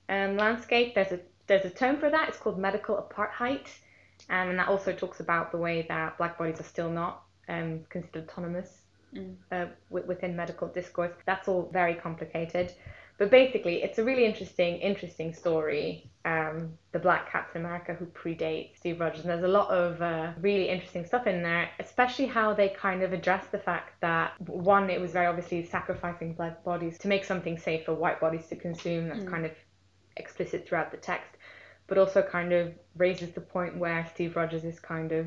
um, 0.08 0.36
landscape. 0.36 0.94
There's 0.94 1.12
a 1.12 1.20
there's 1.46 1.64
a 1.64 1.70
term 1.70 1.96
for 1.98 2.10
that. 2.10 2.28
It's 2.28 2.38
called 2.38 2.58
medical 2.58 2.96
apartheid, 2.96 3.66
um, 4.28 4.50
and 4.50 4.58
that 4.58 4.68
also 4.68 4.92
talks 4.92 5.20
about 5.20 5.50
the 5.52 5.58
way 5.58 5.86
that 5.88 6.16
black 6.18 6.38
bodies 6.38 6.60
are 6.60 6.64
still 6.64 6.90
not 6.90 7.22
um, 7.48 7.80
considered 7.88 8.28
autonomous 8.28 8.82
Mm. 9.14 9.34
uh, 9.50 9.66
w- 9.90 10.06
within 10.06 10.36
medical 10.36 10.68
discourse. 10.68 11.12
That's 11.26 11.48
all 11.48 11.68
very 11.72 11.94
complicated. 11.94 12.72
But 13.20 13.30
basically, 13.30 13.82
it's 13.82 13.98
a 13.98 14.02
really 14.02 14.24
interesting, 14.24 14.78
interesting 14.78 15.34
story. 15.34 16.10
Um, 16.24 16.78
the 16.92 16.98
Black 16.98 17.30
Captain 17.30 17.60
America 17.60 17.92
who 17.92 18.06
predates 18.06 18.78
Steve 18.78 18.98
Rogers. 18.98 19.20
And 19.20 19.28
there's 19.30 19.44
a 19.44 19.48
lot 19.48 19.70
of 19.70 20.00
uh, 20.00 20.32
really 20.40 20.70
interesting 20.70 21.04
stuff 21.04 21.26
in 21.26 21.42
there, 21.42 21.68
especially 21.78 22.24
how 22.24 22.54
they 22.54 22.70
kind 22.70 23.02
of 23.02 23.12
address 23.12 23.44
the 23.52 23.58
fact 23.58 24.00
that, 24.00 24.32
one, 24.48 24.88
it 24.88 24.98
was 24.98 25.12
very 25.12 25.26
obviously 25.26 25.62
sacrificing 25.62 26.32
black 26.32 26.64
bodies 26.64 26.96
to 27.00 27.08
make 27.08 27.24
something 27.24 27.58
safe 27.58 27.84
for 27.84 27.92
white 27.94 28.20
bodies 28.20 28.46
to 28.46 28.56
consume. 28.56 29.10
That's 29.10 29.24
Mm. 29.24 29.30
kind 29.30 29.44
of 29.44 29.52
explicit 30.16 30.66
throughout 30.66 30.90
the 30.90 30.96
text. 30.96 31.36
But 31.88 31.98
also 31.98 32.22
kind 32.22 32.54
of 32.54 32.72
raises 32.96 33.32
the 33.32 33.42
point 33.42 33.76
where 33.76 34.06
Steve 34.06 34.34
Rogers 34.34 34.64
is 34.64 34.80
kind 34.80 35.12
of, 35.12 35.26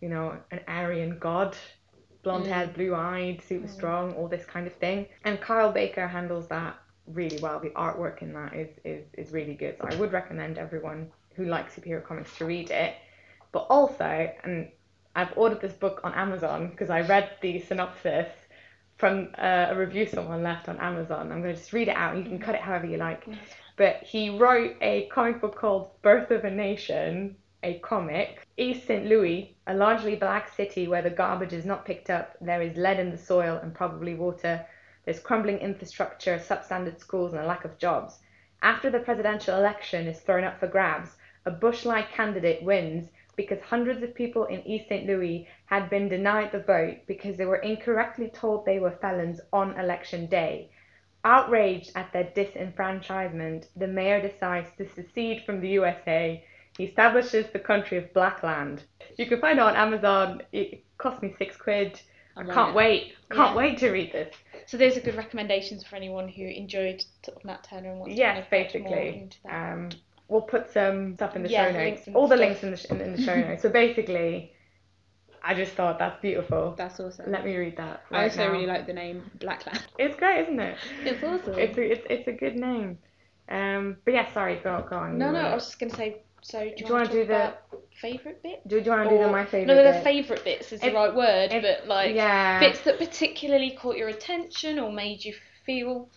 you 0.00 0.08
know, 0.08 0.36
an 0.50 0.60
Aryan 0.66 1.20
god 1.20 1.56
blonde 2.24 2.48
haired, 2.48 2.74
blue 2.74 2.96
eyed, 2.96 3.42
super 3.42 3.68
Mm. 3.68 3.70
strong, 3.70 4.14
all 4.14 4.26
this 4.26 4.44
kind 4.44 4.66
of 4.66 4.74
thing. 4.74 5.06
And 5.22 5.40
Kyle 5.40 5.70
Baker 5.70 6.08
handles 6.08 6.48
that 6.48 6.74
really 7.12 7.38
well. 7.40 7.60
The 7.60 7.70
artwork 7.70 8.22
in 8.22 8.32
that 8.34 8.54
is, 8.54 8.68
is, 8.84 9.04
is 9.14 9.32
really 9.32 9.54
good. 9.54 9.76
So 9.80 9.88
I 9.90 9.94
would 9.96 10.12
recommend 10.12 10.58
everyone 10.58 11.10
who 11.34 11.46
likes 11.46 11.76
superhero 11.76 12.04
comics 12.04 12.36
to 12.38 12.44
read 12.44 12.70
it. 12.70 12.94
But 13.52 13.66
also, 13.70 14.30
and 14.44 14.68
I've 15.14 15.32
ordered 15.36 15.60
this 15.60 15.72
book 15.72 16.00
on 16.04 16.14
Amazon 16.14 16.68
because 16.68 16.90
I 16.90 17.00
read 17.02 17.30
the 17.40 17.60
synopsis 17.60 18.28
from 18.98 19.28
uh, 19.38 19.68
a 19.70 19.76
review 19.76 20.06
someone 20.06 20.42
left 20.42 20.68
on 20.68 20.78
Amazon. 20.78 21.32
I'm 21.32 21.40
going 21.42 21.54
to 21.54 21.60
just 21.60 21.72
read 21.72 21.88
it 21.88 21.96
out. 21.96 22.16
You 22.16 22.24
can 22.24 22.38
cut 22.38 22.54
it 22.54 22.60
however 22.60 22.86
you 22.86 22.98
like. 22.98 23.26
But 23.76 24.02
he 24.02 24.30
wrote 24.30 24.76
a 24.80 25.06
comic 25.06 25.40
book 25.40 25.56
called 25.56 25.90
Birth 26.02 26.32
of 26.32 26.44
a 26.44 26.50
Nation, 26.50 27.36
a 27.62 27.78
comic. 27.78 28.46
East 28.56 28.86
St. 28.86 29.06
Louis, 29.06 29.56
a 29.68 29.74
largely 29.74 30.16
black 30.16 30.54
city 30.54 30.88
where 30.88 31.02
the 31.02 31.10
garbage 31.10 31.52
is 31.52 31.64
not 31.64 31.84
picked 31.84 32.10
up, 32.10 32.36
there 32.40 32.60
is 32.60 32.76
lead 32.76 32.98
in 32.98 33.10
the 33.10 33.18
soil 33.18 33.58
and 33.62 33.72
probably 33.72 34.14
water. 34.14 34.66
There's 35.08 35.20
crumbling 35.20 35.60
infrastructure, 35.60 36.36
substandard 36.38 37.00
schools, 37.00 37.32
and 37.32 37.40
a 37.42 37.46
lack 37.46 37.64
of 37.64 37.78
jobs. 37.78 38.18
After 38.60 38.90
the 38.90 38.98
presidential 39.00 39.56
election 39.56 40.06
is 40.06 40.20
thrown 40.20 40.44
up 40.44 40.60
for 40.60 40.66
grabs, 40.66 41.16
a 41.46 41.50
Bush 41.50 41.86
like 41.86 42.12
candidate 42.12 42.62
wins 42.62 43.08
because 43.34 43.58
hundreds 43.62 44.02
of 44.02 44.14
people 44.14 44.44
in 44.44 44.60
East 44.66 44.86
St. 44.90 45.06
Louis 45.06 45.48
had 45.64 45.88
been 45.88 46.10
denied 46.10 46.52
the 46.52 46.58
vote 46.58 46.98
because 47.06 47.38
they 47.38 47.46
were 47.46 47.56
incorrectly 47.56 48.28
told 48.28 48.66
they 48.66 48.80
were 48.80 48.98
felons 49.00 49.40
on 49.50 49.80
election 49.80 50.26
day. 50.26 50.68
Outraged 51.24 51.92
at 51.94 52.12
their 52.12 52.24
disenfranchisement, 52.36 53.68
the 53.76 53.86
mayor 53.86 54.20
decides 54.20 54.68
to 54.76 54.86
secede 54.90 55.42
from 55.46 55.62
the 55.62 55.70
USA. 55.70 56.44
He 56.76 56.84
establishes 56.84 57.46
the 57.50 57.60
country 57.60 57.96
of 57.96 58.12
Blackland. 58.12 58.82
You 59.16 59.24
can 59.24 59.40
find 59.40 59.58
it 59.58 59.62
on 59.62 59.74
Amazon. 59.74 60.42
It 60.52 60.84
cost 60.98 61.22
me 61.22 61.34
six 61.38 61.56
quid. 61.56 61.98
I 62.36 62.44
can't 62.44 62.70
it. 62.70 62.74
wait. 62.74 63.14
Can't 63.30 63.50
Yeah. 63.52 63.56
wait 63.56 63.78
to 63.78 63.90
read 63.90 64.12
this. 64.12 64.34
So 64.68 64.76
those 64.76 64.98
are 64.98 65.00
good 65.00 65.14
recommendations 65.16 65.82
for 65.82 65.96
anyone 65.96 66.28
who 66.28 66.42
enjoyed 66.42 67.02
sort 67.24 67.38
of 67.38 67.44
Nat 67.46 67.64
Turner 67.64 67.90
and 67.90 68.00
wants 68.00 68.14
to 68.14 68.22
kind 68.22 68.38
of 68.38 68.50
basically. 68.50 69.18
into 69.22 69.38
that. 69.44 69.72
Um, 69.72 69.88
we'll 70.28 70.42
put 70.42 70.70
some 70.70 71.14
stuff 71.14 71.36
in 71.36 71.42
the 71.42 71.48
Yeah, 71.48 71.68
show 71.68 71.72
notes. 71.72 72.06
links 72.06 72.08
All 72.14 72.28
the 72.28 72.36
stuff. 72.36 72.46
links 72.46 72.62
in 72.62 72.70
the, 72.72 72.76
sh- 72.76 72.84
in, 72.90 73.16
the 73.16 73.22
show 73.22 73.34
notes. 73.48 73.62
So 73.62 73.70
basically, 73.70 74.52
I 75.42 75.54
just 75.54 75.72
thought 75.72 75.98
that's 75.98 76.20
beautiful. 76.20 76.74
That's 76.76 77.00
awesome. 77.00 77.32
Let 77.32 77.46
me 77.46 77.56
read 77.56 77.78
that. 77.78 78.02
I 78.10 78.14
right 78.14 78.24
also 78.24 78.44
now. 78.44 78.52
really 78.52 78.66
like 78.66 78.86
the 78.86 78.92
name 78.92 79.22
Blackland. 79.40 79.82
It's 79.98 80.16
great, 80.16 80.42
isn't 80.42 80.60
it? 80.60 80.76
It's 81.02 81.22
awesome. 81.24 81.54
It's 81.58 81.78
a, 81.78 81.92
it's, 81.92 82.06
it's 82.10 82.28
a 82.28 82.32
good 82.32 82.56
name. 82.56 82.98
Um, 83.48 83.96
but 84.04 84.12
yeah, 84.12 84.30
sorry, 84.34 84.56
go 84.62 84.86
go 84.90 84.96
on. 84.96 85.16
no, 85.16 85.32
no, 85.32 85.38
I 85.40 85.54
was 85.54 85.64
just 85.64 85.78
going 85.80 85.88
to 85.90 85.96
say, 85.96 86.20
so 86.42 86.60
do 86.60 86.66
you, 86.66 86.76
Do 86.76 86.84
you 86.84 86.92
want 86.92 87.08
wanna 87.08 87.20
do 87.22 87.26
the- 87.26 87.54
favourite 88.00 88.42
bit? 88.42 88.66
Do, 88.68 88.78
do 88.80 88.84
you 88.84 88.90
want 88.96 89.08
to 89.08 89.16
do 89.16 89.22
the 89.22 89.28
my 89.30 89.44
favorite? 89.44 89.66
No, 89.74 89.74
the 89.76 89.92
bit? 89.92 90.04
favourite 90.04 90.44
bits 90.44 90.72
is 90.72 90.80
the 90.80 90.92
right 90.92 91.14
word, 91.14 91.52
it- 91.52 91.62
but 91.62 91.88
like 91.88 92.14
yeah. 92.14 92.60
bits 92.60 92.80
that 92.82 92.98
particularly 92.98 93.72
caught 93.72 93.96
your 93.96 94.08
attention 94.08 94.78
or 94.78 94.92
made 94.92 95.24
you 95.24 95.34
feel 95.66 96.08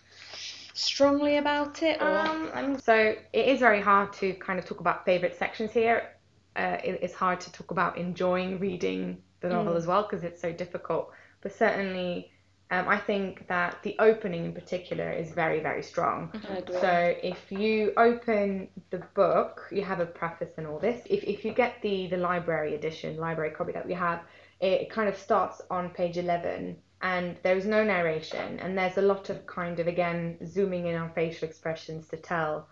strongly 0.74 1.36
about 1.38 1.82
it. 1.82 2.00
Or 2.00 2.06
Um, 2.18 2.50
I 2.54 2.62
mean, 2.62 2.78
so 2.78 2.94
it 2.94 3.46
is 3.48 3.60
very 3.60 3.80
hard 3.80 4.12
to 4.14 4.32
kind 4.34 4.58
of 4.58 4.64
talk 4.64 4.80
about 4.80 5.04
favorite 5.04 5.36
sections 5.36 5.72
here. 5.72 6.16
Uh, 6.56 6.76
it, 6.84 7.00
it's 7.02 7.14
hard 7.14 7.40
to 7.40 7.52
talk 7.52 7.70
about 7.70 7.96
enjoying 7.98 8.58
reading 8.58 9.22
the 9.40 9.48
novel 9.48 9.74
Mm. 9.74 9.78
as 9.78 9.86
well 9.86 10.02
because 10.02 10.22
it's 10.24 10.40
so 10.40 10.52
difficult. 10.52 11.10
But 11.40 11.52
certainly, 11.52 12.30
um, 12.72 12.88
I 12.88 12.96
think 12.96 13.46
that 13.48 13.76
the 13.82 13.94
opening 13.98 14.46
in 14.46 14.54
particular 14.54 15.10
is 15.10 15.30
very, 15.30 15.60
very 15.60 15.82
strong. 15.82 16.32
I 16.48 16.56
agree. 16.56 16.80
So 16.80 17.14
if 17.22 17.52
you 17.52 17.92
open 17.98 18.66
the 18.88 19.02
book, 19.14 19.68
you 19.70 19.84
have 19.84 20.00
a 20.00 20.06
preface 20.06 20.54
and 20.56 20.66
all 20.66 20.78
this. 20.78 21.02
If, 21.04 21.22
if 21.22 21.44
you 21.44 21.52
get 21.52 21.82
the, 21.82 22.06
the 22.06 22.16
library 22.16 22.74
edition, 22.74 23.18
library 23.18 23.50
copy 23.50 23.72
that 23.72 23.86
we 23.86 23.92
have, 23.92 24.22
it 24.60 24.88
kind 24.88 25.10
of 25.10 25.18
starts 25.18 25.60
on 25.70 25.90
page 25.90 26.16
11 26.16 26.78
and 27.02 27.36
there 27.42 27.58
is 27.58 27.66
no 27.66 27.84
narration 27.84 28.58
and 28.60 28.78
there's 28.78 28.96
a 28.96 29.02
lot 29.02 29.28
of 29.28 29.46
kind 29.46 29.78
of, 29.78 29.86
again, 29.86 30.38
zooming 30.46 30.86
in 30.86 30.96
on 30.96 31.12
facial 31.12 31.46
expressions 31.46 32.08
to 32.08 32.16
tell 32.16 32.68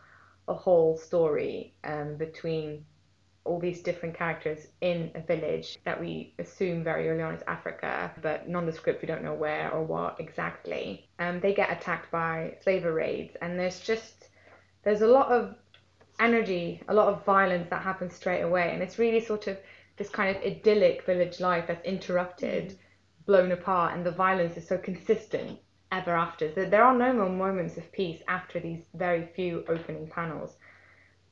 a 0.48 0.54
whole 0.54 0.96
story 0.96 1.74
um, 1.84 2.16
between 2.16 2.86
all 3.44 3.58
these 3.58 3.82
different 3.82 4.14
characters 4.14 4.68
in 4.80 5.10
a 5.14 5.20
village 5.20 5.78
that 5.84 5.98
we 5.98 6.34
assume 6.38 6.84
very 6.84 7.08
early 7.08 7.22
on 7.22 7.34
is 7.34 7.42
Africa, 7.46 8.12
but 8.22 8.48
nondescript, 8.48 9.02
we 9.02 9.08
don't 9.08 9.24
know 9.24 9.34
where 9.34 9.70
or 9.72 9.82
what 9.82 10.20
exactly. 10.20 11.08
Um, 11.18 11.40
they 11.40 11.54
get 11.54 11.70
attacked 11.70 12.10
by 12.10 12.56
slaver 12.62 12.92
raids, 12.92 13.36
and 13.40 13.58
there's 13.58 13.80
just 13.80 14.28
there's 14.82 15.02
a 15.02 15.06
lot 15.06 15.32
of 15.32 15.54
energy, 16.18 16.82
a 16.88 16.94
lot 16.94 17.08
of 17.08 17.24
violence 17.24 17.68
that 17.70 17.82
happens 17.82 18.14
straight 18.14 18.42
away, 18.42 18.70
and 18.72 18.82
it's 18.82 18.98
really 18.98 19.20
sort 19.20 19.46
of 19.46 19.58
this 19.96 20.08
kind 20.10 20.36
of 20.36 20.42
idyllic 20.42 21.04
village 21.04 21.40
life 21.40 21.66
that's 21.66 21.84
interrupted, 21.84 22.78
blown 23.26 23.52
apart, 23.52 23.94
and 23.94 24.04
the 24.04 24.10
violence 24.10 24.56
is 24.56 24.66
so 24.66 24.78
consistent 24.78 25.58
ever 25.92 26.14
after. 26.14 26.52
So 26.54 26.66
there 26.66 26.84
are 26.84 26.96
no 26.96 27.12
more 27.12 27.28
moments 27.28 27.76
of 27.76 27.90
peace 27.92 28.22
after 28.28 28.60
these 28.60 28.82
very 28.94 29.26
few 29.34 29.64
opening 29.68 30.08
panels 30.08 30.56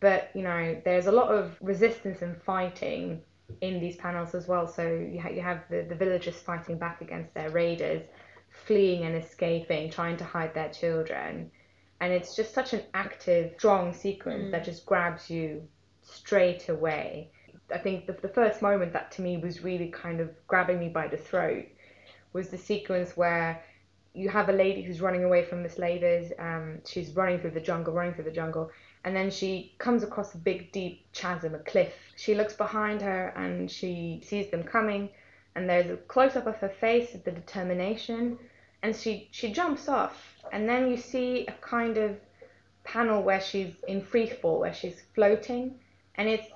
but 0.01 0.31
you 0.35 0.43
know 0.43 0.81
there's 0.85 1.07
a 1.07 1.13
lot 1.13 1.29
of 1.35 1.57
resistance 1.61 2.23
and 2.23 2.41
fighting 2.43 3.23
in 3.61 3.81
these 3.81 3.97
panels 3.97 4.35
as 4.35 4.47
well. 4.47 4.67
So 4.67 4.83
you, 4.89 5.21
ha- 5.21 5.31
you 5.31 5.41
have 5.41 5.63
the, 5.71 5.83
the 5.89 5.95
villagers 5.95 6.37
fighting 6.37 6.79
back 6.79 7.01
against 7.01 7.35
their 7.35 7.51
raiders 7.51 8.03
fleeing 8.51 9.05
and 9.05 9.17
escaping 9.17 9.91
trying 9.91 10.17
to 10.19 10.25
hide 10.25 10.55
their 10.55 10.69
children. 10.71 11.51
And 12.01 12.13
it's 12.13 12.37
just 12.37 12.55
such 12.55 12.73
an 12.75 12.83
active 12.95 13.55
strong 13.59 13.93
sequence 13.93 14.49
Mm. 14.49 14.51
that 14.53 14.65
just 14.65 14.87
grabs 14.87 15.31
you 15.31 15.69
straight 16.03 16.69
away. 16.69 17.31
I 17.73 17.79
think 17.79 18.07
the, 18.07 18.13
the 18.13 18.29
first 18.29 18.63
moment 18.63 18.93
that 18.93 19.11
to 19.13 19.23
me 19.23 19.39
was 19.39 19.65
really 19.65 19.89
kind 19.91 20.21
of 20.21 20.31
grabbing 20.47 20.79
me 20.79 20.89
by 20.89 21.09
the 21.09 21.17
throat 21.17 21.67
was 22.33 22.49
the 22.51 22.59
sequence 22.59 23.17
where 23.17 23.63
you 24.19 24.29
have 24.29 24.49
a 24.49 24.53
lady 24.53 24.83
who's 24.83 25.01
running 25.01 25.25
away 25.25 25.45
from 25.45 25.63
the 25.63 25.69
slavers 25.69 26.33
um, 26.39 26.79
she's 26.85 27.11
running 27.11 27.39
through 27.41 27.51
the 27.51 27.61
jungle 27.61 27.93
running 27.95 28.15
through 28.15 28.25
the 28.25 28.39
jungle 28.43 28.71
and 29.05 29.15
then 29.15 29.31
she 29.31 29.75
comes 29.79 30.03
across 30.03 30.35
a 30.35 30.39
big 30.39 30.73
deep 30.73 31.07
chasm 31.13 31.55
a 31.55 31.59
cliff. 31.61 31.95
She 32.17 32.35
looks 32.35 32.55
behind 32.55 33.01
her 33.03 33.29
and 33.37 33.71
she 33.71 34.21
sees 34.25 34.51
them 34.51 34.63
coming 34.63 35.11
and 35.55 35.69
there's 35.69 35.91
a 35.91 35.97
close 35.97 36.37
up 36.37 36.47
of 36.47 36.57
her 36.57 36.69
face 36.69 37.13
the 37.25 37.31
determination 37.31 38.39
and 38.83 38.95
she 38.95 39.29
she 39.31 39.53
jumps 39.53 39.89
off. 39.89 40.17
And 40.53 40.69
then 40.69 40.91
you 40.91 40.97
see 40.97 41.47
a 41.47 41.53
kind 41.53 41.97
of 41.97 42.17
panel 42.85 43.23
where 43.23 43.41
she's 43.41 43.75
in 43.87 44.03
free 44.03 44.27
fall 44.27 44.61
where 44.61 44.75
she's 44.75 45.03
floating 45.15 45.79
and 46.17 46.29
it's 46.29 46.49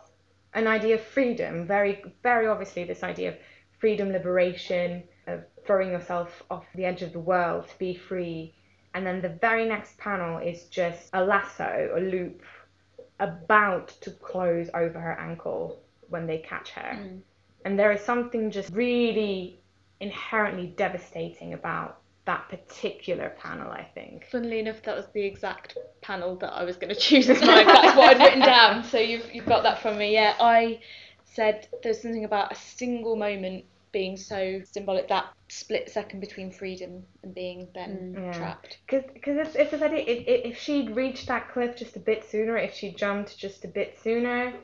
an 0.54 0.66
idea 0.66 0.96
of 0.96 1.02
freedom. 1.02 1.66
Very 1.66 2.04
very 2.22 2.48
obviously 2.48 2.84
this 2.84 3.02
idea 3.02 3.30
of 3.30 3.36
freedom 3.78 4.10
liberation 4.10 5.04
of 5.26 5.44
throwing 5.66 5.90
yourself 5.90 6.42
off 6.50 6.64
the 6.74 6.84
edge 6.84 7.02
of 7.02 7.12
the 7.12 7.20
world 7.20 7.68
to 7.68 7.78
be 7.78 7.94
free 7.94 8.54
and 8.94 9.06
then 9.06 9.22
the 9.22 9.28
very 9.28 9.66
next 9.66 9.96
panel 9.98 10.38
is 10.38 10.64
just 10.64 11.08
a 11.12 11.24
lasso, 11.24 11.92
a 11.96 12.00
loop, 12.00 12.42
about 13.20 13.88
to 14.02 14.10
close 14.10 14.68
over 14.74 14.98
her 14.98 15.18
ankle 15.18 15.80
when 16.08 16.26
they 16.26 16.38
catch 16.38 16.70
her. 16.70 16.96
Mm. 16.96 17.20
And 17.64 17.78
there 17.78 17.92
is 17.92 18.00
something 18.02 18.50
just 18.50 18.72
really 18.72 19.60
inherently 20.00 20.66
devastating 20.66 21.54
about 21.54 22.00
that 22.24 22.48
particular 22.48 23.30
panel, 23.38 23.70
I 23.70 23.84
think. 23.94 24.26
Funnily 24.30 24.58
enough, 24.58 24.82
that 24.82 24.96
was 24.96 25.06
the 25.14 25.24
exact 25.24 25.78
panel 26.02 26.36
that 26.36 26.52
I 26.52 26.64
was 26.64 26.76
going 26.76 26.94
to 26.94 27.00
choose 27.00 27.30
as 27.30 27.40
mine. 27.40 27.66
That's 27.66 27.96
what 27.96 28.16
I'd 28.16 28.22
written 28.22 28.40
down. 28.40 28.84
So 28.84 28.98
you've 28.98 29.32
you've 29.32 29.46
got 29.46 29.62
that 29.62 29.80
from 29.80 29.98
me. 29.98 30.12
Yeah, 30.12 30.34
I 30.38 30.80
said 31.24 31.68
there's 31.82 32.02
something 32.02 32.24
about 32.24 32.52
a 32.52 32.56
single 32.56 33.16
moment 33.16 33.64
being 33.93 34.16
so 34.16 34.61
symbolic. 34.64 35.09
That 35.09 35.26
split 35.49 35.90
second 35.90 36.20
between 36.20 36.51
freedom 36.51 37.03
and 37.22 37.34
being 37.34 37.68
then 37.74 38.14
Mm. 38.16 38.24
Yeah. 38.26 38.32
trapped. 38.32 38.78
Because 38.88 39.05
it's, 39.47 39.55
it's 39.55 39.70
this 39.70 39.82
idea, 39.82 40.01
if, 40.01 40.26
if 40.26 40.53
if 40.53 40.59
she'd 40.59 40.97
reached 40.97 41.28
that 41.28 41.51
cliff 41.53 41.76
just 41.76 41.97
a 41.97 42.01
bit 42.01 42.24
sooner, 42.28 42.57
if 42.57 42.74
she 42.74 42.90
jumped 42.93 43.36
just 43.38 43.64
a 43.64 43.68
bit 43.68 43.99
sooner, 44.03 44.55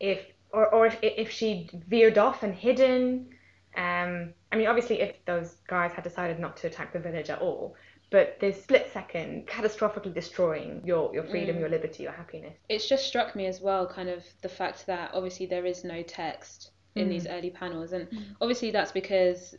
if 0.00 0.20
or, 0.52 0.72
or 0.72 0.86
if, 0.86 0.98
if 1.02 1.30
she'd 1.30 1.70
veered 1.88 2.16
off 2.18 2.42
and 2.44 2.54
hidden, 2.54 3.28
um, 3.76 4.32
I 4.52 4.56
mean, 4.56 4.68
obviously, 4.68 5.00
if 5.00 5.16
those 5.24 5.56
guys 5.66 5.92
had 5.92 6.04
decided 6.04 6.38
not 6.38 6.56
to 6.58 6.68
attack 6.68 6.92
the 6.92 7.00
village 7.00 7.28
at 7.28 7.40
all, 7.40 7.74
but 8.10 8.38
this 8.38 8.62
split 8.62 8.88
second 8.92 9.48
catastrophically 9.48 10.14
destroying 10.14 10.80
your, 10.84 11.12
your 11.12 11.24
freedom, 11.24 11.56
Mm. 11.56 11.60
your 11.60 11.68
liberty, 11.70 12.04
your 12.04 12.12
happiness. 12.12 12.54
it's 12.68 12.88
just 12.88 13.04
struck 13.06 13.34
me 13.34 13.46
as 13.46 13.60
well 13.60 13.84
kind 13.88 14.08
of 14.08 14.22
the 14.42 14.48
fact 14.48 14.86
that 14.86 15.10
obviously 15.12 15.46
there 15.46 15.66
is 15.66 15.82
no 15.82 16.02
text 16.02 16.70
in 16.94 17.08
Mm. 17.08 17.10
these 17.10 17.26
early 17.26 17.50
panels 17.50 17.92
and 17.92 18.08
Mm. 18.08 18.36
obviously 18.40 18.70
that's 18.70 18.92
because 18.92 19.56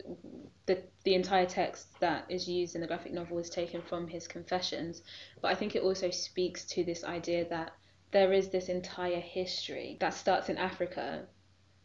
the 0.66 0.82
the 1.04 1.14
entire 1.14 1.46
text 1.46 2.00
that 2.00 2.26
is 2.30 2.48
used 2.48 2.76
in 2.76 2.82
the 2.82 2.88
graphic 2.88 3.14
novel 3.14 3.38
is 3.40 3.50
taken 3.50 3.82
from 3.82 4.08
his 4.08 4.28
confessions 4.28 5.02
but 5.42 5.52
i 5.52 5.56
think 5.56 5.76
it 5.76 5.84
also 5.84 6.10
speaks 6.10 6.66
to 6.66 6.84
this 6.84 7.04
idea 7.04 7.48
that 7.50 7.72
there 8.12 8.32
is 8.34 8.50
this 8.50 8.70
entire 8.70 9.20
history 9.20 9.98
that 10.00 10.14
starts 10.14 10.50
in 10.50 10.58
africa 10.58 11.28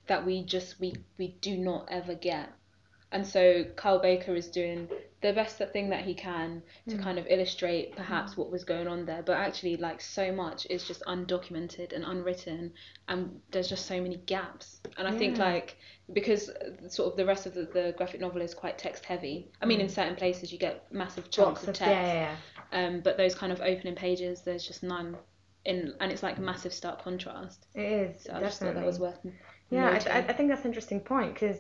that 0.07 0.24
we 0.24 0.44
just 0.44 0.78
we 0.80 0.94
we 1.18 1.28
do 1.40 1.57
not 1.57 1.86
ever 1.90 2.14
get 2.14 2.51
and 3.12 3.26
so 3.26 3.64
Kyle 3.76 3.98
Baker 3.98 4.36
is 4.36 4.48
doing 4.48 4.88
the 5.22 5.32
best 5.34 5.58
thing 5.72 5.90
that 5.90 6.04
he 6.04 6.14
can 6.14 6.62
to 6.88 6.96
Mm. 6.96 7.02
kind 7.02 7.18
of 7.18 7.26
illustrate 7.28 7.94
perhaps 7.96 8.36
what 8.36 8.50
was 8.50 8.64
going 8.64 8.88
on 8.88 9.04
there 9.04 9.22
but 9.22 9.36
actually 9.36 9.76
like 9.76 10.00
so 10.00 10.32
much 10.32 10.66
is 10.70 10.84
just 10.86 11.02
undocumented 11.06 11.92
and 11.92 12.04
unwritten 12.04 12.72
and 13.08 13.40
there's 13.50 13.68
just 13.68 13.86
so 13.86 14.00
many 14.00 14.16
gaps 14.26 14.80
and 14.96 15.06
i 15.06 15.10
think 15.12 15.38
like 15.38 15.76
because 16.12 16.50
sort 16.88 17.10
of 17.10 17.16
the 17.16 17.24
rest 17.26 17.46
of 17.46 17.54
the, 17.54 17.64
the 17.72 17.94
graphic 17.96 18.20
novel 18.20 18.40
is 18.40 18.54
quite 18.54 18.78
text 18.78 19.04
heavy 19.04 19.50
i 19.60 19.66
mean 19.66 19.80
in 19.80 19.86
Mm. 19.86 19.90
certain 19.90 20.16
places 20.16 20.52
you 20.52 20.58
get 20.58 20.90
massive 20.92 21.30
chunks 21.30 21.62
of 21.62 21.74
text 21.74 21.86
yeah, 21.88 22.36
yeah, 22.72 22.86
um 22.86 23.00
but 23.00 23.16
those 23.16 23.34
kind 23.34 23.52
of 23.52 23.60
opening 23.60 23.94
pages 23.94 24.42
there's 24.42 24.66
just 24.66 24.82
none 24.82 25.16
in 25.66 25.94
and 26.00 26.10
it's 26.10 26.22
like 26.22 26.38
massive 26.38 26.72
stark 26.72 27.02
contrast 27.02 27.66
It 27.74 27.82
is. 27.82 28.24
so 28.24 28.32
i 28.32 28.40
just 28.40 28.60
thought 28.60 28.74
definitely. 28.74 28.80
that 28.80 28.86
was 28.86 28.98
worth 29.00 29.18
Yeah. 29.70 30.02
I, 30.10 30.18
I 30.18 30.32
think 30.32 30.48
that's 30.48 30.62
an 30.62 30.68
interesting 30.68 31.00
point 31.00 31.34
because, 31.34 31.58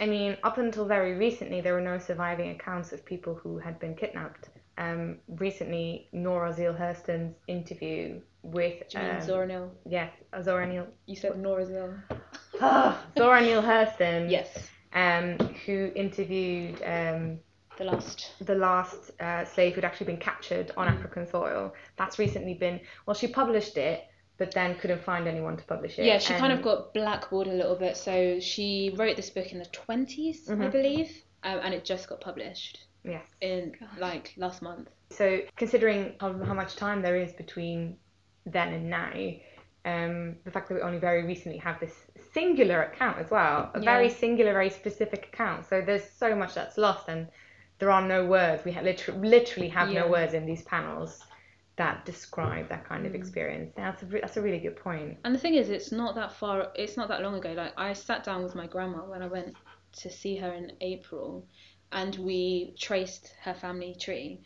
I 0.00 0.06
mean, 0.06 0.36
up 0.42 0.56
until 0.58 0.86
very 0.86 1.14
recently, 1.14 1.60
there 1.60 1.74
were 1.74 1.80
no 1.80 1.98
surviving 1.98 2.50
accounts 2.50 2.92
of 2.92 3.04
people 3.04 3.34
who 3.34 3.58
had 3.58 3.78
been 3.78 3.94
kidnapped. 3.94 4.48
Um, 4.78 5.18
recently, 5.28 6.08
Nora 6.12 6.54
Zeal 6.54 6.72
Hurston's 6.72 7.36
interview 7.48 8.20
with, 8.42 8.88
Do 8.88 8.98
you 8.98 9.04
mean 9.04 9.16
um, 9.16 9.22
Zora 9.22 9.46
Neale? 9.46 9.70
yes, 9.86 10.10
uh, 10.32 10.42
Zora 10.42 10.66
Neale, 10.66 10.86
You 11.06 11.16
said 11.16 11.38
Nora 11.38 11.66
Zeal. 11.66 11.94
Zora 13.18 13.40
Neale 13.42 13.62
Hurston, 13.62 14.30
Yes, 14.30 14.68
um, 14.94 15.36
who 15.66 15.92
interviewed 15.94 16.80
um, 16.82 17.38
the 17.76 17.84
last. 17.84 18.32
the 18.40 18.54
last 18.54 19.10
uh, 19.20 19.44
slave 19.44 19.74
who'd 19.74 19.84
actually 19.84 20.06
been 20.06 20.16
captured 20.18 20.70
on 20.78 20.86
Mm. 20.88 20.94
African 20.98 21.26
soil. 21.26 21.74
That's 21.98 22.18
recently 22.18 22.54
been, 22.54 22.80
well, 23.06 23.14
she 23.14 23.26
published 23.28 23.76
it, 23.76 24.04
but 24.40 24.52
then 24.52 24.74
couldn't 24.76 25.02
find 25.02 25.28
anyone 25.28 25.54
to 25.54 25.62
publish 25.64 25.98
it. 25.98 26.06
Yeah, 26.06 26.18
she 26.18 26.32
kind 26.32 26.50
of 26.50 26.62
got 26.62 26.94
blackballed 26.94 27.46
a 27.46 27.52
little 27.52 27.76
bit. 27.76 27.94
So 27.98 28.40
she 28.40 28.90
wrote 28.96 29.14
this 29.16 29.28
book 29.28 29.52
in 29.52 29.58
the 29.58 29.66
20s, 29.66 30.48
I 30.48 30.54
Mhm. 30.54 30.72
believe, 30.72 31.10
um, 31.42 31.60
and 31.62 31.74
it 31.74 31.84
just 31.84 32.08
got 32.08 32.22
published 32.22 32.80
Yes. 33.04 33.22
in 33.42 33.76
God. 33.78 33.98
like 33.98 34.32
last 34.38 34.62
month. 34.62 34.88
So 35.10 35.42
considering 35.56 36.14
how, 36.20 36.32
how 36.42 36.54
much 36.54 36.74
time 36.76 37.02
there 37.02 37.16
is 37.16 37.34
between 37.34 37.98
then 38.46 38.72
and 38.72 38.88
now, 38.88 39.12
um, 39.84 40.36
the 40.44 40.50
fact 40.50 40.68
that 40.70 40.74
we 40.76 40.80
only 40.80 40.98
very 40.98 41.22
recently 41.24 41.58
have 41.58 41.78
this 41.78 41.94
singular 42.32 42.82
account 42.84 43.18
as 43.18 43.30
well, 43.30 43.70
a 43.74 43.78
Yeah. 43.80 43.84
very 43.84 44.08
singular, 44.08 44.54
very 44.54 44.70
specific 44.70 45.26
account. 45.32 45.66
So 45.66 45.82
there's 45.82 46.08
so 46.08 46.34
much 46.34 46.54
that's 46.54 46.78
lost, 46.78 47.08
and 47.08 47.28
there 47.78 47.90
are 47.90 48.00
no 48.00 48.24
words. 48.24 48.64
We 48.64 48.72
ha- 48.72 48.80
literally, 48.80 49.20
literally 49.28 49.68
have 49.68 49.90
Yeah. 49.90 50.00
no 50.02 50.08
words 50.08 50.32
in 50.32 50.46
these 50.46 50.62
panels 50.62 51.26
that 51.80 52.04
describe 52.04 52.68
that 52.68 52.84
kind 52.84 53.06
of 53.06 53.12
Mm. 53.12 53.20
experience. 53.20 53.72
That's 53.76 54.02
a 54.02 54.06
re- 54.06 54.20
that's 54.20 54.36
a 54.36 54.42
really 54.42 54.58
good 54.66 54.76
point. 54.76 55.18
And 55.24 55.34
the 55.34 55.38
thing 55.38 55.54
is, 55.54 55.70
it's 55.70 55.92
not 55.92 56.14
that 56.16 56.32
far. 56.32 56.72
It's 56.74 56.96
not 56.96 57.08
that 57.08 57.22
long 57.22 57.34
ago. 57.36 57.52
Like 57.52 57.72
I 57.76 57.92
sat 57.94 58.24
down 58.24 58.42
with 58.44 58.54
my 58.54 58.66
grandma 58.66 58.98
when 59.12 59.22
I 59.22 59.26
went 59.28 59.56
to 60.02 60.10
see 60.10 60.36
her 60.36 60.52
in 60.52 60.72
April, 60.80 61.46
and 61.92 62.14
we 62.16 62.74
traced 62.78 63.34
her 63.44 63.54
family 63.54 63.94
tree. 63.94 64.40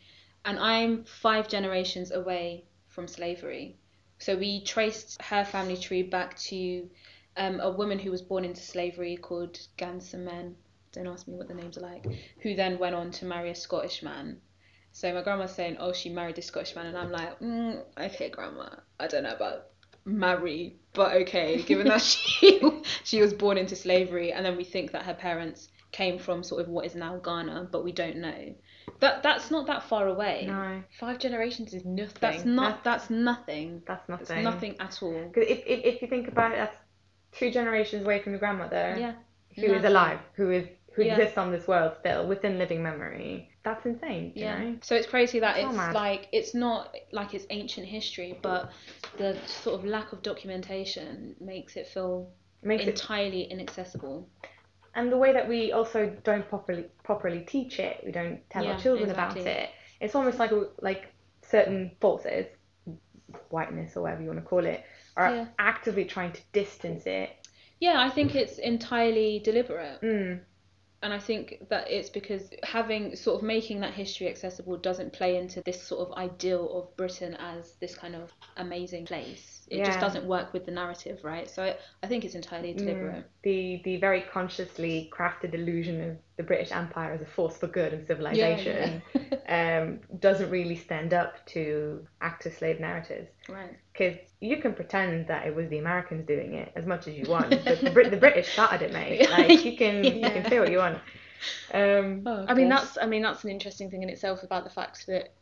And 0.45 0.59
I'm 0.59 1.03
five 1.05 1.47
generations 1.47 2.11
away 2.11 2.65
from 2.87 3.07
slavery, 3.07 3.77
so 4.19 4.37
we 4.37 4.63
traced 4.63 5.21
her 5.21 5.43
family 5.43 5.77
tree 5.77 6.03
back 6.03 6.37
to 6.51 6.89
um, 7.37 7.59
a 7.59 7.69
woman 7.69 7.99
who 7.99 8.11
was 8.11 8.21
born 8.21 8.45
into 8.45 8.61
slavery 8.61 9.17
called 9.17 9.59
Gansamen. 9.77 10.55
Don't 10.93 11.07
ask 11.07 11.27
me 11.27 11.35
what 11.35 11.47
the 11.49 11.53
names 11.53 11.77
are 11.77 11.81
like. 11.81 12.05
Who 12.43 12.55
then 12.55 12.79
went 12.79 12.95
on 12.95 13.11
to 13.11 13.25
marry 13.25 13.49
a 13.49 13.55
Scottish 13.55 14.01
man. 14.03 14.39
So 14.97 15.13
my 15.13 15.21
grandma's 15.23 15.53
saying, 15.53 15.75
"Oh, 15.81 15.91
she 15.91 16.07
married 16.09 16.37
this 16.37 16.45
Scottish 16.45 16.73
man," 16.73 16.85
and 16.85 16.97
I'm 16.97 17.11
like, 17.11 17.37
mm, 17.41 17.83
"Okay, 17.99 18.29
grandma, 18.29 18.69
I 18.97 19.07
don't 19.07 19.23
know 19.23 19.33
about 19.35 19.65
marry, 20.05 20.77
but 20.93 21.13
okay, 21.23 21.61
given 21.63 21.87
that 21.87 22.01
she 22.13 22.61
she 23.03 23.21
was 23.21 23.33
born 23.33 23.57
into 23.57 23.75
slavery, 23.75 24.31
and 24.31 24.45
then 24.45 24.55
we 24.55 24.63
think 24.63 24.93
that 24.93 25.03
her 25.03 25.13
parents 25.13 25.67
came 25.91 26.17
from 26.17 26.43
sort 26.43 26.61
of 26.61 26.69
what 26.69 26.85
is 26.85 26.95
now 26.95 27.17
Ghana, 27.17 27.67
but 27.73 27.83
we 27.83 27.91
don't 27.91 28.15
know. 28.17 28.55
That 29.01 29.21
that's 29.21 29.51
not 29.51 29.67
that 29.67 29.83
far 29.83 30.07
away. 30.07 30.45
No, 30.47 30.81
Five 30.97 31.19
generations 31.19 31.73
is 31.73 31.83
nothing. 31.83 32.17
That's 32.21 32.45
not. 32.45 32.83
That's 32.85 33.09
nothing. 33.09 33.81
that's 33.85 34.07
That's 34.07 34.29
nothing. 34.29 34.43
nothing 34.45 34.75
at 34.79 35.03
all. 35.03 35.29
'Cause 35.33 35.43
if, 35.45 35.59
if 35.65 35.79
if 35.83 36.01
you 36.01 36.07
think 36.07 36.29
about 36.29 36.53
it, 36.53 36.55
that's 36.55 36.77
two 37.33 37.51
generations 37.51 38.05
away 38.05 38.19
from 38.21 38.31
your 38.31 38.39
grandmother. 38.39 38.95
Yeah. 38.97 39.13
who 39.57 39.63
is 39.63 39.71
Nothing. 39.71 39.85
alive, 39.87 40.19
who 40.35 40.51
is 40.51 40.65
who 40.93 41.03
Yeah. 41.03 41.15
exists 41.17 41.37
on 41.37 41.51
this 41.51 41.67
world 41.67 41.91
still 41.99 42.25
within 42.27 42.57
living 42.57 42.81
memory. 42.81 43.49
That's 43.65 43.83
insane. 43.85 44.31
You 44.35 44.43
Yeah. 44.43 44.59
know? 44.59 44.77
So 44.83 44.95
it's 44.95 45.07
crazy 45.07 45.39
that 45.39 45.57
it's 45.57 45.75
mad. 45.75 45.95
like 45.95 46.29
it's 46.31 46.53
not 46.53 46.95
like 47.11 47.33
it's 47.33 47.47
ancient 47.49 47.87
history, 47.87 48.37
but 48.43 48.71
the 49.17 49.35
sort 49.47 49.79
of 49.79 49.85
lack 49.85 50.13
of 50.13 50.21
documentation 50.21 51.35
makes 51.41 51.75
it 51.75 51.87
feel 51.87 52.31
It 52.61 52.67
makes 52.67 52.83
it, 52.83 52.89
entirely 52.89 53.43
inaccessible. 53.43 54.29
and 54.93 55.11
the 55.11 55.17
way 55.17 55.33
that 55.33 55.49
we 55.49 55.71
also 55.71 56.15
don't 56.23 56.47
properly 56.47 56.85
properly 57.03 57.41
teach 57.41 57.79
it, 57.79 58.01
we 58.05 58.11
don't 58.11 58.39
tell 58.51 58.63
Yeah, 58.63 58.73
our 58.73 58.79
children 58.79 59.09
exactly. 59.09 59.41
about 59.41 59.51
it. 59.51 59.69
It's 59.99 60.13
almost 60.15 60.37
like 60.37 60.51
like 60.81 61.11
certain 61.41 61.91
forces, 61.99 62.45
whiteness 63.49 63.97
or 63.97 64.03
whatever 64.03 64.21
you 64.21 64.27
want 64.27 64.39
to 64.41 64.45
call 64.45 64.63
it, 64.65 64.83
are 65.17 65.31
Yeah. 65.31 65.47
actively 65.57 66.05
trying 66.05 66.33
to 66.33 66.41
distance 66.53 67.07
it. 67.07 67.29
Yeah, 67.79 67.99
I 67.99 68.09
think 68.11 68.35
it's 68.35 68.59
entirely 68.59 69.39
deliberate. 69.43 70.01
Mm. 70.01 70.41
And 71.01 71.13
I 71.13 71.19
think 71.19 71.67
that 71.69 71.89
it's 71.89 72.09
because 72.09 72.49
having 72.63 73.15
sort 73.15 73.37
of 73.37 73.43
making 73.43 73.81
that 73.81 73.93
history 73.93 74.27
accessible 74.27 74.77
doesn't 74.77 75.13
play 75.13 75.37
into 75.37 75.61
this 75.61 75.81
sort 75.81 76.07
of 76.07 76.17
ideal 76.17 76.77
of 76.77 76.95
Britain 76.97 77.35
as 77.39 77.73
this 77.79 77.95
kind 77.95 78.15
of 78.15 78.31
amazing 78.57 79.05
place. 79.05 79.54
It 79.69 79.83
just 79.85 79.99
doesn't 79.99 80.25
work 80.25 80.53
with 80.53 80.65
the 80.65 80.71
narrative, 80.71 81.19
right? 81.23 81.49
So 81.49 81.63
I, 81.63 81.75
I 82.03 82.07
think 82.07 82.23
it's 82.23 82.35
entirely 82.35 82.73
deliberate. 82.73 83.25
The 83.43 83.81
the 83.83 83.97
very 83.97 84.21
consciously 84.21 85.11
crafted 85.11 85.53
illusion 85.53 86.01
of 86.09 86.17
the 86.37 86.43
British 86.43 86.71
Empire 86.71 87.13
as 87.13 87.21
a 87.21 87.25
force 87.25 87.57
for 87.57 87.67
good 87.67 87.93
and 87.93 88.05
civilization 88.05 89.01
um, 89.49 89.99
doesn't 90.19 90.49
really 90.49 90.75
stand 90.75 91.13
up 91.13 91.45
to 91.47 92.05
active 92.21 92.53
slave 92.53 92.79
narratives. 92.79 93.29
right. 93.49 93.77
because 93.93 94.17
you 94.41 94.57
can 94.57 94.73
pretend 94.73 95.27
that 95.27 95.47
it 95.47 95.55
was 95.55 95.69
the 95.69 95.77
Americans 95.77 96.27
doing 96.27 96.53
it 96.55 96.71
as 96.75 96.85
much 96.85 97.07
as 97.07 97.15
you 97.15 97.25
want, 97.27 97.49
but 97.49 97.81
the, 97.81 97.89
Brit- 97.91 98.11
the 98.11 98.17
British 98.17 98.51
started 98.51 98.81
it, 98.81 98.93
mate. 98.93 99.29
Like 99.35 99.63
you 99.65 99.75
can 99.77 100.03
you 100.03 100.21
can 100.29 100.47
say 100.49 100.59
what 100.59 100.71
you 100.71 100.77
want. 100.77 100.99
Um, 101.73 102.23
Oh, 102.25 102.45
I 102.47 102.53
mean, 102.53 102.69
that's 102.69 102.97
I 103.01 103.05
mean 103.05 103.21
that's 103.21 103.43
an 103.43 103.49
interesting 103.49 103.89
thing 103.89 104.03
in 104.03 104.09
itself 104.09 104.43
about 104.43 104.63
the 104.63 104.69
fact 104.69 105.05
that 105.07 105.33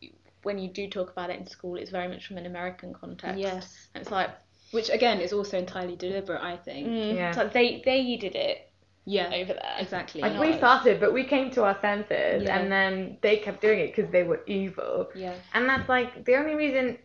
when 0.44 0.58
you 0.58 0.68
do 0.68 0.88
talk 0.88 1.10
about 1.10 1.30
it 1.30 1.38
in 1.38 1.46
school, 1.46 1.76
it's 1.76 1.90
very 1.90 2.08
much 2.08 2.26
from 2.26 2.36
an 2.38 2.46
American 2.46 2.92
context. 2.92 3.38
Yes. 3.38 3.88
And 3.94 4.02
it's 4.02 4.10
like, 4.10 4.30
Which 4.70 4.90
again 4.90 5.20
is 5.20 5.32
also 5.32 5.58
entirely 5.58 5.96
deliberate, 5.96 6.42
I 6.42 6.56
think. 6.56 6.88
mm, 6.88 7.14
Yeah. 7.16 7.28
it's 7.28 7.38
like 7.38 7.52
they 7.52 7.82
they 7.84 8.16
did 8.16 8.34
it 8.34 8.70
Yeah. 9.04 9.30
over 9.34 9.52
there. 9.54 9.76
Exactly. 9.78 10.20
like 10.22 10.38
we 10.40 10.56
started, 10.56 10.98
but 11.00 11.12
we 11.12 11.24
came 11.24 11.50
to 11.52 11.64
our 11.64 11.78
senses, 11.80 12.44
Yeah. 12.44 12.58
and 12.58 12.70
then 12.72 13.18
they 13.20 13.36
kept 13.38 13.60
doing 13.60 13.78
it 13.80 13.94
because 13.94 14.10
they 14.10 14.22
were 14.24 14.40
evil, 14.46 15.10
Yeah. 15.14 15.34
and 15.54 15.68
that's 15.68 15.88
like 15.88 16.24
the 16.24 16.36
only 16.36 16.54
reason 16.54 16.98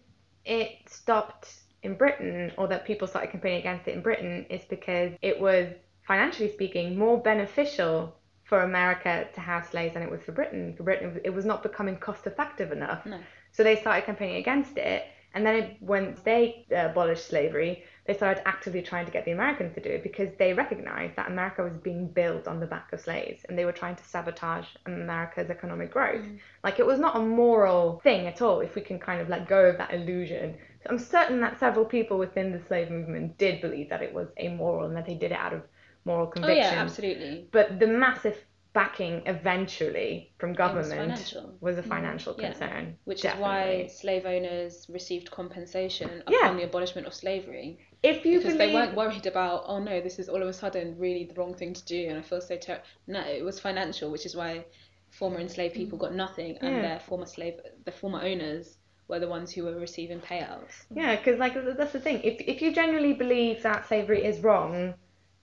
it 0.45 0.71
stopped 0.87 1.53
in 1.83 1.95
Britain, 1.95 2.51
or 2.57 2.67
that 2.67 2.85
people 2.85 3.07
started 3.07 3.31
campaigning 3.31 3.59
against 3.59 3.87
it 3.87 3.93
in 3.95 4.01
Britain, 4.01 4.45
is 4.49 4.63
because 4.65 5.11
it 5.21 5.39
was 5.39 5.67
financially 6.07 6.51
speaking 6.51 6.97
more 6.97 7.17
beneficial 7.21 8.15
for 8.49 8.61
America 8.61 9.27
to 9.35 9.39
have 9.39 9.67
slaves 9.67 9.93
than 9.93 10.01
it 10.01 10.09
was 10.09 10.21
for 10.23 10.31
Britain. 10.31 10.73
For 10.75 10.81
Britain, 10.83 11.21
it 11.23 11.29
was 11.29 11.45
not 11.45 11.61
becoming 11.61 11.95
cost 11.97 12.25
effective 12.25 12.71
enough. 12.71 13.05
No. 13.05 13.19
So 13.51 13.63
they 13.63 13.75
started 13.75 14.05
campaigning 14.05 14.37
against 14.37 14.75
it. 14.77 15.05
And 15.35 15.45
then 15.45 15.55
it, 15.55 15.77
when 15.79 16.17
they 16.23 16.65
uh, 16.71 16.87
abolished 16.89 17.27
slavery, 17.27 17.83
they 18.07 18.15
started 18.15 18.41
actively 18.47 18.81
trying 18.81 19.05
to 19.05 19.11
get 19.11 19.25
the 19.25 19.31
Americans 19.31 19.75
to 19.75 19.81
do 19.81 19.89
it 19.89 20.01
because 20.01 20.29
they 20.39 20.53
recognized 20.53 21.15
that 21.15 21.27
America 21.27 21.61
was 21.61 21.77
being 21.83 22.07
built 22.07 22.47
on 22.47 22.59
the 22.59 22.65
back 22.65 22.91
of 22.91 22.99
slaves 22.99 23.45
and 23.47 23.55
they 23.55 23.65
were 23.65 23.71
trying 23.71 23.95
to 23.95 24.03
sabotage 24.03 24.65
America's 24.87 25.51
economic 25.51 25.91
growth. 25.91 26.25
Like 26.63 26.79
it 26.79 26.87
was 26.87 26.99
not 26.99 27.15
a 27.15 27.19
moral 27.19 27.99
thing 28.03 28.25
at 28.25 28.41
all 28.41 28.61
if 28.61 28.73
we 28.73 28.81
can 28.81 28.97
kind 28.97 29.21
of 29.21 29.29
let 29.29 29.47
go 29.47 29.65
of 29.65 29.77
that 29.77 29.93
illusion. 29.93 30.57
So 30.81 30.89
I'm 30.89 30.97
certain 30.97 31.39
that 31.41 31.59
several 31.59 31.85
people 31.85 32.17
within 32.17 32.51
the 32.51 32.61
slave 32.67 32.89
movement 32.89 33.37
did 33.37 33.61
believe 33.61 33.89
that 33.89 34.01
it 34.01 34.11
was 34.11 34.29
amoral 34.39 34.87
and 34.87 34.97
that 34.97 35.05
they 35.05 35.13
did 35.13 35.31
it 35.31 35.37
out 35.37 35.53
of 35.53 35.61
moral 36.05 36.27
Oh 36.27 36.31
conviction. 36.31 36.57
yeah, 36.57 36.81
absolutely. 36.81 37.47
But 37.51 37.79
the 37.79 37.87
massive 37.87 38.37
backing 38.73 39.23
eventually 39.25 40.31
from 40.37 40.51
was 40.51 40.57
government 40.57 40.89
financial. 40.91 41.57
was 41.59 41.77
a 41.77 41.81
mm-hmm. 41.81 41.89
financial 41.89 42.35
Yeah. 42.37 42.49
concern. 42.49 42.97
Which 43.05 43.21
definitely. 43.23 43.83
is 43.83 43.87
why 43.87 43.87
slave 43.87 44.25
owners 44.25 44.85
received 44.89 45.31
compensation 45.31 46.23
Yeah. 46.27 46.39
upon 46.45 46.57
the 46.57 46.63
abolishment 46.63 47.07
of 47.07 47.13
slavery. 47.13 47.79
if 48.03 48.25
you 48.25 48.37
because 48.37 48.53
believe 48.53 48.57
they 48.59 48.73
weren't 48.73 48.95
worried 48.95 49.25
about, 49.25 49.63
oh 49.65 49.79
no, 49.79 49.99
this 49.99 50.19
is 50.19 50.29
all 50.29 50.41
of 50.41 50.47
a 50.47 50.53
sudden 50.53 50.97
really 50.97 51.25
the 51.25 51.33
wrong 51.33 51.53
thing 51.53 51.73
to 51.73 51.83
do 51.85 52.07
and 52.09 52.17
I 52.17 52.21
feel 52.21 52.39
so 52.41 52.55
terrible. 52.57 52.85
No, 53.07 53.21
it 53.21 53.43
was 53.43 53.59
financial, 53.59 54.09
which 54.11 54.25
is 54.25 54.35
why 54.35 54.65
former 55.09 55.39
enslaved 55.39 55.73
people 55.75 55.97
mm. 55.97 56.01
got 56.01 56.13
nothing 56.13 56.57
and 56.61 56.75
Yeah. 56.75 56.81
their 56.81 56.99
former 56.99 57.25
slave, 57.25 57.59
the 57.83 57.91
former 57.91 58.21
owners 58.21 58.77
were 59.09 59.19
the 59.19 59.27
ones 59.27 59.51
who 59.51 59.63
were 59.65 59.75
receiving 59.79 60.21
payouts. 60.21 60.85
Yeah, 60.91 61.15
because 61.15 61.39
like 61.39 61.55
that's 61.55 61.91
the 61.91 61.99
thing. 61.99 62.21
If 62.23 62.39
if 62.41 62.61
you 62.61 62.71
genuinely 62.73 63.13
believe 63.13 63.63
that 63.63 63.87
slavery 63.87 64.23
is 64.23 64.39
wrong, 64.41 64.93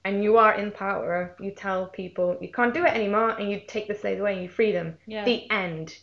and 0.07 0.22
you 0.22 0.36
are 0.36 0.54
in 0.54 0.70
power, 0.70 1.34
you 1.40 1.50
tell 1.50 1.88
people 1.88 2.38
you 2.40 2.52
can't 2.52 2.72
do 2.72 2.84
it 2.84 2.92
anymore, 2.94 3.30
and 3.30 3.50
you 3.50 3.61
take 3.66 3.88
the 3.88 3.94
slaves 3.94 4.20
away 4.20 4.34
and 4.34 4.42
you 4.42 4.48
free 4.48 4.70
them. 4.70 4.96
Yeah. 5.04 5.24
The 5.24 5.50
end. 5.50 5.98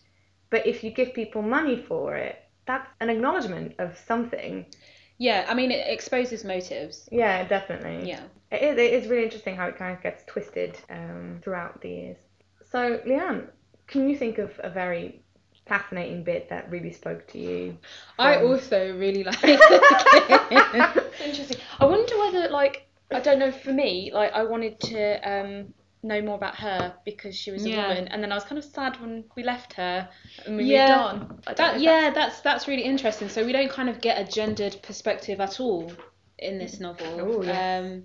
But 0.49 0.67
if 0.67 0.83
you 0.83 0.91
give 0.91 1.13
people 1.13 1.41
money 1.41 1.81
for 1.87 2.15
it, 2.15 2.37
that's 2.65 2.89
an 2.99 3.09
acknowledgement 3.09 3.75
of 3.79 3.97
something. 3.97 4.65
Yeah, 5.17 5.45
I 5.47 5.53
mean, 5.53 5.71
it 5.71 5.87
exposes 5.87 6.43
motives. 6.43 7.07
Yeah, 7.13 7.47
definitely. 7.47 8.09
Yeah. 8.09 8.23
It 8.51 8.61
is, 8.61 8.77
it 8.77 8.93
is 8.93 9.07
really 9.07 9.23
interesting 9.23 9.55
how 9.55 9.67
it 9.67 9.77
kind 9.77 9.95
of 9.95 10.03
gets 10.03 10.25
twisted 10.25 10.77
um, 10.89 11.39
throughout 11.41 11.81
the 11.81 11.89
years. 11.89 12.17
So, 12.71 12.99
Leighan, 13.05 13.47
can 13.87 14.09
you 14.09 14.17
think 14.17 14.37
of 14.37 14.51
a 14.61 14.69
very 14.69 15.21
fascinating 15.65 16.25
bit 16.25 16.49
that 16.49 16.69
really 16.69 16.91
spoke 16.91 17.25
to 17.27 17.39
you? 17.39 17.77
I 18.19 18.41
also 18.43 18.97
really 18.97 19.23
like 19.23 19.41
Interesting. 21.25 21.57
I 21.79 21.85
wonder 21.85 22.17
whether, 22.17 22.49
like, 22.49 22.85
I 23.13 23.19
don't 23.19 23.39
know. 23.39 23.51
For 23.51 23.73
me, 23.73 24.11
like, 24.13 24.31
I 24.33 24.43
wanted 24.43 24.79
to 24.81 25.29
um, 25.29 25.73
know 26.03 26.21
more 26.21 26.35
about 26.35 26.55
her 26.55 26.93
because 27.05 27.35
she 27.35 27.51
was 27.51 27.65
a 27.65 27.69
Yeah. 27.69 27.87
woman, 27.89 28.07
and 28.09 28.21
then 28.21 28.31
I 28.31 28.35
was 28.35 28.43
kind 28.43 28.57
of 28.57 28.65
sad 28.65 28.99
when 29.01 29.25
we 29.35 29.43
left 29.43 29.73
her 29.73 30.09
and 30.45 30.57
we 30.57 30.65
Yeah. 30.65 31.13
moved 31.13 31.21
on. 31.23 31.41
I 31.47 31.53
don't 31.53 31.57
know 31.57 31.71
That 31.71 31.75
if 31.77 31.81
yeah, 31.83 32.09
that's 32.11 32.41
that's 32.41 32.67
really 32.67 32.83
interesting. 32.83 33.29
So 33.29 33.45
we 33.45 33.51
don't 33.51 33.71
kind 33.71 33.89
of 33.89 34.01
get 34.01 34.19
a 34.19 34.29
gendered 34.29 34.77
perspective 34.83 35.39
at 35.39 35.59
all 35.59 35.91
in 36.39 36.57
this 36.59 36.79
novel. 36.79 37.21
Oh, 37.21 37.43
yes. 37.43 37.85
Um, 37.85 38.03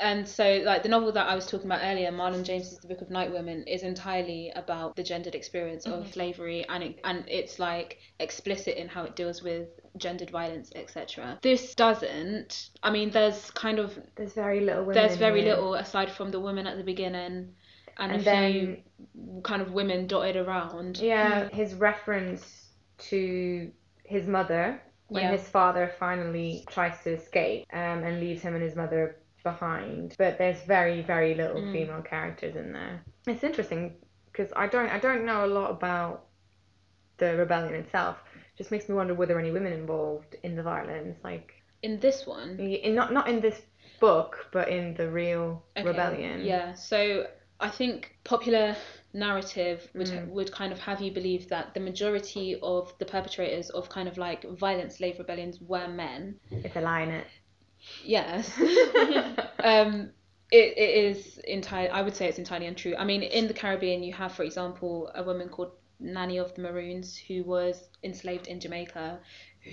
and 0.00 0.26
so 0.26 0.62
like 0.64 0.82
the 0.82 0.88
novel 0.88 1.12
that 1.12 1.26
I 1.26 1.34
was 1.34 1.46
talking 1.46 1.66
about 1.66 1.80
earlier, 1.82 2.10
Marlon 2.10 2.44
James's 2.44 2.78
The 2.78 2.88
Book 2.88 3.02
of 3.02 3.10
Night 3.10 3.32
Women, 3.32 3.64
is 3.66 3.82
entirely 3.82 4.50
about 4.56 4.96
the 4.96 5.02
gendered 5.02 5.34
experience 5.34 5.86
of 5.86 6.12
slavery, 6.12 6.66
and 6.68 6.82
it, 6.82 7.00
and 7.04 7.24
it's 7.28 7.58
like 7.58 7.98
explicit 8.18 8.76
in 8.76 8.88
how 8.88 9.04
it 9.04 9.16
deals 9.16 9.42
with 9.42 9.68
gendered 9.98 10.30
violence, 10.30 10.70
etc. 10.74 11.38
This 11.42 11.74
doesn't. 11.74 12.70
I 12.82 12.90
mean, 12.90 13.10
there's 13.10 13.50
kind 13.52 13.78
of 13.78 13.98
There's 14.16 14.32
very 14.34 14.60
little 14.60 14.84
women. 14.84 14.94
there's 15.02 15.16
very 15.18 15.42
here. 15.42 15.54
little 15.54 15.74
aside 15.74 16.10
from 16.10 16.30
the 16.30 16.40
women 16.40 16.66
at 16.66 16.76
the 16.76 16.84
beginning, 16.84 17.54
and, 17.98 18.12
And 18.12 18.20
a 18.20 18.24
then- 18.24 18.52
few 18.52 19.40
kind 19.42 19.62
of 19.62 19.72
women 19.72 20.06
dotted 20.06 20.36
around. 20.36 20.98
Yeah, 20.98 21.48
his 21.48 21.74
reference 21.74 22.70
to 23.10 23.70
his 24.04 24.26
mother 24.26 24.80
when 25.08 25.22
Yeah. 25.24 25.32
his 25.32 25.48
father 25.48 25.92
finally 25.98 26.64
tries 26.68 27.02
to 27.04 27.10
escape 27.14 27.66
um, 27.72 28.02
and 28.04 28.20
leaves 28.20 28.42
him 28.42 28.54
and 28.54 28.62
his 28.62 28.74
mother 28.76 29.16
behind. 29.44 30.14
But 30.18 30.38
there's 30.38 30.60
very, 30.62 31.02
very 31.02 31.34
little 31.34 31.60
Mm. 31.60 31.72
female 31.72 32.02
characters 32.02 32.56
in 32.56 32.72
there. 32.72 33.02
It's 33.26 33.44
interesting 33.44 33.94
because 34.32 34.52
I 34.56 34.66
don't, 34.66 34.88
I 34.88 34.98
don't 34.98 35.24
know 35.24 35.44
a 35.44 35.46
lot 35.46 35.70
about 35.70 36.25
the 37.18 37.36
rebellion 37.36 37.74
itself. 37.74 38.16
Just 38.56 38.70
makes 38.70 38.88
me 38.88 38.94
wonder 38.94 39.14
were 39.14 39.26
there 39.26 39.38
any 39.38 39.50
women 39.50 39.72
involved 39.72 40.36
in 40.42 40.56
the 40.56 40.62
violence, 40.62 41.18
like 41.24 41.52
In 41.82 42.00
this 42.00 42.26
one, 42.26 42.58
in, 42.58 42.94
not 42.94 43.12
not 43.12 43.28
in 43.28 43.40
this 43.40 43.60
book, 44.00 44.48
but 44.52 44.68
in 44.68 44.94
the 44.94 45.08
real 45.10 45.62
Okay, 45.76 45.86
rebellion. 45.86 46.44
Yeah, 46.44 46.74
so 46.74 47.26
I 47.60 47.68
think 47.70 48.16
popular 48.24 48.76
narrative 49.12 49.88
would 49.94 50.08
Mm. 50.08 50.28
would 50.28 50.52
kind 50.52 50.72
of 50.72 50.78
have 50.80 51.00
you 51.00 51.10
believe 51.12 51.48
that 51.48 51.74
the 51.74 51.80
majority 51.80 52.56
of 52.62 52.92
the 52.98 53.04
perpetrators 53.06 53.70
of 53.70 53.88
kind 53.88 54.08
of 54.08 54.18
like 54.18 54.44
violent 54.58 54.92
slave 54.92 55.18
rebellions 55.18 55.60
were 55.60 55.88
men. 55.88 56.38
It's 56.50 56.76
a 56.76 56.80
lie 56.80 57.02
in 57.02 57.10
it. 57.10 57.26
Yes. 58.04 58.50
um, 59.62 60.10
it, 60.50 60.74
it 60.76 61.06
is 61.06 61.38
entirely. 61.38 61.90
I 61.90 62.02
would 62.02 62.14
say 62.14 62.28
it's 62.28 62.38
entirely 62.38 62.66
untrue. 62.66 62.94
I 62.96 63.04
mean, 63.04 63.22
in 63.22 63.48
the 63.48 63.54
Caribbean, 63.54 64.02
you 64.02 64.12
have, 64.12 64.32
for 64.32 64.42
example, 64.44 65.10
a 65.14 65.22
woman 65.22 65.48
called 65.48 65.72
Nanny 65.98 66.38
of 66.38 66.54
the 66.54 66.62
Maroons 66.62 67.16
who 67.16 67.42
was 67.44 67.88
enslaved 68.02 68.46
in 68.46 68.60
Jamaica, 68.60 69.20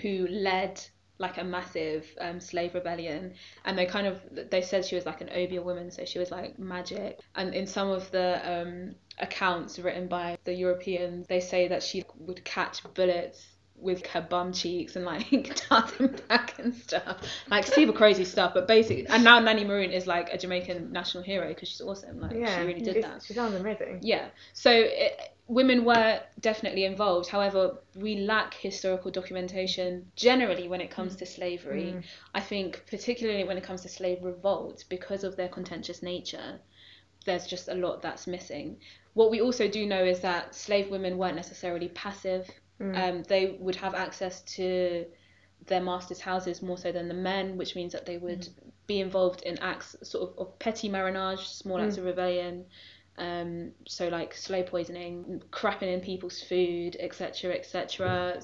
who 0.02 0.28
led 0.30 0.82
like 1.20 1.38
a 1.38 1.44
massive 1.44 2.06
um, 2.20 2.40
slave 2.40 2.74
rebellion. 2.74 3.34
And 3.66 3.78
they 3.78 3.86
kind 3.86 4.08
of 4.08 4.22
they 4.50 4.62
said 4.62 4.86
she 4.86 4.96
was 4.96 5.06
like 5.06 5.22
an 5.22 5.30
obeah 5.30 5.62
woman 5.62 5.92
so 5.92 6.06
she 6.06 6.20
was 6.20 6.32
like 6.32 6.58
magic. 6.60 7.20
And 7.36 7.54
in 7.54 7.68
some 7.68 7.90
of 7.90 8.10
the 8.12 8.42
um, 8.44 8.96
accounts 9.20 9.80
written 9.80 10.08
by 10.08 10.38
the 10.44 10.54
europeans 10.54 11.28
they 11.28 11.40
say 11.40 11.68
that 11.68 11.84
she 11.84 12.04
would 12.18 12.44
catch 12.44 12.82
bullets 12.96 13.46
with 13.76 14.06
her 14.08 14.22
bum 14.22 14.54
cheeks 14.54 14.96
and 14.96 15.06
like 15.06 15.62
dart 15.70 15.98
them 15.98 16.16
back 16.30 16.58
and 16.58 16.74
stuff. 16.74 17.18
Like 17.50 17.66
super 17.68 17.94
crazy 17.94 18.26
stuff. 18.26 18.54
But 18.54 18.68
basically 18.68 19.08
and 19.08 19.24
now 19.24 19.40
Nanny 19.40 19.66
Maroon 19.66 19.92
is 19.92 20.08
like 20.08 20.30
a 20.34 20.38
Jamaican 20.38 20.92
national 20.92 21.24
hero 21.24 21.50
because 21.50 21.70
she's 21.70 21.82
awesome. 21.82 22.20
Like 22.20 22.34
yeah, 22.34 22.60
she 22.60 22.66
really 22.66 22.82
did 22.82 23.04
that. 23.04 23.24
She 23.24 23.34
sounds 23.34 23.56
amazing. 23.56 24.00
yeah. 24.02 24.28
So 24.54 24.72
it, 24.72 25.33
women 25.48 25.84
were 25.84 26.22
definitely 26.40 26.86
involved. 26.86 27.28
However, 27.30 27.78
we 27.96 28.16
lack 28.22 28.54
historical 28.54 29.12
documentation 29.12 30.12
generally 30.16 30.68
when 30.68 30.82
it 30.82 30.90
comes 30.90 31.16
to 31.18 31.26
slavery. 31.26 31.94
Mm. 31.96 32.04
I 32.34 32.40
think, 32.40 32.86
particularly 32.90 33.44
when 33.44 33.58
it 33.58 33.64
comes 33.64 33.82
to 33.82 33.90
slave 33.90 34.24
revolts, 34.24 34.84
because 34.84 35.24
of 35.24 35.36
their 35.36 35.50
contentious 35.50 36.02
nature, 36.02 36.60
there's 37.26 37.46
just 37.46 37.68
a 37.68 37.74
lot 37.74 38.02
that's 38.02 38.26
missing. 38.28 38.78
What 39.14 39.32
we 39.32 39.42
also 39.42 39.68
do 39.68 39.86
know 39.86 40.04
is 40.04 40.22
that 40.22 40.56
slave 40.56 40.90
women 40.90 41.18
weren't 41.18 41.36
necessarily 41.36 41.90
passive. 41.90 42.50
Mm. 42.80 42.98
Um, 42.98 43.24
they 43.24 43.58
would 43.60 43.76
have 43.76 43.94
access 43.96 44.42
to 44.56 45.06
their 45.68 45.82
masters' 45.82 46.20
houses 46.20 46.62
more 46.62 46.78
so 46.78 46.92
than 46.92 47.08
the 47.08 47.14
men, 47.14 47.58
which 47.58 47.76
means 47.76 47.94
that 47.94 48.06
they 48.06 48.18
would 48.18 48.48
be 48.88 49.00
involved 49.00 49.44
in 49.44 49.58
acts 49.60 49.96
sort 50.04 50.30
of, 50.30 50.38
of 50.38 50.60
petty 50.60 50.90
marronage, 50.90 51.48
small 51.48 51.80
acts 51.80 51.96
Mm. 51.96 52.00
of 52.00 52.06
rebellion. 52.06 52.66
Um, 53.18 53.72
so 53.88 54.08
like 54.08 54.34
slow 54.34 54.64
poisoning, 54.64 55.42
crapping 55.52 55.94
in 55.94 56.02
people's 56.02 56.42
food, 56.42 56.98
etc., 57.00 57.54
etc. 57.54 58.42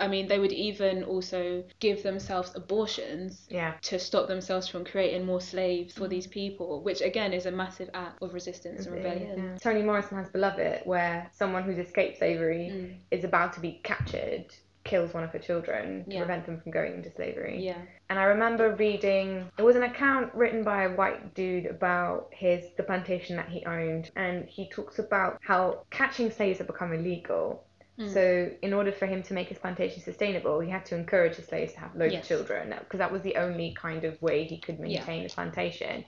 I 0.00 0.08
mean, 0.08 0.26
they 0.26 0.38
would 0.38 0.52
even 0.52 1.04
also 1.04 1.62
give 1.78 2.02
themselves 2.02 2.52
abortions 2.56 3.46
yeah. 3.48 3.74
to 3.82 3.98
stop 3.98 4.26
themselves 4.26 4.66
from 4.66 4.84
creating 4.84 5.24
more 5.24 5.40
slaves 5.40 5.94
for 5.94 6.08
these 6.08 6.26
people, 6.26 6.82
which 6.82 7.00
again 7.00 7.32
is 7.32 7.46
a 7.46 7.52
massive 7.52 7.90
act 7.94 8.20
of 8.22 8.34
resistance 8.34 8.86
and 8.86 8.96
rebellion. 8.96 9.38
Yeah. 9.52 9.58
Toni 9.58 9.82
Morrison 9.82 10.18
has 10.18 10.28
Beloved, 10.30 10.82
where 10.84 11.30
someone 11.32 11.62
who's 11.62 11.78
escaped 11.78 12.18
slavery 12.18 12.68
Mm. 12.68 12.96
is 13.10 13.24
about 13.24 13.52
to 13.54 13.60
be 13.60 13.80
captured, 13.84 14.46
kills 14.88 15.12
one 15.14 15.22
of 15.24 15.30
her 15.30 15.38
children 15.38 16.04
to 16.04 16.10
Yeah. 16.12 16.20
prevent 16.20 16.46
them 16.46 16.60
from 16.60 16.72
going 16.72 16.94
into 16.94 17.10
slavery. 17.12 17.58
Yeah. 17.60 17.78
And 18.10 18.18
I 18.18 18.24
remember 18.24 18.74
reading 18.74 19.48
it 19.58 19.62
was 19.62 19.76
an 19.76 19.82
account 19.82 20.34
written 20.34 20.64
by 20.64 20.84
a 20.84 20.90
white 20.94 21.34
dude 21.34 21.66
about 21.66 22.28
his 22.32 22.60
the 22.76 22.82
plantation 22.82 23.36
that 23.36 23.48
he 23.48 23.64
owned, 23.66 24.10
and 24.16 24.46
he 24.48 24.68
talks 24.70 24.98
about 24.98 25.38
how 25.42 25.84
catching 25.90 26.30
slaves 26.30 26.58
had 26.58 26.66
become 26.66 26.92
illegal. 26.92 27.64
Mm. 27.98 28.12
So, 28.14 28.50
in 28.62 28.72
order 28.72 28.92
for 28.92 29.06
him 29.06 29.22
to 29.24 29.34
make 29.34 29.48
his 29.48 29.58
plantation 29.58 30.00
sustainable, 30.00 30.60
he 30.60 30.70
had 30.70 30.84
to 30.86 30.94
encourage 30.94 31.34
his 31.36 31.46
slaves 31.46 31.72
to 31.74 31.80
have 31.80 31.94
loads 31.96 32.14
Yes. 32.14 32.22
of 32.22 32.28
children 32.28 32.74
because 32.78 32.98
that 32.98 33.10
was 33.12 33.22
the 33.22 33.36
only 33.36 33.74
kind 33.74 34.04
of 34.04 34.20
way 34.22 34.44
he 34.44 34.58
could 34.58 34.78
Yeah. 34.78 34.98
maintain 35.00 35.24
the 35.24 35.30
plantation. 35.30 36.04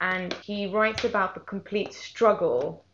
And 0.00 0.32
he 0.34 0.66
writes 0.68 1.04
about 1.04 1.34
the 1.34 1.40
complete 1.40 1.92
struggle 1.92 2.84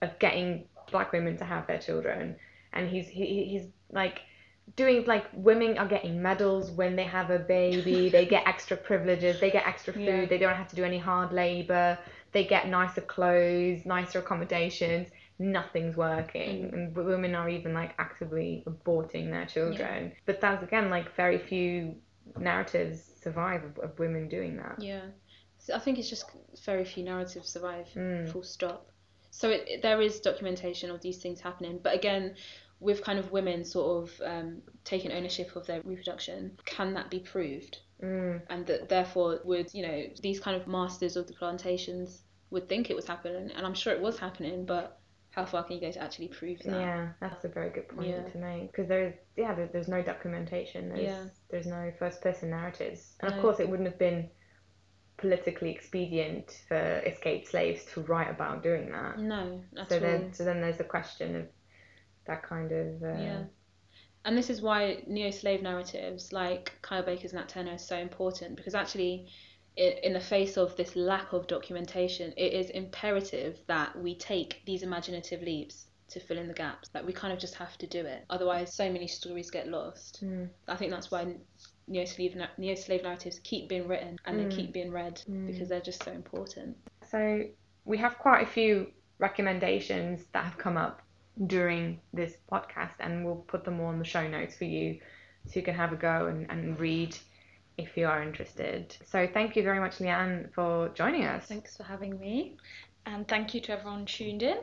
of 0.00 0.18
getting 0.18 0.66
black 0.90 1.12
women 1.12 1.36
to 1.38 1.44
have 1.44 1.66
their 1.68 1.78
children. 1.78 2.36
And 2.72 2.88
he's 2.88 3.06
he, 3.08 3.26
he- 3.26 3.44
he's 3.52 3.66
like 3.90 4.20
doing 4.76 5.04
like 5.06 5.26
women 5.34 5.76
are 5.78 5.86
getting 5.86 6.22
medals 6.22 6.70
when 6.70 6.96
they 6.96 7.04
have 7.04 7.30
a 7.30 7.38
baby. 7.38 8.08
they 8.16 8.26
get 8.26 8.46
extra 8.46 8.76
privileges. 8.76 9.40
They 9.40 9.50
get 9.50 9.66
extra 9.66 9.92
food. 9.92 10.02
Yeah. 10.04 10.26
They 10.26 10.38
don't 10.38 10.54
have 10.54 10.68
to 10.68 10.76
do 10.76 10.84
any 10.84 10.98
hard 10.98 11.32
labor. 11.32 11.98
They 12.32 12.44
get 12.44 12.68
nicer 12.68 13.02
clothes, 13.02 13.84
nicer 13.84 14.20
accommodations. 14.20 15.08
Nothing's 15.38 15.96
working, 15.96 16.70
Mm. 16.70 16.72
and 16.72 16.96
women 16.96 17.34
are 17.34 17.48
even 17.48 17.74
like 17.74 17.94
actively 17.98 18.62
aborting 18.66 19.30
their 19.30 19.46
children. 19.46 20.12
But 20.24 20.40
that's 20.40 20.62
again 20.62 20.88
like 20.90 21.16
very 21.16 21.38
few 21.38 21.96
narratives 22.38 23.02
survive 23.22 23.64
of, 23.64 23.78
of 23.78 23.98
women 23.98 24.28
doing 24.28 24.56
that. 24.58 24.76
Yeah. 24.78 25.06
So 25.58 25.74
I 25.74 25.78
think 25.78 25.98
it's 25.98 26.08
just 26.08 26.26
very 26.64 26.84
few 26.84 27.02
narratives 27.04 27.48
survive. 27.48 27.88
Mm. 27.96 28.30
Full 28.30 28.42
stop. 28.44 28.88
So 29.30 29.48
it- 29.50 29.80
there 29.82 30.00
is 30.00 30.20
documentation 30.20 30.90
of 30.90 31.00
these 31.00 31.18
things 31.22 31.40
happening, 31.40 31.80
but 31.82 31.94
again, 31.94 32.34
with 32.82 33.02
kind 33.04 33.18
of 33.18 33.30
women 33.30 33.64
sort 33.64 34.02
of 34.02 34.20
um, 34.24 34.62
taking 34.84 35.12
ownership 35.12 35.54
of 35.56 35.66
their 35.66 35.80
reproduction, 35.82 36.58
can 36.64 36.94
that 36.94 37.10
be 37.10 37.20
proved? 37.20 37.78
Mm. 38.02 38.42
And 38.50 38.66
that 38.66 38.88
therefore 38.88 39.40
would 39.44 39.72
you 39.72 39.86
know 39.86 40.06
these 40.20 40.40
kind 40.40 40.60
of 40.60 40.66
masters 40.66 41.16
of 41.16 41.28
the 41.28 41.34
plantations 41.34 42.22
would 42.50 42.68
think 42.68 42.90
it 42.90 42.96
was 42.96 43.06
happening, 43.06 43.50
and 43.56 43.64
I'm 43.64 43.74
sure 43.74 43.92
it 43.92 44.00
was 44.00 44.18
happening, 44.18 44.66
but 44.66 44.98
how 45.30 45.46
far 45.46 45.62
can 45.62 45.76
you 45.76 45.80
go 45.80 45.90
to 45.90 46.02
actually 46.02 46.28
prove 46.28 46.58
that? 46.64 46.72
Yeah, 46.72 47.08
that's 47.20 47.44
a 47.44 47.48
very 47.48 47.70
good 47.70 47.88
point 47.88 48.08
Yeah. 48.08 48.22
to 48.22 48.38
make 48.38 48.72
because 48.72 48.88
there's 48.88 49.14
yeah 49.36 49.54
there, 49.54 49.68
there's 49.72 49.88
no 49.88 50.02
documentation. 50.02 50.88
There's 50.88 51.02
Yeah. 51.02 51.24
there's 51.50 51.66
no 51.66 51.92
first 51.98 52.20
person 52.20 52.50
narratives, 52.50 53.14
and 53.20 53.32
of 53.32 53.40
course 53.40 53.60
it 53.60 53.68
wouldn't 53.68 53.88
have 53.88 53.98
been 53.98 54.28
politically 55.18 55.70
expedient 55.70 56.50
for 56.66 57.00
escaped 57.06 57.46
slaves 57.48 57.84
to 57.92 58.00
write 58.02 58.28
about 58.28 58.62
doing 58.62 58.90
that. 58.90 59.18
No, 59.18 59.62
so 59.88 60.00
then 60.00 60.32
so 60.32 60.44
then 60.44 60.60
there's 60.60 60.80
a 60.80 60.84
question 60.84 61.36
of 61.36 61.46
that 62.26 62.42
kind 62.42 62.70
of 62.72 63.02
uh, 63.02 63.20
Yeah. 63.20 63.44
And 64.24 64.38
this 64.38 64.50
is 64.50 64.62
why 64.62 65.02
neo-slave 65.08 65.62
narratives 65.62 66.32
like 66.32 66.72
Kyle 66.82 67.02
Baker's 67.02 67.32
Nat 67.32 67.48
Turner 67.48 67.74
is 67.74 67.84
so 67.84 67.96
important 67.96 68.54
because 68.56 68.74
actually, 68.74 69.26
i- 69.76 69.98
in 70.04 70.12
the 70.12 70.20
face 70.20 70.56
of 70.56 70.76
this 70.76 70.94
lack 70.94 71.32
of 71.32 71.48
documentation, 71.48 72.32
it 72.36 72.52
is 72.52 72.70
imperative 72.70 73.58
that 73.66 73.98
we 73.98 74.14
take 74.14 74.62
these 74.64 74.84
imaginative 74.84 75.42
leaps 75.42 75.86
to 76.08 76.20
fill 76.20 76.38
in 76.38 76.46
the 76.46 76.54
gaps. 76.54 76.88
Like 76.94 77.04
we 77.04 77.12
kind 77.12 77.32
of 77.32 77.40
just 77.40 77.56
have 77.56 77.76
to 77.78 77.86
do 77.88 78.00
it. 78.06 78.24
Otherwise, 78.30 78.72
so 78.72 78.92
many 78.92 79.08
stories 79.08 79.50
get 79.50 79.66
lost. 79.66 80.22
Mm. 80.24 80.48
I 80.68 80.76
think 80.76 80.92
that's 80.92 81.10
why 81.10 81.34
neo-slave 81.88 82.36
neo-slave 82.58 83.02
narratives 83.02 83.40
keep 83.42 83.68
being 83.68 83.88
written 83.88 84.16
and 84.26 84.38
Mm. 84.38 84.48
they 84.50 84.56
keep 84.56 84.72
being 84.72 84.92
read 84.92 85.20
Mm. 85.28 85.46
because 85.48 85.68
they're 85.68 85.80
just 85.80 86.04
so 86.04 86.12
important. 86.12 86.76
So 87.10 87.42
we 87.84 87.98
have 87.98 88.18
quite 88.18 88.42
a 88.42 88.46
few 88.46 88.92
recommendations 89.18 90.26
that 90.32 90.44
have 90.44 90.58
come 90.58 90.76
up 90.76 91.02
during 91.46 92.00
this 92.12 92.36
podcast, 92.50 92.94
and 93.00 93.24
we'll 93.24 93.36
put 93.36 93.64
them 93.64 93.80
all 93.80 93.90
in 93.90 93.98
the 93.98 94.04
show 94.04 94.26
notes 94.28 94.56
for 94.56 94.64
you 94.64 95.00
so 95.46 95.52
you 95.54 95.62
can 95.62 95.74
have 95.74 95.92
a 95.92 95.96
go 95.96 96.26
and, 96.26 96.50
and 96.50 96.78
read 96.78 97.16
if 97.78 97.96
you 97.96 98.06
are 98.06 98.22
interested. 98.22 98.96
So 99.04 99.26
thank 99.32 99.56
you 99.56 99.62
very 99.62 99.80
much, 99.80 99.98
Leighan, 99.98 100.52
for 100.54 100.90
joining 100.90 101.24
us. 101.24 101.46
Thanks 101.46 101.76
for 101.76 101.84
having 101.84 102.18
me. 102.18 102.56
And 103.06 103.26
thank 103.26 103.54
you 103.54 103.60
to 103.62 103.72
everyone 103.72 104.06
tuned 104.06 104.42
in. 104.42 104.58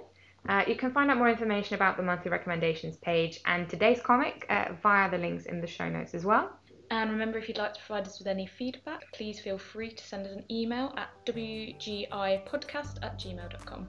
Uh, 0.48 0.64
you 0.68 0.76
can 0.76 0.92
find 0.92 1.12
out 1.12 1.18
more 1.18 1.30
information 1.30 1.76
about 1.76 1.98
the 1.98 2.04
monthly 2.04 2.32
recommendations 2.32 2.96
page 2.98 3.42
and 3.46 3.68
today's 3.68 4.00
comic 4.02 4.46
uh, 4.50 4.70
via 4.82 5.12
the 5.12 5.18
links 5.18 5.46
in 5.46 5.60
the 5.60 5.68
show 5.68 5.90
notes 5.90 6.14
as 6.14 6.24
well. 6.24 6.50
And 6.92 7.12
remember, 7.12 7.38
if 7.38 7.48
you'd 7.48 7.58
like 7.58 7.74
to 7.74 7.80
provide 7.86 8.08
us 8.08 8.18
with 8.20 8.28
any 8.28 8.48
feedback, 8.48 9.12
please 9.14 9.40
feel 9.40 9.58
free 9.58 9.92
to 9.92 10.04
send 10.04 10.26
us 10.26 10.34
an 10.34 10.44
email 10.50 10.94
at 10.98 11.10
wgipodcast 11.26 13.04
at 13.04 13.20
gmail.com. 13.20 13.88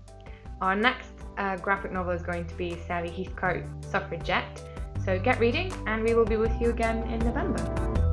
Our 0.60 0.76
next 0.76 1.12
uh, 1.38 1.56
graphic 1.56 1.92
novel 1.92 2.12
is 2.12 2.22
going 2.22 2.46
to 2.46 2.54
be 2.54 2.76
Sally 2.86 3.08
Heathcote, 3.08 3.64
Suffragette. 3.84 4.62
So 5.04 5.18
get 5.18 5.40
reading, 5.40 5.72
and 5.86 6.02
we 6.02 6.14
will 6.14 6.26
be 6.26 6.36
with 6.36 6.52
you 6.60 6.68
again 6.70 7.02
in 7.04 7.18
November. 7.20 8.09